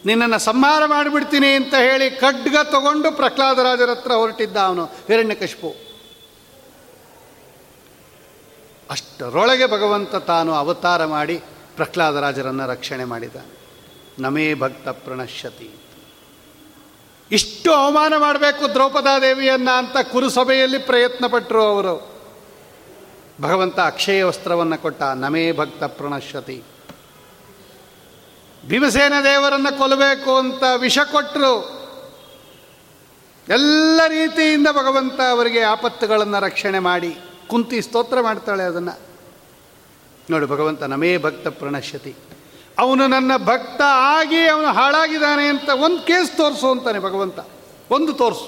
[0.06, 5.76] ನಿನ್ನನ್ನು ಸಂಹಾರ ಮಾಡಿಬಿಡ್ತೀನಿ ಅಂತ ಹೇಳಿ ಖಡ್ಗ ತಗೊಂಡು ಪ್ರಹ್ಲಾದರಾಜರ ಹತ್ರ ಹೊರಟಿದ್ದ ಅವನು ಹಿರಣ್ಯಕಶಿಪು
[8.90, 11.38] ಅಷ್ಟರೊಳಗೆ ಭಗವಂತ ತಾನು ಅವತಾರ ಮಾಡಿ
[11.76, 13.36] ಪ್ರಹ್ಲಾದರಾಜರನ್ನು ರಕ್ಷಣೆ ಮಾಡಿದ.
[14.20, 15.83] ನಮೇ ಭಕ್ತ ಪ್ರಣಶ್ಯತಿ.
[17.34, 22.14] ಇಷ್ಟು ಅವಮಾನ ಮಾಡಬೇಕು ದ್ರೌಪದಾದೇವಿಯನ್ನ ಅಂತ ಕುರುಸಭೆಯಲ್ಲಿ ಪ್ರಯತ್ನ ಪಟ್ಟರು ಅವರು.
[23.42, 26.64] ಭಗವಂತ ಅಕ್ಷಯ ವಸ್ತ್ರವನ್ನು ಕೊಟ್ಟ ನಮೇ ಭಕ್ತ ಪ್ರಣಶ್ಯತಿ.
[28.68, 31.84] ಭೀಮಸೇನ ದೇವರನ್ನು ಕೊಲ್ಲಬೇಕು ಅಂತ ವಿಷ ಕೊಟ್ಟರು
[33.50, 37.18] ಎಲ್ಲ ರೀತಿಯಿಂದ ಭಗವಂತ ಅವರಿಗೆ ಆಪತ್ತುಗಳನ್ನು ರಕ್ಷಣೆ ಮಾಡಿ
[37.48, 39.00] ಕುಂತಿ ಸ್ತೋತ್ರ ಮಾಡ್ತಾಳೆ ಅದನ್ನು.
[40.30, 42.16] ನೋಡಿ ಭಗವಂತ ನಮೇ ಭಕ್ತ ಪ್ರಣಶ್ಯತಿ.
[42.78, 43.82] ಅವನು ನನ್ನ ಭಕ್ತ
[44.18, 47.40] ಆಗಿ ಅವನು ಹಾಳಾಗಿದ್ದಾನೆ ಅಂತ ಒಂದು ಕೇಸ್ ತೋರಿಸು ಅಂತಾನೆ ಭಗವಂತ.
[47.92, 48.48] ಒಂದು ತೋರಿಸು.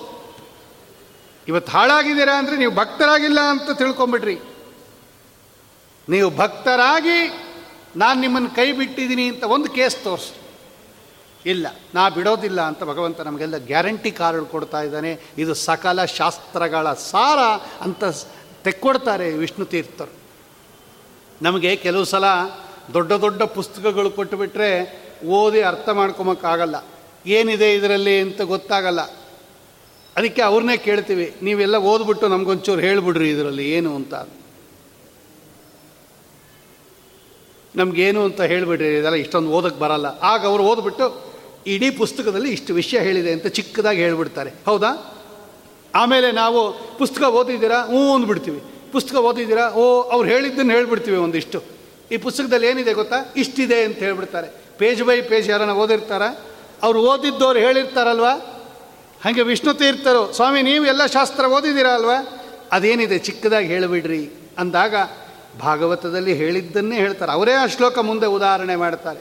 [1.47, 4.37] ಇವತ್ತು ಹಾಳಾಗಿದ್ದೀರಾ ಅಂದರೆ ನೀವು ಭಕ್ತರಾಗಿಲ್ಲ ಅಂತ ತಿಳ್ಕೊಂಬಿಡ್ರಿ.
[6.07, 7.19] ನೀವು ಭಕ್ತರಾಗಿ
[7.95, 10.33] ನಾನು ನಿಮ್ಮನ್ನು ಕೈ ಬಿಟ್ಟಿದ್ದೀನಿ ಅಂತ ಒಂದು ಕೇಸ್ ತೋರಿಸು.
[11.45, 15.11] ಇಲ್ಲ, ನಾ ಬಿಡೋದಿಲ್ಲ ಅಂತ ಭಗವಂತ ನಮಗೆಲ್ಲ ಗ್ಯಾರಂಟಿ ಕಾರ್ಡ್ ಕೊಡ್ತಾ ಇದ್ದಾನೆ.
[15.37, 17.39] ಇದು ಸಕಲ ಶಾಸ್ತ್ರಗಳ ಸಾರ
[17.81, 18.03] ಅಂತ
[18.63, 20.13] ತೆಕ್ಕೊಡ್ತಾರೆ ವಿಷ್ಣು ತೀರ್ಥರು.
[21.41, 22.25] ನಮಗೆ ಕೆಲವು ಸಲ
[22.93, 26.75] ದೊಡ್ಡ ದೊಡ್ಡ ಪುಸ್ತಕಗಳು ಕೊಟ್ಟುಬಿಟ್ರೆ ಓದಿ ಅರ್ಥ ಮಾಡ್ಕೊಮಕ್ಕಾಗಲ್ಲ.
[27.25, 29.01] ಏನಿದೆ ಇದರಲ್ಲಿ ಅಂತ ಗೊತ್ತಾಗಲ್ಲ.
[30.17, 34.13] ಅದಕ್ಕೆ ಅವ್ರನ್ನೇ ಕೇಳ್ತೀವಿ, ನೀವೆಲ್ಲ ಓದ್ಬಿಟ್ಟು ನಮಗೊಂಚೂರು ಹೇಳ್ಬಿಡ್ರಿ ಇದರಲ್ಲಿ ಏನು ಅಂತ.
[37.75, 40.05] ನಮಗೇನು ಅಂತ ಹೇಳಿಬಿಡ್ರಿ, ಇದೆಲ್ಲ ಇಷ್ಟೊಂದು ಓದಕ್ಕೆ ಬರಲ್ಲ.
[40.05, 41.35] ಆಗ ಅವರು ಓದ್ಬಿಟ್ಟು
[41.67, 44.51] ಇಡೀ ಪುಸ್ತಕದಲ್ಲಿ ಇಷ್ಟು ವಿಷಯ ಹೇಳಿದೆ ಅಂತ ಚಿಕ್ಕದಾಗಿ ಹೇಳ್ಬಿಡ್ತಾರೆ.
[44.65, 45.11] ಹೌದಾ?
[45.95, 47.85] ಆಮೇಲೆ ನಾವು ಪುಸ್ತಕ ಓದಿದ್ದೀರಾ?
[47.85, 48.63] ಹ್ಞೂ ಅಂದ್ಬಿಡ್ತೀವಿ.
[48.91, 49.69] ಪುಸ್ತಕ ಓದಿದ್ದೀರಾ?
[49.69, 51.74] ಓ, ಅವ್ರು ಹೇಳಿದ್ದನ್ನು ಹೇಳ್ಬಿಡ್ತೀವಿ ಒಂದಿಷ್ಟು.
[52.11, 53.15] ಈ ಪುಸ್ತಕದಲ್ಲಿ ಏನಿದೆ ಗೊತ್ತಾ?
[53.37, 54.47] ಇಷ್ಟಿದೆ ಅಂತ ಹೇಳ್ಬಿಡ್ತಾರೆ.
[54.77, 56.21] ಪೇಜ್ ಬೈ ಪೇಜ್ ಯಾರನ್ನ ಓದಿರ್ತಾರ?
[56.83, 58.33] ಅವ್ರು ಓದಿದ್ದವ್ರು ಹೇಳಿರ್ತಾರಲ್ವಾ?
[59.25, 62.15] ಹಾಗೆ ವಿಷ್ಣು ತೀರ್ಥರು ಸ್ವಾಮಿ, ನೀವು ಎಲ್ಲ ಶಾಸ್ತ್ರ ಓದಿದ್ದೀರಾ ಅಲ್ವಾ?
[62.71, 63.17] ಅದೇನಿದೆ?
[63.17, 64.95] ಚಿಕ್ಕದಾಗಿ ಹೇಳಿಬಿಡ್ರಿ ಅಂದಾಗ
[65.59, 67.31] ಭಾಗವತದಲ್ಲಿ ಹೇಳಿದ್ದನ್ನೇ ಹೇಳ್ತಾರೆ.
[67.31, 69.19] ಅವರೇ ಆ ಶ್ಲೋಕ ಮುಂದೆ ಉದಾಹರಣೆ ಮಾಡ್ತಾರೆ.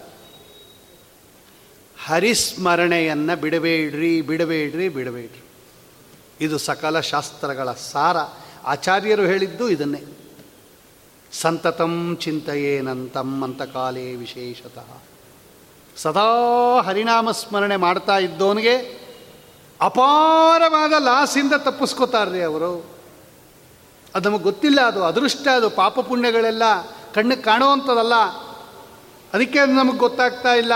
[2.07, 5.45] ಹರಿಸ್ಮರಣೆಯನ್ನು ಬಿಡಬೇಡ್ರಿ ಬಿಡಬೇಡ್ರಿ ಬಿಡಬೇಡ್ರಿ.
[6.41, 8.17] ಇದು ಸಕಲ ಶಾಸ್ತ್ರಗಳ ಸಾರ.
[8.65, 10.03] ಆಚಾರ್ಯರು ಹೇಳಿದ್ದು ಇದನ್ನೇ.
[11.41, 15.03] ಸಂತತಂ ಚಿಂತೆಯೇನಂತಂ ಅಂತ ಕಾಲೇ ವಿಶೇಷತಃ.
[15.97, 19.05] ಸದಾ ಹರಿನಾಮ ಸ್ಮರಣೆ ಮಾಡ್ತಾ ಇದ್ದವನಿಗೆ
[19.81, 22.87] ಅಪಾರವಾದ ಲಾಸಿಂದ ತಪ್ಪಿಸ್ಕೋತಾರ್ರಿ ಅವರು.
[24.15, 26.63] ಅದು ನಮಗೆ ಗೊತ್ತಿಲ್ಲ, ಅದು ಅದೃಷ್ಟ, ಅದು ಪಾಪ ಪುಣ್ಯಗಳೆಲ್ಲ
[27.15, 28.15] ಕಣ್ಣಿಗೆ ಕಾಣುವಂಥದ್ದಲ್ಲ.
[29.35, 30.73] ಅದಕ್ಕೆ ಅದು ನಮಗೆ ಗೊತ್ತಾಗ್ತಾ ಇಲ್ಲ.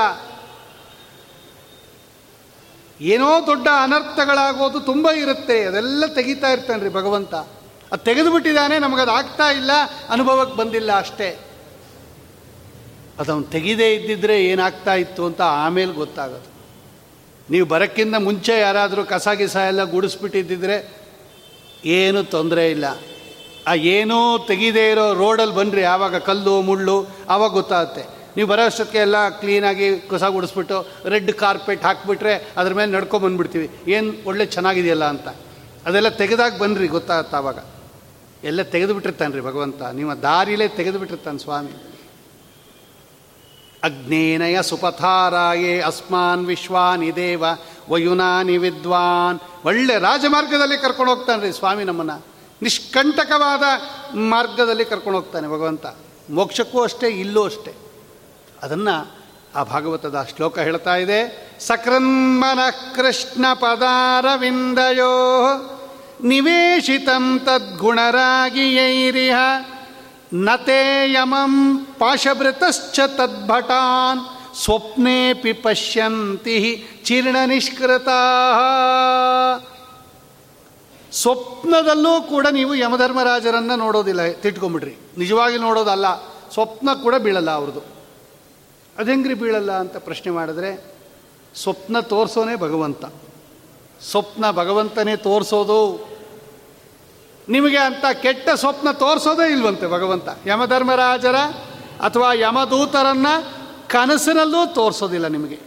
[3.01, 7.35] ಏನೋ ದೊಡ್ಡ ಅನರ್ಥಗಳಾಗೋದು ತುಂಬ ಇರುತ್ತೆ, ಅದೆಲ್ಲ ತೆಗಿತಾ ಇರ್ತಾನೆ ರೀ ಭಗವಂತ.
[7.93, 9.71] ಅದು ತೆಗೆದುಬಿಟ್ಟಿದ್ದಾನೆ ನಮಗದು ಆಗ್ತಾ ಇಲ್ಲ,
[10.09, 11.39] ಅನುಭವಕ್ಕೆ ಬಂದಿಲ್ಲ ಅಷ್ಟೇ.
[13.19, 16.59] ಅದವನು ತೆಗೆದೇ ಇದ್ದಿದ್ರೆ ಏನಾಗ್ತಾ ಇತ್ತು ಅಂತ ಆಮೇಲೆ ಗೊತ್ತಾಗೋದು.
[17.51, 20.99] ನೀವು ಬರೋಕ್ಕಿಂತ ಮುಂಚೆ ಯಾರಾದರೂ ಕಸ ಗಿಸ ಎಲ್ಲ ಗುಡಿಸ್ಬಿಟ್ಟಿದ್ದಿದ್ರೆ
[21.85, 22.85] ಏನೂ ತೊಂದರೆ ಇಲ್ಲ.
[23.67, 28.19] ಆ ಏನೂ ತೆಗೀದೇ ಇರೋ ರೋಡಲ್ಲಿ ಬನ್ನಿರಿ ಆವಾಗ ಕಲ್ಲು, ಮುಳ್ಳು ಆವಾಗ ಗೊತ್ತಾಗುತ್ತೆ.
[28.37, 34.47] ನೀವು ಬರೋ ಅಷ್ಟಕ್ಕೆ ಎಲ್ಲ ಕ್ಲೀನಾಗಿ ಕಸ ಗುಡಿಸ್ಬಿಟ್ಟು ರೆಡ್ ಕಾರ್ಪೆಟ್ ಹಾಕಿಬಿಟ್ರೆ ಅದ್ರ ಮೇಲೆ ನಡ್ಕೊಂಬಂದ್ಬಿಡ್ತೀವಿ ಏನು ಒಳ್ಳೆ
[34.47, 35.29] ಚೆನ್ನಾಗಿದೆಯಲ್ಲ ಅಂತ.
[35.87, 37.59] ಅದೆಲ್ಲ ತೆಗೆದಾಗ ಬನ್ನಿರಿ ಗೊತ್ತಾಗತ್ತೆ ಆವಾಗ.
[38.45, 41.71] ಎಲ್ಲ ತೆಗೆದುಬಿಟ್ಟಿರ್ತಾನೆ ರೀ ಭಗವಂತ ನಿಮ್ಮ ದಾರಿಲೇ ತೆಗೆದುಬಿಟ್ಟಿರ್ತಾನೆ ಸ್ವಾಮಿ.
[43.85, 47.45] ಅಗ್ನೇನಯ ಸುಪಥಾರಾಯೇ ಅಸ್ಮಾನ್ ವಿಶ್ವಾನಿ ದೇವ,
[47.91, 49.41] ವಯುನಾನಿ ವಿದ್ವಾನ್.
[49.65, 52.27] ಒಳ್ಳೆ ರಾಜಮಾರ್ಗದಲ್ಲಿ ಕರ್ಕೊಂಡು ಹೋಗ್ತಾನೆ ರೀ ಸ್ವಾಮಿ ನಮ್ಮನ್ನು.
[52.63, 53.63] ನಿಷ್ಕಂಟಕವಾದ
[54.17, 55.87] ಮಾರ್ಗದಲ್ಲಿ ಕರ್ಕೊಂಡು ಹೋಗ್ತಾನೆ ಭಗವಂತ.
[56.31, 57.75] ಮೋಕ್ಷಕ್ಕೂ ಅಷ್ಟೇ, ಇಲ್ಲೂ ಅಷ್ಟೇ.
[58.63, 59.19] ಅದನ್ನು
[59.55, 61.49] ಆ ಭಾಗವತದ ಶ್ಲೋಕ ಹೇಳ್ತಾ ಇದೆ.
[61.61, 62.59] ಸಕೃನ್ಮನ
[62.95, 65.05] ಕೃಷ್ಣ ಪದಾರವಿಂದಯೋ.
[66.25, 69.35] ನಿವೇಶಿತಂ ತದ್ಗುಣರಾಗಿಯೈರಿಹ
[70.35, 74.21] ನತೆ ಯಮಂ ಪಾಶಭೃತಶ್ಚ ತದ್ಭಟಾನ್
[74.57, 78.09] ಸ್ವಪ್ನೇಪಿ ಪಶ್ಯಂತಿ ಚೀರ್ಣ ನಿಷ್ಕೃತ
[81.13, 87.81] ಸ್ವಪ್ನದಲ್ಲೂ ಕೂಡ ನೀವು ಯಮಧರ್ಮರಾಜರನ್ನು ನೋಡೋದಿಲ್ಲ ತಿಟ್ಕೊಂಬಿಡ್ರಿ ನಿಜವಾಗಿ ನೋಡೋದಲ್ಲ, ಸ್ವಪ್ನ ಕೂಡ ಬೀಳಲ್ಲ ಅವ್ರದ್ದು.
[88.99, 90.85] ಅದೆಂಗ್ರಿ ಬೀಳಲ್ಲ ಅಂತ ಪ್ರಶ್ನೆ ಮಾಡಿದ್ರೆ,
[91.55, 93.05] ಸ್ವಪ್ನ ತೋರಿಸೋನೇ ಭಗವಂತ.
[94.03, 96.09] ಸ್ವಪ್ನ ಭಗವಂತನೇ ತೋರಿಸೋದು.
[97.49, 100.29] ನಿಮಗೆ ಅಂತ ಕೆಟ್ಟ ಸ್ವಪ್ನ ತೋರಿಸೋದೇ ಇಲ್ವಂತೆ ಭಗವಂತ.
[100.47, 101.37] ಯಮಧರ್ಮರಾಜರ
[102.01, 105.59] ಅಥವಾ ಯಮದೂತರನ್ನು ಕನಸಿನಲ್ಲೂ ತೋರಿಸೋದಿಲ್ಲ ನಿಮಗೆ.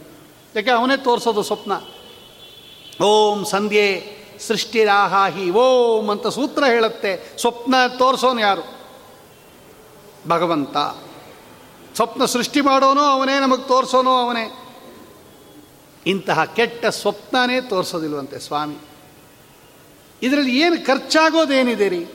[0.54, 0.70] ಯಾಕೆ?
[0.70, 1.72] ಅವನೇ ತೋರಿಸೋದು ಸ್ವಪ್ನ.
[3.02, 4.16] ಓಂ ಸಂಧ್ಯೆ
[4.46, 7.36] ಸೃಷ್ಟಿರಾಹಾಹಿ ಓಂ ಅಂತ ಸೂತ್ರ ಹೇಳುತ್ತೆ.
[7.40, 8.82] ಸ್ವಪ್ನ ತೋರಿಸೋನು ಯಾರು?
[10.28, 10.76] ಭಗವಂತ.
[11.94, 14.61] ಸ್ವಪ್ನ ಸೃಷ್ಟಿ ಮಾಡೋನು ಅವನೇ, ನಮಗೆ ತೋರಿಸೋನು ಅವನೇ.
[16.06, 18.78] ಇಂತಹ ಕೆಟ್ಟ ಸ್ವಪ್ನನೇ ತೋರಿಸೋದಿಲ್ವಂತೆ ಸ್ವಾಮಿ.
[20.22, 22.06] ಇದರಲ್ಲಿ ಏನು ಖರ್ಚಾಗೋದೇನಿದೆ ರೀ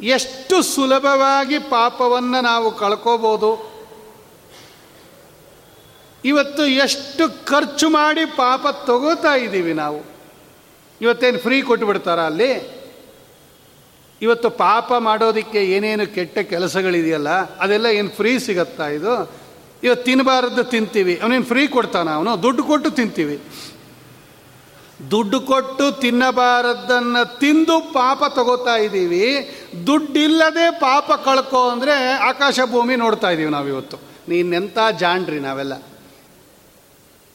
[0.00, 3.72] ಎಷ್ಟು ಸುಲಭವಾಗಿ ಪಾಪವನ್ನು ನಾವು ಕಳ್ಕೋಬೋದು?
[6.24, 10.04] ಇವತ್ತು ಎಷ್ಟು ಖರ್ಚು ಮಾಡಿ ಪಾಪ ತಗೋತಾ ಇದ್ದೀವಿ ನಾವು?
[11.00, 11.86] ಇವತ್ತೇನು ಫ್ರೀ ಕೊಟ್ಟು
[12.24, 12.82] ಅಲ್ಲಿ?
[14.22, 19.41] ಇವತ್ತು ಪಾಪ ಮಾಡೋದಕ್ಕೆ ಏನೇನು ಕೆಟ್ಟ ಕೆಲಸಗಳಿದೆಯಲ್ಲ, ಅದೆಲ್ಲ ಏನು ಫ್ರೀ ಸಿಗತ್ತಾ ಇದು?
[19.82, 21.16] ಇವತ್ತು ತಿನ್ನಬಾರದ್ದು ತಿಂತೀವಿ.
[21.16, 22.10] ಅವನೇನು ಫ್ರೀ ಕೊಡ್ತಾನ?
[22.10, 23.42] ಅವನು ದುಡ್ಡು ಕೊಟ್ಟು ತಿಂತೀವಿ.
[25.10, 29.50] ದುಡ್ಡು ಕೊಟ್ಟು ತಿನ್ನಬಾರದ್ದನ್ನು ತಿಂದು ಪಾಪ ತಗೋತಾ ಇದ್ದೀವಿ.
[29.86, 33.96] ದುಡ್ಡಿಲ್ಲದೆ ಪಾಪ ಕಳ್ಕೊ ಅಂದರೆ ಆಕಾಶ ಭೂಮಿ ನೋಡ್ತಾ ಇದ್ದೀವಿ ನಾವಿವತ್ತು.
[34.28, 35.74] ನೀನೆಂಥ ಜಾಣ್ರಿ ನಾವೆಲ್ಲ.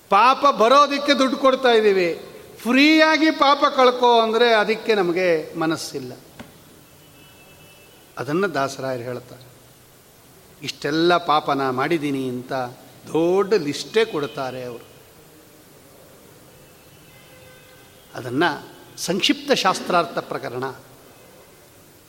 [0.10, 2.22] ಪಾಪ ಬರೋದಕ್ಕೆ ದುಡ್ಡು ಕೊಡ್ತಾ ಇದ್ದೀವಿ.
[2.62, 6.14] ಫ್ರೀಯಾಗಿ ಪಾಪ ಕಳ್ಕೊ ಅಂದರೆ ಅದಕ್ಕೆ ನಮಗೆ ಮನಸ್ಸಿಲ್ಲ.
[8.18, 9.47] ಅದನ್ನು ದಾಸರಾಯರು ಹೇಳ್ತಾರೆ.
[10.64, 12.54] ಇಷ್ಟೆಲ್ಲ ಪಾಪನ ಮಾಡಿದ್ದೀನಿ ಅಂತ
[13.08, 14.88] ದೊಡ್ಡ ಲಿಸ್ಟೇ ಕೊಡ್ತಾರೆ ಅವರು.
[18.16, 20.66] ಅದನ್ನು ಸಂಕ್ಷಿಪ್ತ ಶಾಸ್ತ್ರಾರ್ಥ ಪ್ರಕರಣ.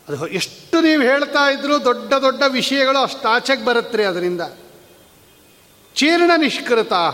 [0.09, 4.41] ಅದು ಎಷ್ಟು ನೀವು ಹೇಳ್ತಾ ಇದ್ರು ದೊಡ್ಡ ದೊಡ್ಡ ವಿಷಯಗಳು ಅಷ್ಟು ಆಚೆಗೆ ಬರುತ್ತೆ ಅದರಿಂದ.
[5.95, 7.11] ಚೀರ್ಣ ನಿಷ್ಕೃತಾ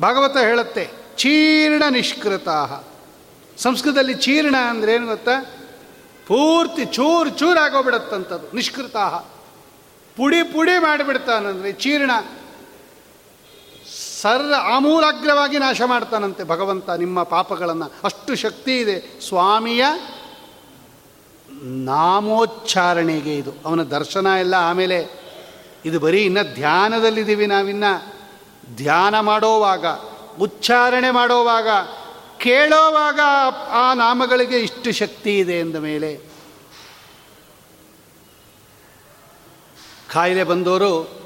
[0.00, 2.84] ಭಾಗವತ ಹೇಳುತ್ತೆ, ಚೀರ್ಣ ನಿಷ್ಕೃತಾಹ.
[3.56, 5.40] ಸಂಸ್ಕೃತದಲ್ಲಿ ಚೀರ್ಣ ಅಂದ್ರೆ ಏನು ಗೊತ್ತಾ?
[6.26, 9.29] ಪೂರ್ತಿ ಚೂರು ಚೂರಾಗೋಗ್ಬಿಡತ್ತಂಥದ್ದು ನಿಷ್ಕೃತಾ
[10.20, 12.10] ಪುಡಿ ಪುಡಿ ಮಾಡಿಬಿಡ್ತಾನಂದ್ರೆ ಚೀರ್ಣ.
[14.22, 17.92] ಸರ್ ಆಮೂಲಾಗ್ರವಾಗಿ ನಾಶ ಮಾಡ್ತಾನಂತೆ ಭಗವಂತ ನಿಮ್ಮ ಪಾಪಗಳನ್ನು.
[18.04, 19.20] ಅಷ್ಟು ಶಕ್ತಿ ಇದೆ.
[19.28, 19.84] ಸ್ವಾಮಿಯ
[21.62, 23.52] ನಾಮೋಚ್ಚಾರಣೆಗೆ ಇದು.
[23.64, 25.06] ಅವನ ದರ್ಶನ ಎಲ್ಲ ಆಮೇಲೆ
[25.84, 27.84] ಇದು ಬರೀ ಇನ್ನು ಧ್ಯಾನದಲ್ಲಿದ್ದೀವಿ ನಾವಿನ್ನ.
[28.76, 29.86] ಧ್ಯಾನ ಮಾಡೋವಾಗ,
[30.40, 31.68] ಉಚ್ಚಾರಣೆ ಮಾಡೋವಾಗ,
[32.38, 33.20] ಕೇಳೋವಾಗ
[33.70, 36.29] ಆ ನಾಮಗಳಿಗೆ ಇಷ್ಟು ಶಕ್ತಿ ಇದೆ ಎಂದ ಮೇಲೆ
[40.12, 41.20] ಕಾಯಿಲೆ ಬಂದವರು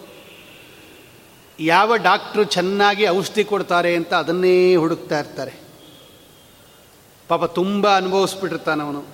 [1.61, 5.53] ಯಾವ ಡಾಕ್ಟ್ರು ಚೆನ್ನಾಗಿ ಔಷಧಿ ಕೊಡ್ತಾರೆ ಅಂತ ಅದನ್ನೇ ಹುಡುಕ್ತಾ ಇರ್ತಾರೆ.
[7.29, 9.05] ಪಾಪ ತುಂಬ ಅನುಭವಿಸ್ಬಿಟ್ಟಿರ್ತಾನವನು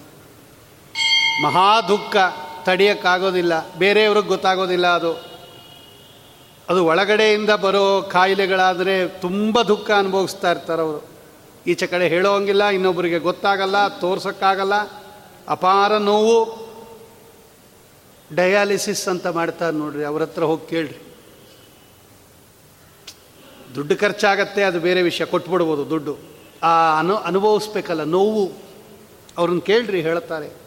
[1.43, 2.17] ಮಹಾ ದುಃಖ
[2.65, 5.13] ತಡೆಯೋಕ್ಕಾಗೋದಿಲ್ಲ, ಬೇರೆಯವ್ರಿಗೆ ಗೊತ್ತಾಗೋದಿಲ್ಲ ಅದು.
[6.69, 11.09] ಅದು ಒಳಗಡೆಯಿಂದ ಬರೋ ಕಾಯಿಲೆಗಳಾದರೆ ತುಂಬ ದುಃಖ ಅನುಭವಿಸ್ತಾ ಇರ್ತಾರೆ ಅವರು.
[11.67, 14.75] ಈಚೆ ಕಡೆ ಹೇಳೋಂಗಿಲ್ಲ, ಇನ್ನೊಬ್ಬರಿಗೆ ಗೊತ್ತಾಗಲ್ಲ, ತೋರ್ಸೋಕ್ಕಾಗಲ್ಲ.
[15.49, 16.60] ಅಪಾರ ನೋವು.
[18.35, 21.03] ಡಯಾಲಿಸಿಸ್ ಅಂತ ಮಾಡ್ತಾರೆ ನೋಡ್ರಿ, ಅವ್ರ ಹತ್ರ ಹೋಗಿ ಕೇಳ್ರಿ.
[23.75, 26.19] ದುಡ್ಡು ಖರ್ಚಾಗತ್ತೆ, ಅದು ಬೇರೆ ವಿಷಯ, ಕೊಟ್ಬಿಡ್ಬೋದು ದುಡ್ಡು.
[26.63, 28.53] ಆ ಅನು, ಅನುಭವಿಸ್ಬೇಕಲ್ಲ, ನೋವು.
[29.39, 30.61] ಅವ್ರನ್ನ ಕೇಳ್ರಿ, ಹೇಳ್ತಾರೆ.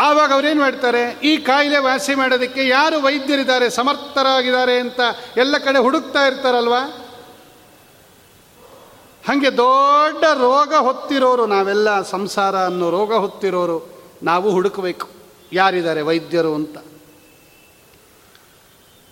[0.00, 5.00] ಆವಾಗ ಅವ್ರೇನು ಮಾಡ್ತಾರೆ, ಈ ಕಾಯಿಲೆ ವಾಸಿ ಮಾಡೋದಕ್ಕೆ ಯಾರು ವೈದ್ಯರಿದ್ದಾರೆ, ಸಮರ್ಥರಾಗಿದ್ದಾರೆ ಅಂತ
[5.36, 6.84] ಎಲ್ಲ ಕಡೆ ಹುಡುಕ್ತಾ ಇರ್ತಾರಲ್ವಾ?
[9.26, 13.88] ಹಾಗೆ ದೊಡ್ಡ ರೋಗ ಹೊತ್ತಿರೋರು ನಾವೆಲ್ಲ, ಸಂಸಾರ ಅನ್ನೋ ರೋಗ ಹೊತ್ತಿರೋರು,
[14.22, 15.21] ನಾವು ಹುಡುಕಬೇಕು.
[15.52, 16.00] ಯಾರಿದ್ದಾರೆ?
[16.00, 16.78] ವೈದ್ಯರು ಅಂತ.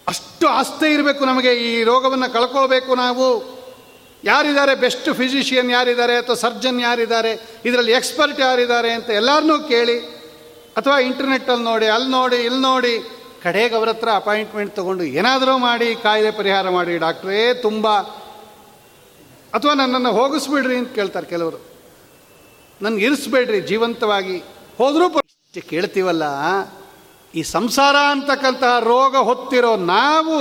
[0.08, 1.54] ಅಷ್ಟು ಆಸ್ತಿ ಇರಬೇಕು ನಮಗೆ.
[1.54, 3.60] ಈ ರೋಗವನ್ನು ಕಳ್ಕೊಳ್ಬೇಕು ನಾವು.
[4.24, 4.74] ಯಾರಿದ್ದಾರೆ?
[4.74, 6.16] ಬೆಸ್ಟ್ ಫಿಸಿಷಿಯನ್ ಯಾರಿದ್ದಾರೆ?
[6.16, 7.60] ಅಥವಾ ಸರ್ಜನ್ ಯಾರಿದ್ದಾರೆ?
[7.64, 10.00] ಇದರಲ್ಲಿ ಎಕ್ಸ್ಪರ್ಟ್ ಯಾರಿದ್ದಾರೆ ಅಂತ ಎಲ್ಲರನ್ನೂ ಕೇಳಿ.
[10.76, 13.10] ಅಥವಾ ಇಂಟರ್ನೆಟ್ಟಲ್ಲಿ ನೋಡಿ ಅಲ್ಲಿ ನೋಡಿ ಇಲ್ಲಿ ನೋಡಿ.
[13.42, 16.98] ಕಡೆಗೆ ಅವ್ರ ಹತ್ರ ಅಪಾಯಿಂಟ್ಮೆಂಟ್ ತೊಗೊಂಡು ಏನಾದರೂ ಮಾಡಿ ಕಾಯಿಲೆ ಪರಿಹಾರ ಮಾಡಿ.
[16.98, 17.88] ಡಾಕ್ಟ್ರೇ ತುಂಬ.
[19.54, 21.64] ಅಥವಾ ನನ್ನನ್ನು ಹೋಗಿಸ್ಬಿಡ್ರಿ ಅಂತ ಕೇಳ್ತಾರೆ ಕೆಲವರು.
[22.82, 24.38] ನನ್ನ ಇರಿಸ್ಬೇಡ್ರಿ ಜೀವಂತವಾಗಿ.
[24.78, 25.10] ಹೋದರೂ
[25.54, 26.24] ಕೇಳ್ತೀವಲ್ಲ,
[27.34, 30.36] ಈ ಸಂಸಾರ ಅಂತಕ್ಕಂತಹ ರೋಗ ಹೊತ್ತಿರೋ ನಾವು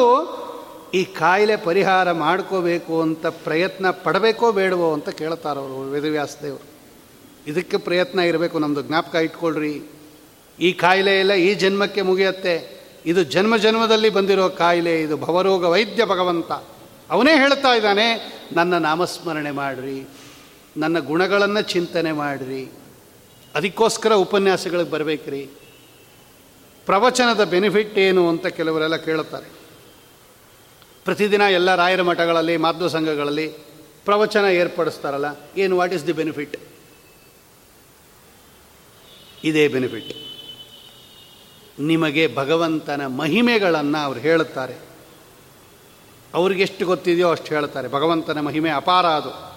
[0.94, 6.66] ಈ ಕಾಯಿಲೆ ಪರಿಹಾರ ಮಾಡ್ಕೋಬೇಕು ಅಂತ ಪ್ರಯತ್ನ ಪಡಬೇಕೋ ಬೇಡವೋ ಅಂತ ಕೇಳ್ತಾರವರು ವೇದವ್ಯಾಸದೇವರು
[7.48, 9.76] ಇದಕ್ಕೆ ಪ್ರಯತ್ನ ಇರಬೇಕು ನಮ್ಮದು ಜ್ಞಾಪಕ ಇಟ್ಕೊಳ್ರಿ.
[10.60, 12.56] ಈ ಕಾಯಿಲೆ ಎಲ್ಲ ಈ ಜನ್ಮಕ್ಕೆ ಮುಗಿಯತ್ತೆ.
[13.06, 16.52] ಇದು ಜನ್ಮ ಜನ್ಮದಲ್ಲಿ ಬಂದಿರೋ ಕಾಯಿಲೆ, ಇದು ಭವರೋಗ ವೈದ್ಯ ಭಗವಂತ.
[17.10, 18.08] ಅವನೇ ಹೇಳ್ತಾ ಇದ್ದಾನೆ,
[18.54, 20.10] ನನ್ನ ನಾಮಸ್ಮರಣೆ ಮಾಡಿರಿ,
[20.78, 22.64] ನನ್ನ ಗುಣಗಳನ್ನು ಚಿಂತನೆ ಮಾಡಿರಿ.
[23.56, 25.50] ಅದಕ್ಕೋಸ್ಕರ ಉಪನ್ಯಾಸಗಳಿಗೆ ಬರಬೇಕ್ರಿ.
[26.86, 29.50] ಪ್ರವಚನದ ಬೆನಿಫಿಟ್ ಏನು ಅಂತ ಕೆಲವರೆಲ್ಲ ಕೇಳುತ್ತಾರೆ.
[31.06, 33.48] ಪ್ರತಿದಿನ ಎಲ್ಲ ರಾಯರ ಮಠಗಳಲ್ಲಿ, ಮಾಧ್ವ ಸಂಘಗಳಲ್ಲಿ
[34.06, 35.26] ಪ್ರವಚನ ಏರ್ಪಡಿಸ್ತಾರಲ್ಲ,
[35.58, 36.58] ಏನು ವಾಟ್ ಈಸ್ ದಿ ಬೆನಿಫಿಟ್
[39.44, 40.14] ಇದೇ ಬೆನಿಫಿಟ್
[41.80, 44.76] ನಿಮಗೆ ಭಗವಂತನ ಮಹಿಮೆಗಳನ್ನು ಅವ್ರು ಹೇಳುತ್ತಾರೆ.
[46.34, 49.49] ಅವ್ರಿಗೆಷ್ಟು ಗೊತ್ತಿದೆಯೋ ಅಷ್ಟು ಹೇಳ್ತಾರೆ ಭಗವಂತನ ಮಹಿಮೆ ಅಪಾರ ಅದು.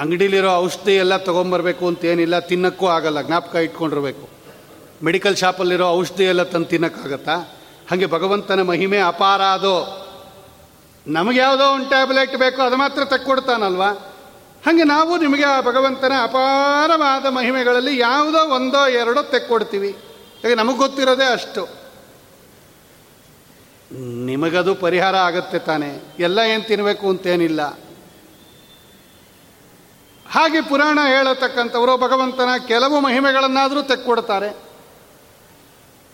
[0.00, 4.28] ಅಂಗಡಿಲಿರೋ ಔಷಧಿ ಎಲ್ಲ ತೊಗೊಂಬರ್ಬೇಕು ಅಂತೇನಿಲ್ಲ ತಿನ್ನಕ್ಕೂ ಆಗಲ್ಲ, ಜ್ಞಾಪಕ ಇಟ್ಕೊಂಡಿರ್ಬೇಕು.
[5.02, 7.36] ಮೆಡಿಕಲ್ ಶಾಪಲ್ಲಿರೋ ಔಷಧಿ ಎಲ್ಲ ತಂದು ತಿನ್ನೋಕ್ಕಾಗತ್ತಾ?
[7.90, 10.04] ಹಾಗೆ ಭಗವಂತನ ಮಹಿಮೆ ಅಪಾರ ಅದು.
[11.06, 13.90] ನಮಗೆ ಯಾವುದೋ ಒಂದು ಟ್ಯಾಬ್ಲೆಟ್ ಬೇಕು, ಅದು ಮಾತ್ರ ತಕ್ಕೊಡ್ತಾನಲ್ವಾ?
[14.66, 19.90] ಹಾಗೆ ನಾವು ನಿಮಗೆ ಆ ಭಗವಂತನ ಅಪಾರವಾದ ಮಹಿಮೆಗಳಲ್ಲಿ ಯಾವುದೋ ಒಂದೋ ಎರಡೋ ತೆಕ್ಕೊಡ್ತೀವಿ.
[20.44, 21.68] ಹಾಗೆ ನಮಗೆ ಗೊತ್ತಿರೋದೇ ಅಷ್ಟು.
[24.24, 26.02] ನಿಮಗದು ಪರಿಹಾರ ಆಗತ್ತೆ ತಾನೆ.
[26.18, 27.83] ಎಲ್ಲ ಏನು ತಿನ್ನಬೇಕು ಅಂತೇನಿಲ್ಲ
[30.30, 34.56] ಹಾಗೆ ಪುರಾಣ ಹೇಳತಕ್ಕಂಥವರು ಭಗವಂತನ ಕೆಲವು ಮಹಿಮೆಗಳನ್ನಾದರೂ ತೆಕ್ಕೊಡ್ತಾರೆ.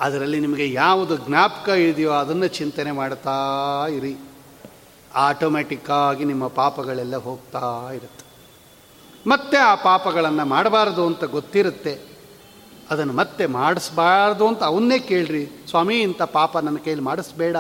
[0.01, 4.17] ಅದರಲ್ಲಿ ನಿಮಗೆ ಯಾವುದು ಜ್ಞಾಪಕ ಇದೆಯೋ ಅದನ್ನು ಚಿಂತನೆ ಮಾಡ್ತಾ ಇರಿ.
[5.15, 8.31] ಆಟೋಮ್ಯಾಟಿಕ್ಕಾಗಿ ನಿಮ್ಮ ಪಾಪಗಳೆಲ್ಲ ಹೋಗ್ತಾ ಇರುತ್ತೆ.
[9.27, 12.01] ಮತ್ತೆ ಆ ಪಾಪಗಳನ್ನು ಮಾಡಬಾರದು ಅಂತ ಗೊತ್ತಿರುತ್ತೆ.
[12.91, 15.67] ಅದನ್ನು ಮತ್ತೆ ಮಾಡಿಸ್ಬಾರ್ದು ಅಂತ ಅವನ್ನೇ ಕೇಳ್ರಿ.
[15.71, 17.57] ಸ್ವಾಮಿ, ಇಂಥ ಪಾಪ ನನ್ನ ಕೈಯಲ್ಲಿ ಮಾಡಿಸ್ಬೇಡ.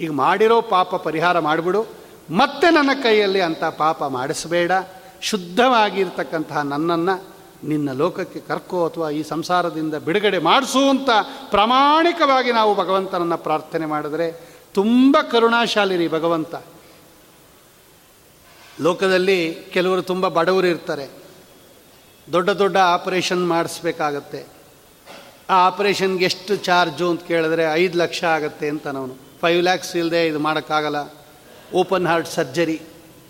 [0.00, 1.86] ಈಗ ಮಾಡಿರೋ ಪಾಪ ಪರಿಹಾರ ಮಾಡಿಬಿಡು.
[2.30, 4.72] ಮತ್ತೆ ನನ್ನ ಕೈಯಲ್ಲಿ ಅಂಥ ಪಾಪ ಮಾಡಿಸ್ಬೇಡ.
[5.22, 10.40] ಶುದ್ಧವಾಗಿರ್ತಕ್ಕಂತಹ ನನ್ನನ್ನು ನಿನ್ನ ಲೋಕಕ್ಕೆ ಕರ್ಕೋ ಅಥವಾ ಈ ಸಂಸಾರದಿಂದ ಬಿಡುಗಡೆ
[10.88, 11.10] ಅಂತ
[11.50, 16.54] ಪ್ರಾಮಾಣಿಕವಾಗಿ ನಾವು ಭಗವಂತನನ್ನು ಪ್ರಾರ್ಥನೆ ಮಾಡಿದರೆ ತುಂಬ ಕರುಣಾಶಾಲಿರಿ ಭಗವಂತ.
[18.80, 21.08] ಲೋಕದಲ್ಲಿ ಕೆಲವರು ತುಂಬ ಬಡವರು ಇರ್ತಾರೆ.
[22.32, 24.46] ದೊಡ್ಡ ದೊಡ್ಡ ಆಪರೇಷನ್ ಮಾಡಿಸ್ಬೇಕಾಗತ್ತೆ.
[25.50, 30.38] ಆ ಆಪರೇಷನ್ಗೆ ಎಷ್ಟು ಚಾರ್ಜು ಅಂತ ಕೇಳಿದ್ರೆ ಐದು ಲಕ್ಷ ಆಗುತ್ತೆ ಅಂತ ನಾವು ಫೈವ್ ಲ್ಯಾಕ್ಸ್ ಇಲ್ಲದೆ ಇದು
[30.38, 31.12] ಮಾಡೋಕ್ಕಾಗಲ್ಲ.
[31.74, 32.80] ಓಪನ್ ಹಾರ್ಟ್ ಸರ್ಜರಿ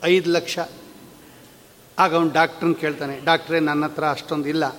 [0.02, 0.58] ಐದು ಲಕ್ಷ.
[1.98, 4.76] ಆಗ ಅವನು ಡಾಕ್ಟ್ರನ್ನ ಕೇಳ್ತಾನೆ, ಡಾಕ್ಟ್ರೇ, ನನ್ನ ಹತ್ರ ಅಷ್ಟೊಂದು ಇಲ್ಲ.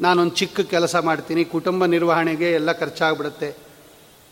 [0.00, 3.56] ನಾನೊಂದು ಚಿಕ್ಕ ಕೆಲಸ ಮಾಡ್ತೀನಿ, ಕುಟುಂಬ ನಿರ್ವಹಣೆಗೆ ಎಲ್ಲ ಖರ್ಚಾಗ್ಬಿಡುತ್ತೆ.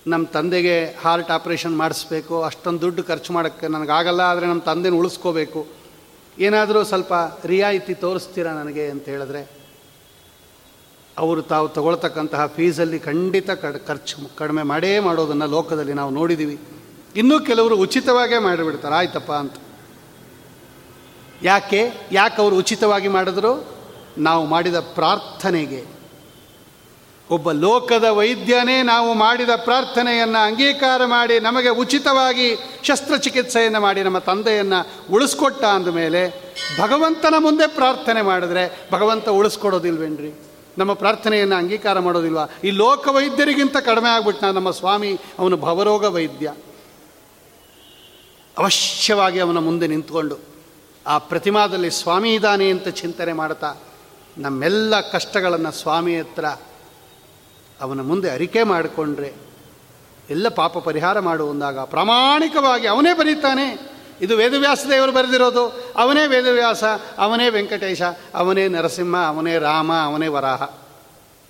[0.06, 5.66] ನಮ್ಮ ತಂದೆಗೆ ಹಾರ್ಟ್ ಆಪ್ರೇಷನ್ ಮಾಡಿಸ್ಬೇಕು, ಅಷ್ಟೊಂದು ದುಡ್ಡು ಖರ್ಚು ಮಾಡೋಕ್ಕೆ ನನಗಾಗಲ್ಲ, ಆದರೆ ನಮ್ಮ ತಂದೆನ ಉಳಿಸ್ಕೋಬೇಕು.
[6.38, 7.12] ಏನಾದರೂ ಸ್ವಲ್ಪ
[7.44, 8.90] ರಿಯಾಯಿತಿ ತೋರಿಸ್ತೀರಾ ನನಗೆ?
[8.90, 9.62] ಅಂತ ಹೇಳಿದ್ರೆ,
[11.18, 16.58] ಅವರು ತಾವು ತಗೊಳ್ತಕ್ಕಂತಹ ಫೀಸಲ್ಲಿ ಖಂಡಿತ ಕಡ್, ಖರ್ಚು ಕಡಿಮೆ ಮಾಡೇ ಮಾಡೋದನ್ನು ಲೋಕದಲ್ಲಿ ನಾವು ನೋಡಿದ್ದೀವಿ
[17.16, 18.94] ಇನ್ನೂ ಕೆಲವರು ಉಚಿತವಾಗೇ ಮಾಡಿಬಿಡ್ತಾರೆ.
[18.94, 19.52] ಆಯ್ತಪ್ಪ ಅಂತ.
[21.42, 21.90] ಯಾಕೆ?
[22.12, 23.66] ಯಾಕೆ ಅವರು ಉಚಿತವಾಗಿ ಮಾಡಿದ್ರು?
[24.18, 25.84] ನಾವು ಮಾಡಿದ ಪ್ರಾರ್ಥನೆಗೆ.
[27.30, 35.64] ಒಬ್ಬ ಲೋಕದ ವೈದ್ಯನೇ ನಾವು ಮಾಡಿದ ಪ್ರಾರ್ಥನೆಯನ್ನು ಅಂಗೀಕಾರ ಮಾಡಿ ನಮಗೆ ಉಚಿತವಾಗಿ ಶಸ್ತ್ರಚಿಕಿತ್ಸೆಯನ್ನು ಮಾಡಿ ನಮ್ಮ ತಂದೆಯನ್ನು ಉಳಿಸ್ಕೊಟ್ಟ
[35.64, 40.40] ಅಂದಮೇಲೆ ಭಗವಂತನ ಮುಂದೆ ಪ್ರಾರ್ಥನೆ ಮಾಡಿದ್ರೆ ಭಗವಂತ ಉಳಿಸ್ಕೊಡೋದಿಲ್ವೇನ್ರಿ?
[40.78, 42.46] ನಮ್ಮ ಪ್ರಾರ್ಥನೆಯನ್ನು ಅಂಗೀಕಾರ ಮಾಡೋದಿಲ್ವಾ?
[42.64, 45.18] ಈ ಲೋಕ ವೈದ್ಯರಿಗಿಂತ ಕಡಿಮೆ ಆಗ್ಬಿಟ್ನ ನಮ್ಮ ಸ್ವಾಮಿ?
[45.38, 46.52] ಅವನು ಭವರೋಗ ವೈದ್ಯ.
[48.58, 50.51] ಅವಶ್ಯವಾಗಿ ಅವನ ಮುಂದೆ ನಿಂತ್ಕೊಂಡು
[51.06, 53.74] ಆ ಪ್ರತಿಮಾದಲ್ಲಿ ಸ್ವಾಮಿ ಇದ್ದಾನೆ ಅಂತ ಚಿಂತನೆ ಮಾಡ್ತಾ
[54.38, 56.44] ನಮ್ಮೆಲ್ಲ ಕಷ್ಟಗಳನ್ನು ಸ್ವಾಮಿ ಹತ್ರ
[57.80, 59.32] ಅವನ ಮುಂದೆ ಅರಿಕೆ ಮಾಡಿಕೊಂಡ್ರೆ
[60.30, 63.92] ಎಲ್ಲ ಪಾಪ ಪರಿಹಾರ ಮಾಡುವಂದಾಗ ಪ್ರಾಮಾಣಿಕವಾಗಿ ಅವನೇ ಬರೀತಾನೆ.
[64.20, 65.92] ಇದು ವೇದವ್ಯಾಸ ದೇವರು ಬರೆದಿರೋದು.
[65.96, 66.84] ಅವನೇ ವೇದವ್ಯಾಸ,
[67.18, 68.02] ಅವನೇ ವೆಂಕಟೇಶ,
[68.34, 70.62] ಅವನೇ ನರಸಿಂಹ, ಅವನೇ ರಾಮ, ಅವನೇ ವರಾಹ.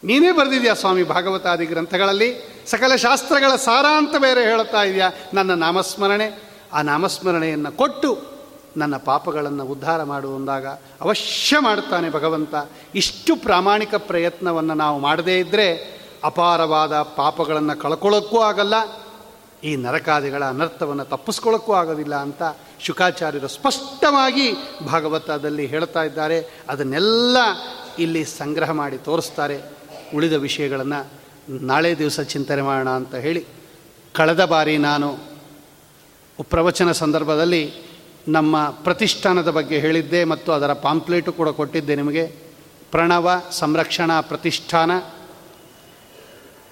[0.04, 2.62] ನೀನೇ ಬರೆದಿದ್ಯಾ ಸ್ವಾಮಿ ಭಾಗವತಾದಿ ಗ್ರಂಥಗಳಲ್ಲಿ?
[2.66, 5.10] ಸಕಲ ಶಾಸ್ತ್ರಗಳ ಸಾರ ಅಂತ ಬೇರೆ ಹೇಳುತ್ತಾ ಇದೆಯಾ?
[5.34, 6.42] ನನ್ನ ನಾಮಸ್ಮರಣೆ.
[6.72, 8.31] ಆ ನಾಮಸ್ಮರಣೆಯನ್ನು ಕೊಟ್ಟು
[8.76, 10.66] ನನ್ನ ಪಾಪಗಳನ್ನು ಉದ್ಧಾರ ಮಾಡುವಂದಾಗ
[11.00, 12.54] ಅವಶ್ಯ ಮಾಡ್ತಾನೆ ಭಗವಂತ.
[12.94, 15.66] ಇಷ್ಟು ಪ್ರಾಮಾಣಿಕ ಪ್ರಯತ್ನವನ್ನು ನಾವು ಮಾಡದೇ ಇದ್ದರೆ
[16.24, 18.74] ಅಪಾರವಾದ ಪಾಪಗಳನ್ನು ಕಳ್ಕೊಳ್ಳೋಕ್ಕೂ ಆಗಲ್ಲ,
[19.64, 22.42] ಈ ನರಕಾದಿಗಳ ಅನರ್ಥವನ್ನು ತಪ್ಪಿಸ್ಕೊಳ್ಳೋಕ್ಕೂ ಆಗೋದಿಲ್ಲ ಅಂತ
[22.80, 24.46] ಶುಕಾಚಾರ್ಯರು ಸ್ಪಷ್ಟವಾಗಿ
[24.86, 26.38] ಭಾಗವತದಲ್ಲಿ ಹೇಳ್ತಾ ಇದ್ದಾರೆ.
[26.68, 27.36] ಅದನ್ನೆಲ್ಲ
[27.98, 29.58] ಇಲ್ಲಿ ಸಂಗ್ರಹ ಮಾಡಿ ತೋರಿಸ್ತಾರೆ.
[30.14, 31.00] ಉಳಿದ ವಿಷಯಗಳನ್ನು
[31.66, 33.42] ನಾಳೆ ದಿವಸ ಚಿಂತನೆ ಮಾಡೋಣ ಅಂತ ಹೇಳಿ.
[34.14, 35.08] ಕಳೆದ ಬಾರಿ ನಾನು
[36.42, 37.62] ಪ್ರವಚನ ಸಂದರ್ಭದಲ್ಲಿ
[38.28, 42.26] ನಮ್ಮ ಪ್ರತಿಷ್ಠಾನದ ಬಗ್ಗೆ ಹೇಳಿದ್ದೆ ಮತ್ತು ಅದರ ಪಾಂಪ್ಲೇಟು ಕೂಡ ಕೊಟ್ಟಿದ್ದೆ ನಿಮಗೆ.
[42.90, 44.90] ಪ್ರಣವ ಸಂರಕ್ಷಣಾ ಪ್ರತಿಷ್ಠಾನ.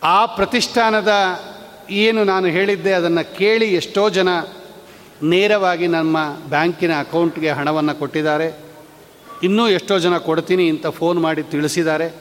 [0.02, 1.12] ಆ ಪ್ರತಿಷ್ಠಾನದ
[1.90, 4.28] ಏನು ನಾನು ಹೇಳಿದ್ದೆ ಅದನ್ನು ಕೇಳಿ ಎಷ್ಟೋ ಜನ
[5.22, 6.16] ನೇರವಾಗಿ ನಮ್ಮ
[6.48, 8.58] ಬ್ಯಾಂಕಿನ ಅಕೌಂಟ್ಗೆ ಹಣವನ್ನು ಕೊಟ್ಟಿದ್ದಾರೆ.
[9.42, 12.12] ಇನ್ನೂ ಎಷ್ಟೋ ಜನ ಕೊಡ್ತೀನಿ ಅಂತ ಫೋನ್ ಮಾಡಿ ತಿಳಿಸಿದ್ದಾರೆ.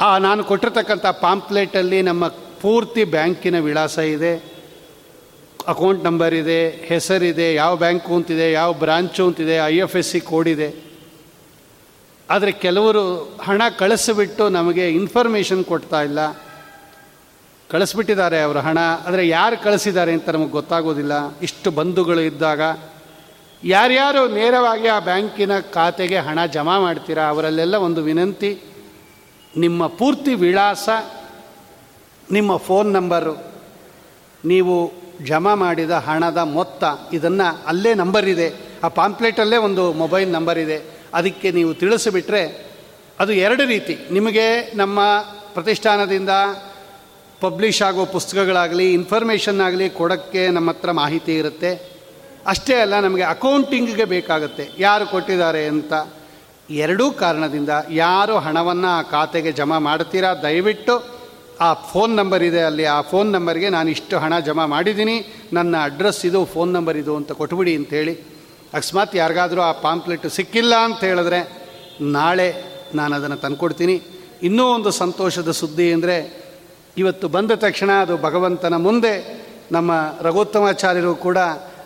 [0.00, 4.53] ಆ ನಾನು ಕೊಟ್ಟಿರ್ತಕ್ಕಂಥ ಪಾಂಪ್ಲೇಟಲ್ಲಿ ನಮ್ಮ ಪೂರ್ತಿ ಬ್ಯಾಂಕಿನ ವಿಳಾಸ ಇದೆ.
[5.66, 10.48] ಅಕೌಂಟ್ ನಂಬರ್ ಇದೆ, ಹೆಸರಿದೆ, ಯಾವ ಬ್ಯಾಂಕು ಅಂತಿದೆ, ಯಾವ ಬ್ರಾಂಚು ಅಂತಿದೆ, I F S C code
[10.48, 10.94] ಇದೆ.
[12.30, 16.44] ಆದರೆ ಕೆಲವರು ಹಣ ಕಳಿಸಿಬಿಟ್ಟು ನಮಗೆ ಇನ್ಫಾರ್ಮೇಷನ್ ಕೊಡ್ತಾ ಇಲ್ಲ.
[17.68, 18.78] ಕಳಿಸ್ಬಿಟ್ಟಿದ್ದಾರೆ ಅವರ ಹಣ.
[19.06, 21.38] ಆದರೆ ಯಾರು ಕಳಿಸಿದ್ದಾರೆ ಅಂತ ನಮಗೆ ಗೊತ್ತಾಗೋದಿಲ್ಲ.
[21.38, 22.60] ಇಷ್ಟು ಬಂಧುಗಳು ಇದ್ದಾಗ
[23.64, 28.62] ಯಾರ್ಯಾರು ನೇರವಾಗಿ ಆ ಬ್ಯಾಂಕಿನ ಖಾತೆಗೆ ಹಣ ಜಮಾ ಮಾಡ್ತೀರಾ, ಅವರಲ್ಲೆಲ್ಲ ಒಂದು ವಿನಂತಿ.
[29.56, 30.88] ನಿಮ್ಮ ಪೂರ್ತಿ ವಿಳಾಸ,
[32.30, 33.54] ನಿಮ್ಮ ಫೋನ್ ನಂಬರು.
[34.44, 38.54] ನೀವು ಜಮಾ ಮಾಡಿದ ಹಣದ ಮೊತ್ತ ಇದನ್ನು ಅಲ್ಲೇ ನಂಬರ್ ಇದೆ.
[38.84, 40.82] ಆ ಪಾಂಪ್ಲೆಟಲ್ಲೇ ಒಂದು ಮೊಬೈಲ್ ನಂಬರ್ ಇದೆ.
[41.14, 42.74] ಅದಕ್ಕೆ ನೀವು ತಿಳಿಸಿಬಿಟ್ರೆ
[43.20, 43.98] ಅದು ಎರಡು ರೀತಿ.
[44.10, 45.00] ನಿಮಗೆ ನಮ್ಮ
[45.54, 46.30] ಪ್ರತಿಷ್ಠಾನದಿಂದ
[47.40, 51.94] ಪಬ್ಲಿಷ್ ಆಗೋ ಪುಸ್ತಕಗಳಾಗಲಿ ಇನ್ಫಾರ್ಮೇಷನ್ ಆಗಲಿ ಕೊಡೋಕ್ಕೆ ನಮ್ಮ ಹತ್ರ ಮಾಹಿತಿ ಇರುತ್ತೆ.
[52.46, 54.70] ಅಷ್ಟೇ ಅಲ್ಲ, ನಮಗೆ ಅಕೌಂಟಿಂಗ್ಗೆ ಬೇಕಾಗುತ್ತೆ.
[54.78, 55.92] ಯಾರು ಕೊಟ್ಟಿದ್ದಾರೆ ಅಂತ.
[56.70, 60.34] ಎರಡೂ ಕಾರಣದಿಂದ ಯಾರು ಹಣವನ್ನು ಆ ಖಾತೆಗೆ ಜಮಾ ಮಾಡ್ತೀರಾ?
[60.34, 61.13] ದಯವಿಟ್ಟು
[61.60, 65.46] ಆ ಫೋನ್ ನಂಬರ್ ಇದೆ ಅಲ್ಲಿ ಆ ಫೋನ್ ನಂಬರ್ಗೆ ನಾನು ಇಷ್ಟು ಹಣ ಜಮಾ ಮಾಡಿದ್ದೀನಿ.
[65.52, 68.14] ನನ್ನ ಅಡ್ರೆಸ್ ಇದು, ಫೋನ್ ನಂಬರ್ ಇದು ಅಂತ ಕೊಟ್ಬಿಡಿ ಅಂತೇಳಿ
[68.74, 74.02] ಅಕಸ್ಮಾತ್ ಯಾರಿಗಾದರೂ ಆ ಪಾಂಪ್ಲೆಟ್ ಸಿಕ್ಕಿಲ್ಲ ಅಂತ ಹೇಳಿದ್ರೆ ನಾಳೆ ನಾನು ಅದನ್ನು ತಂದುಕೊಡ್ತೀನಿ.
[74.42, 76.44] ಇನ್ನೂ ಒಂದು ಸಂತೋಷದ ಸುದ್ದಿ ಅಂದರೆ
[76.96, 79.92] ಇವತ್ತು ಬಂದ ತಕ್ಷಣ ಅದು ಭಗವಂತನ ಮುಂದೆ ನಮ್ಮ
[80.22, 81.38] ರಘೋತ್ತಮಾಚಾರ್ಯರು ಕೂಡ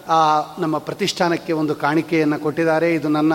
[0.08, 2.94] ಆ ನಮ್ಮ ಪ್ರತಿಷ್ಠಾನಕ್ಕೆ ಒಂದು ಕಾಣಿಕೆಯನ್ನು ಕೊಟ್ಟಿದ್ದಾರೆ.
[2.94, 3.32] ಇದು ನನ್ನ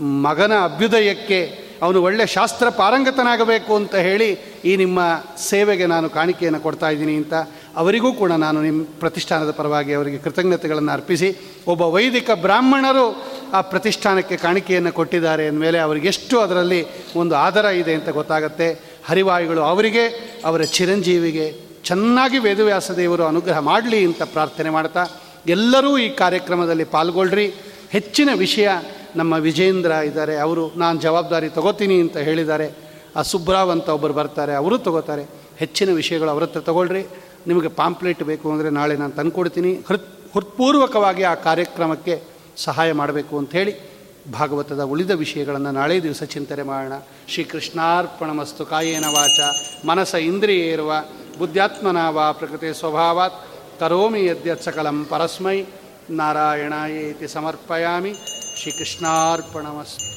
[0.00, 4.28] ಮಗನ ಅಭ್ಯುದಯಕ್ಕೆ ಅವನು ಒಳ್ಳೆ ಶಾಸ್ತ್ರ ಪಾರಂಗತನಾಗಬೇಕು ಅಂತ ಹೇಳಿ
[4.64, 5.00] ಈ ನಿಮ್ಮ
[5.48, 7.34] ಸೇವೆಗೆ ನಾನು ಕಾಣಿಕೆಯನ್ನು ಕೊಡ್ತಾ ಇದ್ದೀನಿ ಅಂತ
[7.76, 13.22] ಅವರಿಗೂ ಕೂಡ ನಾನು ನಿಮ್ಮ ಪ್ರತಿಷ್ಠಾನದ ಪರವಾಗಿ ಅವರಿಗೆ ಕೃತಜ್ಞತೆಗಳನ್ನು ಅರ್ಪಿಸಿ ಒಬ್ಬ ವೈದಿಕ ಬ್ರಾಹ್ಮಣರು
[13.52, 18.98] ಆ ಪ್ರತಿಷ್ಠಾನಕ್ಕೆ ಕಾಣಿಕೆಯನ್ನು ಕೊಟ್ಟಿದ್ದಾರೆ ಅಂದಮೇಲೆ ಅವರಿಗೆಷ್ಟು ಅದರಲ್ಲಿ ಒಂದು ಆಧಾರ ಇದೆ ಅಂತ ಗೊತ್ತಾಗುತ್ತೆ.
[19.08, 20.08] ಹರಿವಾಯುಗಳು ಅವರಿಗೆ,
[20.44, 21.46] ಅವರ ಚಿರಂಜೀವಿಗೆ
[21.84, 25.06] ಚೆನ್ನಾಗಿ ವೇದವ್ಯಾಸ ದೇವರು ಅನುಗ್ರಹ ಮಾಡಲಿ ಅಂತ ಪ್ರಾರ್ಥನೆ ಮಾಡ್ತಾ
[25.46, 27.54] ಎಲ್ಲರೂ ಈ ಕಾರ್ಯಕ್ರಮದಲ್ಲಿ ಪಾಲ್ಗೊಳ್ಳ್ರಿ
[27.90, 28.68] ಹೆಚ್ಚಿನ ವಿಷಯ
[29.16, 32.72] ನಮ್ಮ ವಿಜೇಂದ್ರ ಇದ್ದಾರೆ, ಅವರು ನಾನು ಜವಾಬ್ದಾರಿ ತಗೋತೀನಿ ಅಂತ ಹೇಳಿದ್ದಾರೆ.
[33.16, 35.28] ಆ ಸುಬ್ರಾವ್ ಅಂತ ಒಬ್ಬರು ಬರ್ತಾರೆ, ಅವರು ತಗೋತಾರೆ.
[35.56, 37.06] ಹೆಚ್ಚಿನ ವಿಷಯಗಳು ಅವ್ರ ಹತ್ರ ತಗೊಳ್ರಿ.
[37.46, 39.74] ನಿಮಗೆ ಪಾಂಪ್ಲೆಟ್ ಬೇಕು ಅಂದರೆ ನಾಳೆ ನಾನು ತಂದುಕೊಡ್ತೀನಿ.
[39.74, 42.22] ಹೃತ್, ಹೃತ್ಪೂರ್ವಕವಾಗಿ ಆ ಕಾರ್ಯಕ್ರಮಕ್ಕೆ
[42.56, 43.98] ಸಹಾಯ ಮಾಡಬೇಕು ಅಂಥೇಳಿ
[44.32, 46.92] ಭಾಗವತದ ಉಳಿದ ವಿಷಯಗಳನ್ನು ನಾಳೆ ದಿವಸ ಚಿಂತನೆ ಮಾಡೋಣ.
[47.28, 49.40] ಶ್ರೀಕೃಷ್ಣಾರ್ಪಣಮಸ್ತು ಕಾಯೇನ ವಾಚ.
[49.86, 50.92] ಮನಸ ಇಂದ್ರಿಯೇರುವ
[51.38, 53.46] ಬುದ್ಧ್ಯಾತ್ಮನ ವಾ ಪ್ರಕೃತಿ ಸ್ವಭಾವಾತ್.
[53.80, 55.64] ಕರೋಮಿ ಯದ್ಯತ್ ಸಕಲಂ ಪರಸ್ಮೈ.
[56.10, 58.12] ನಾರಾಯಣಾಯೇತಿ ಸಮರ್ಪಯಾಮಿ.
[58.58, 60.07] श्रीकृष्णापणमस्त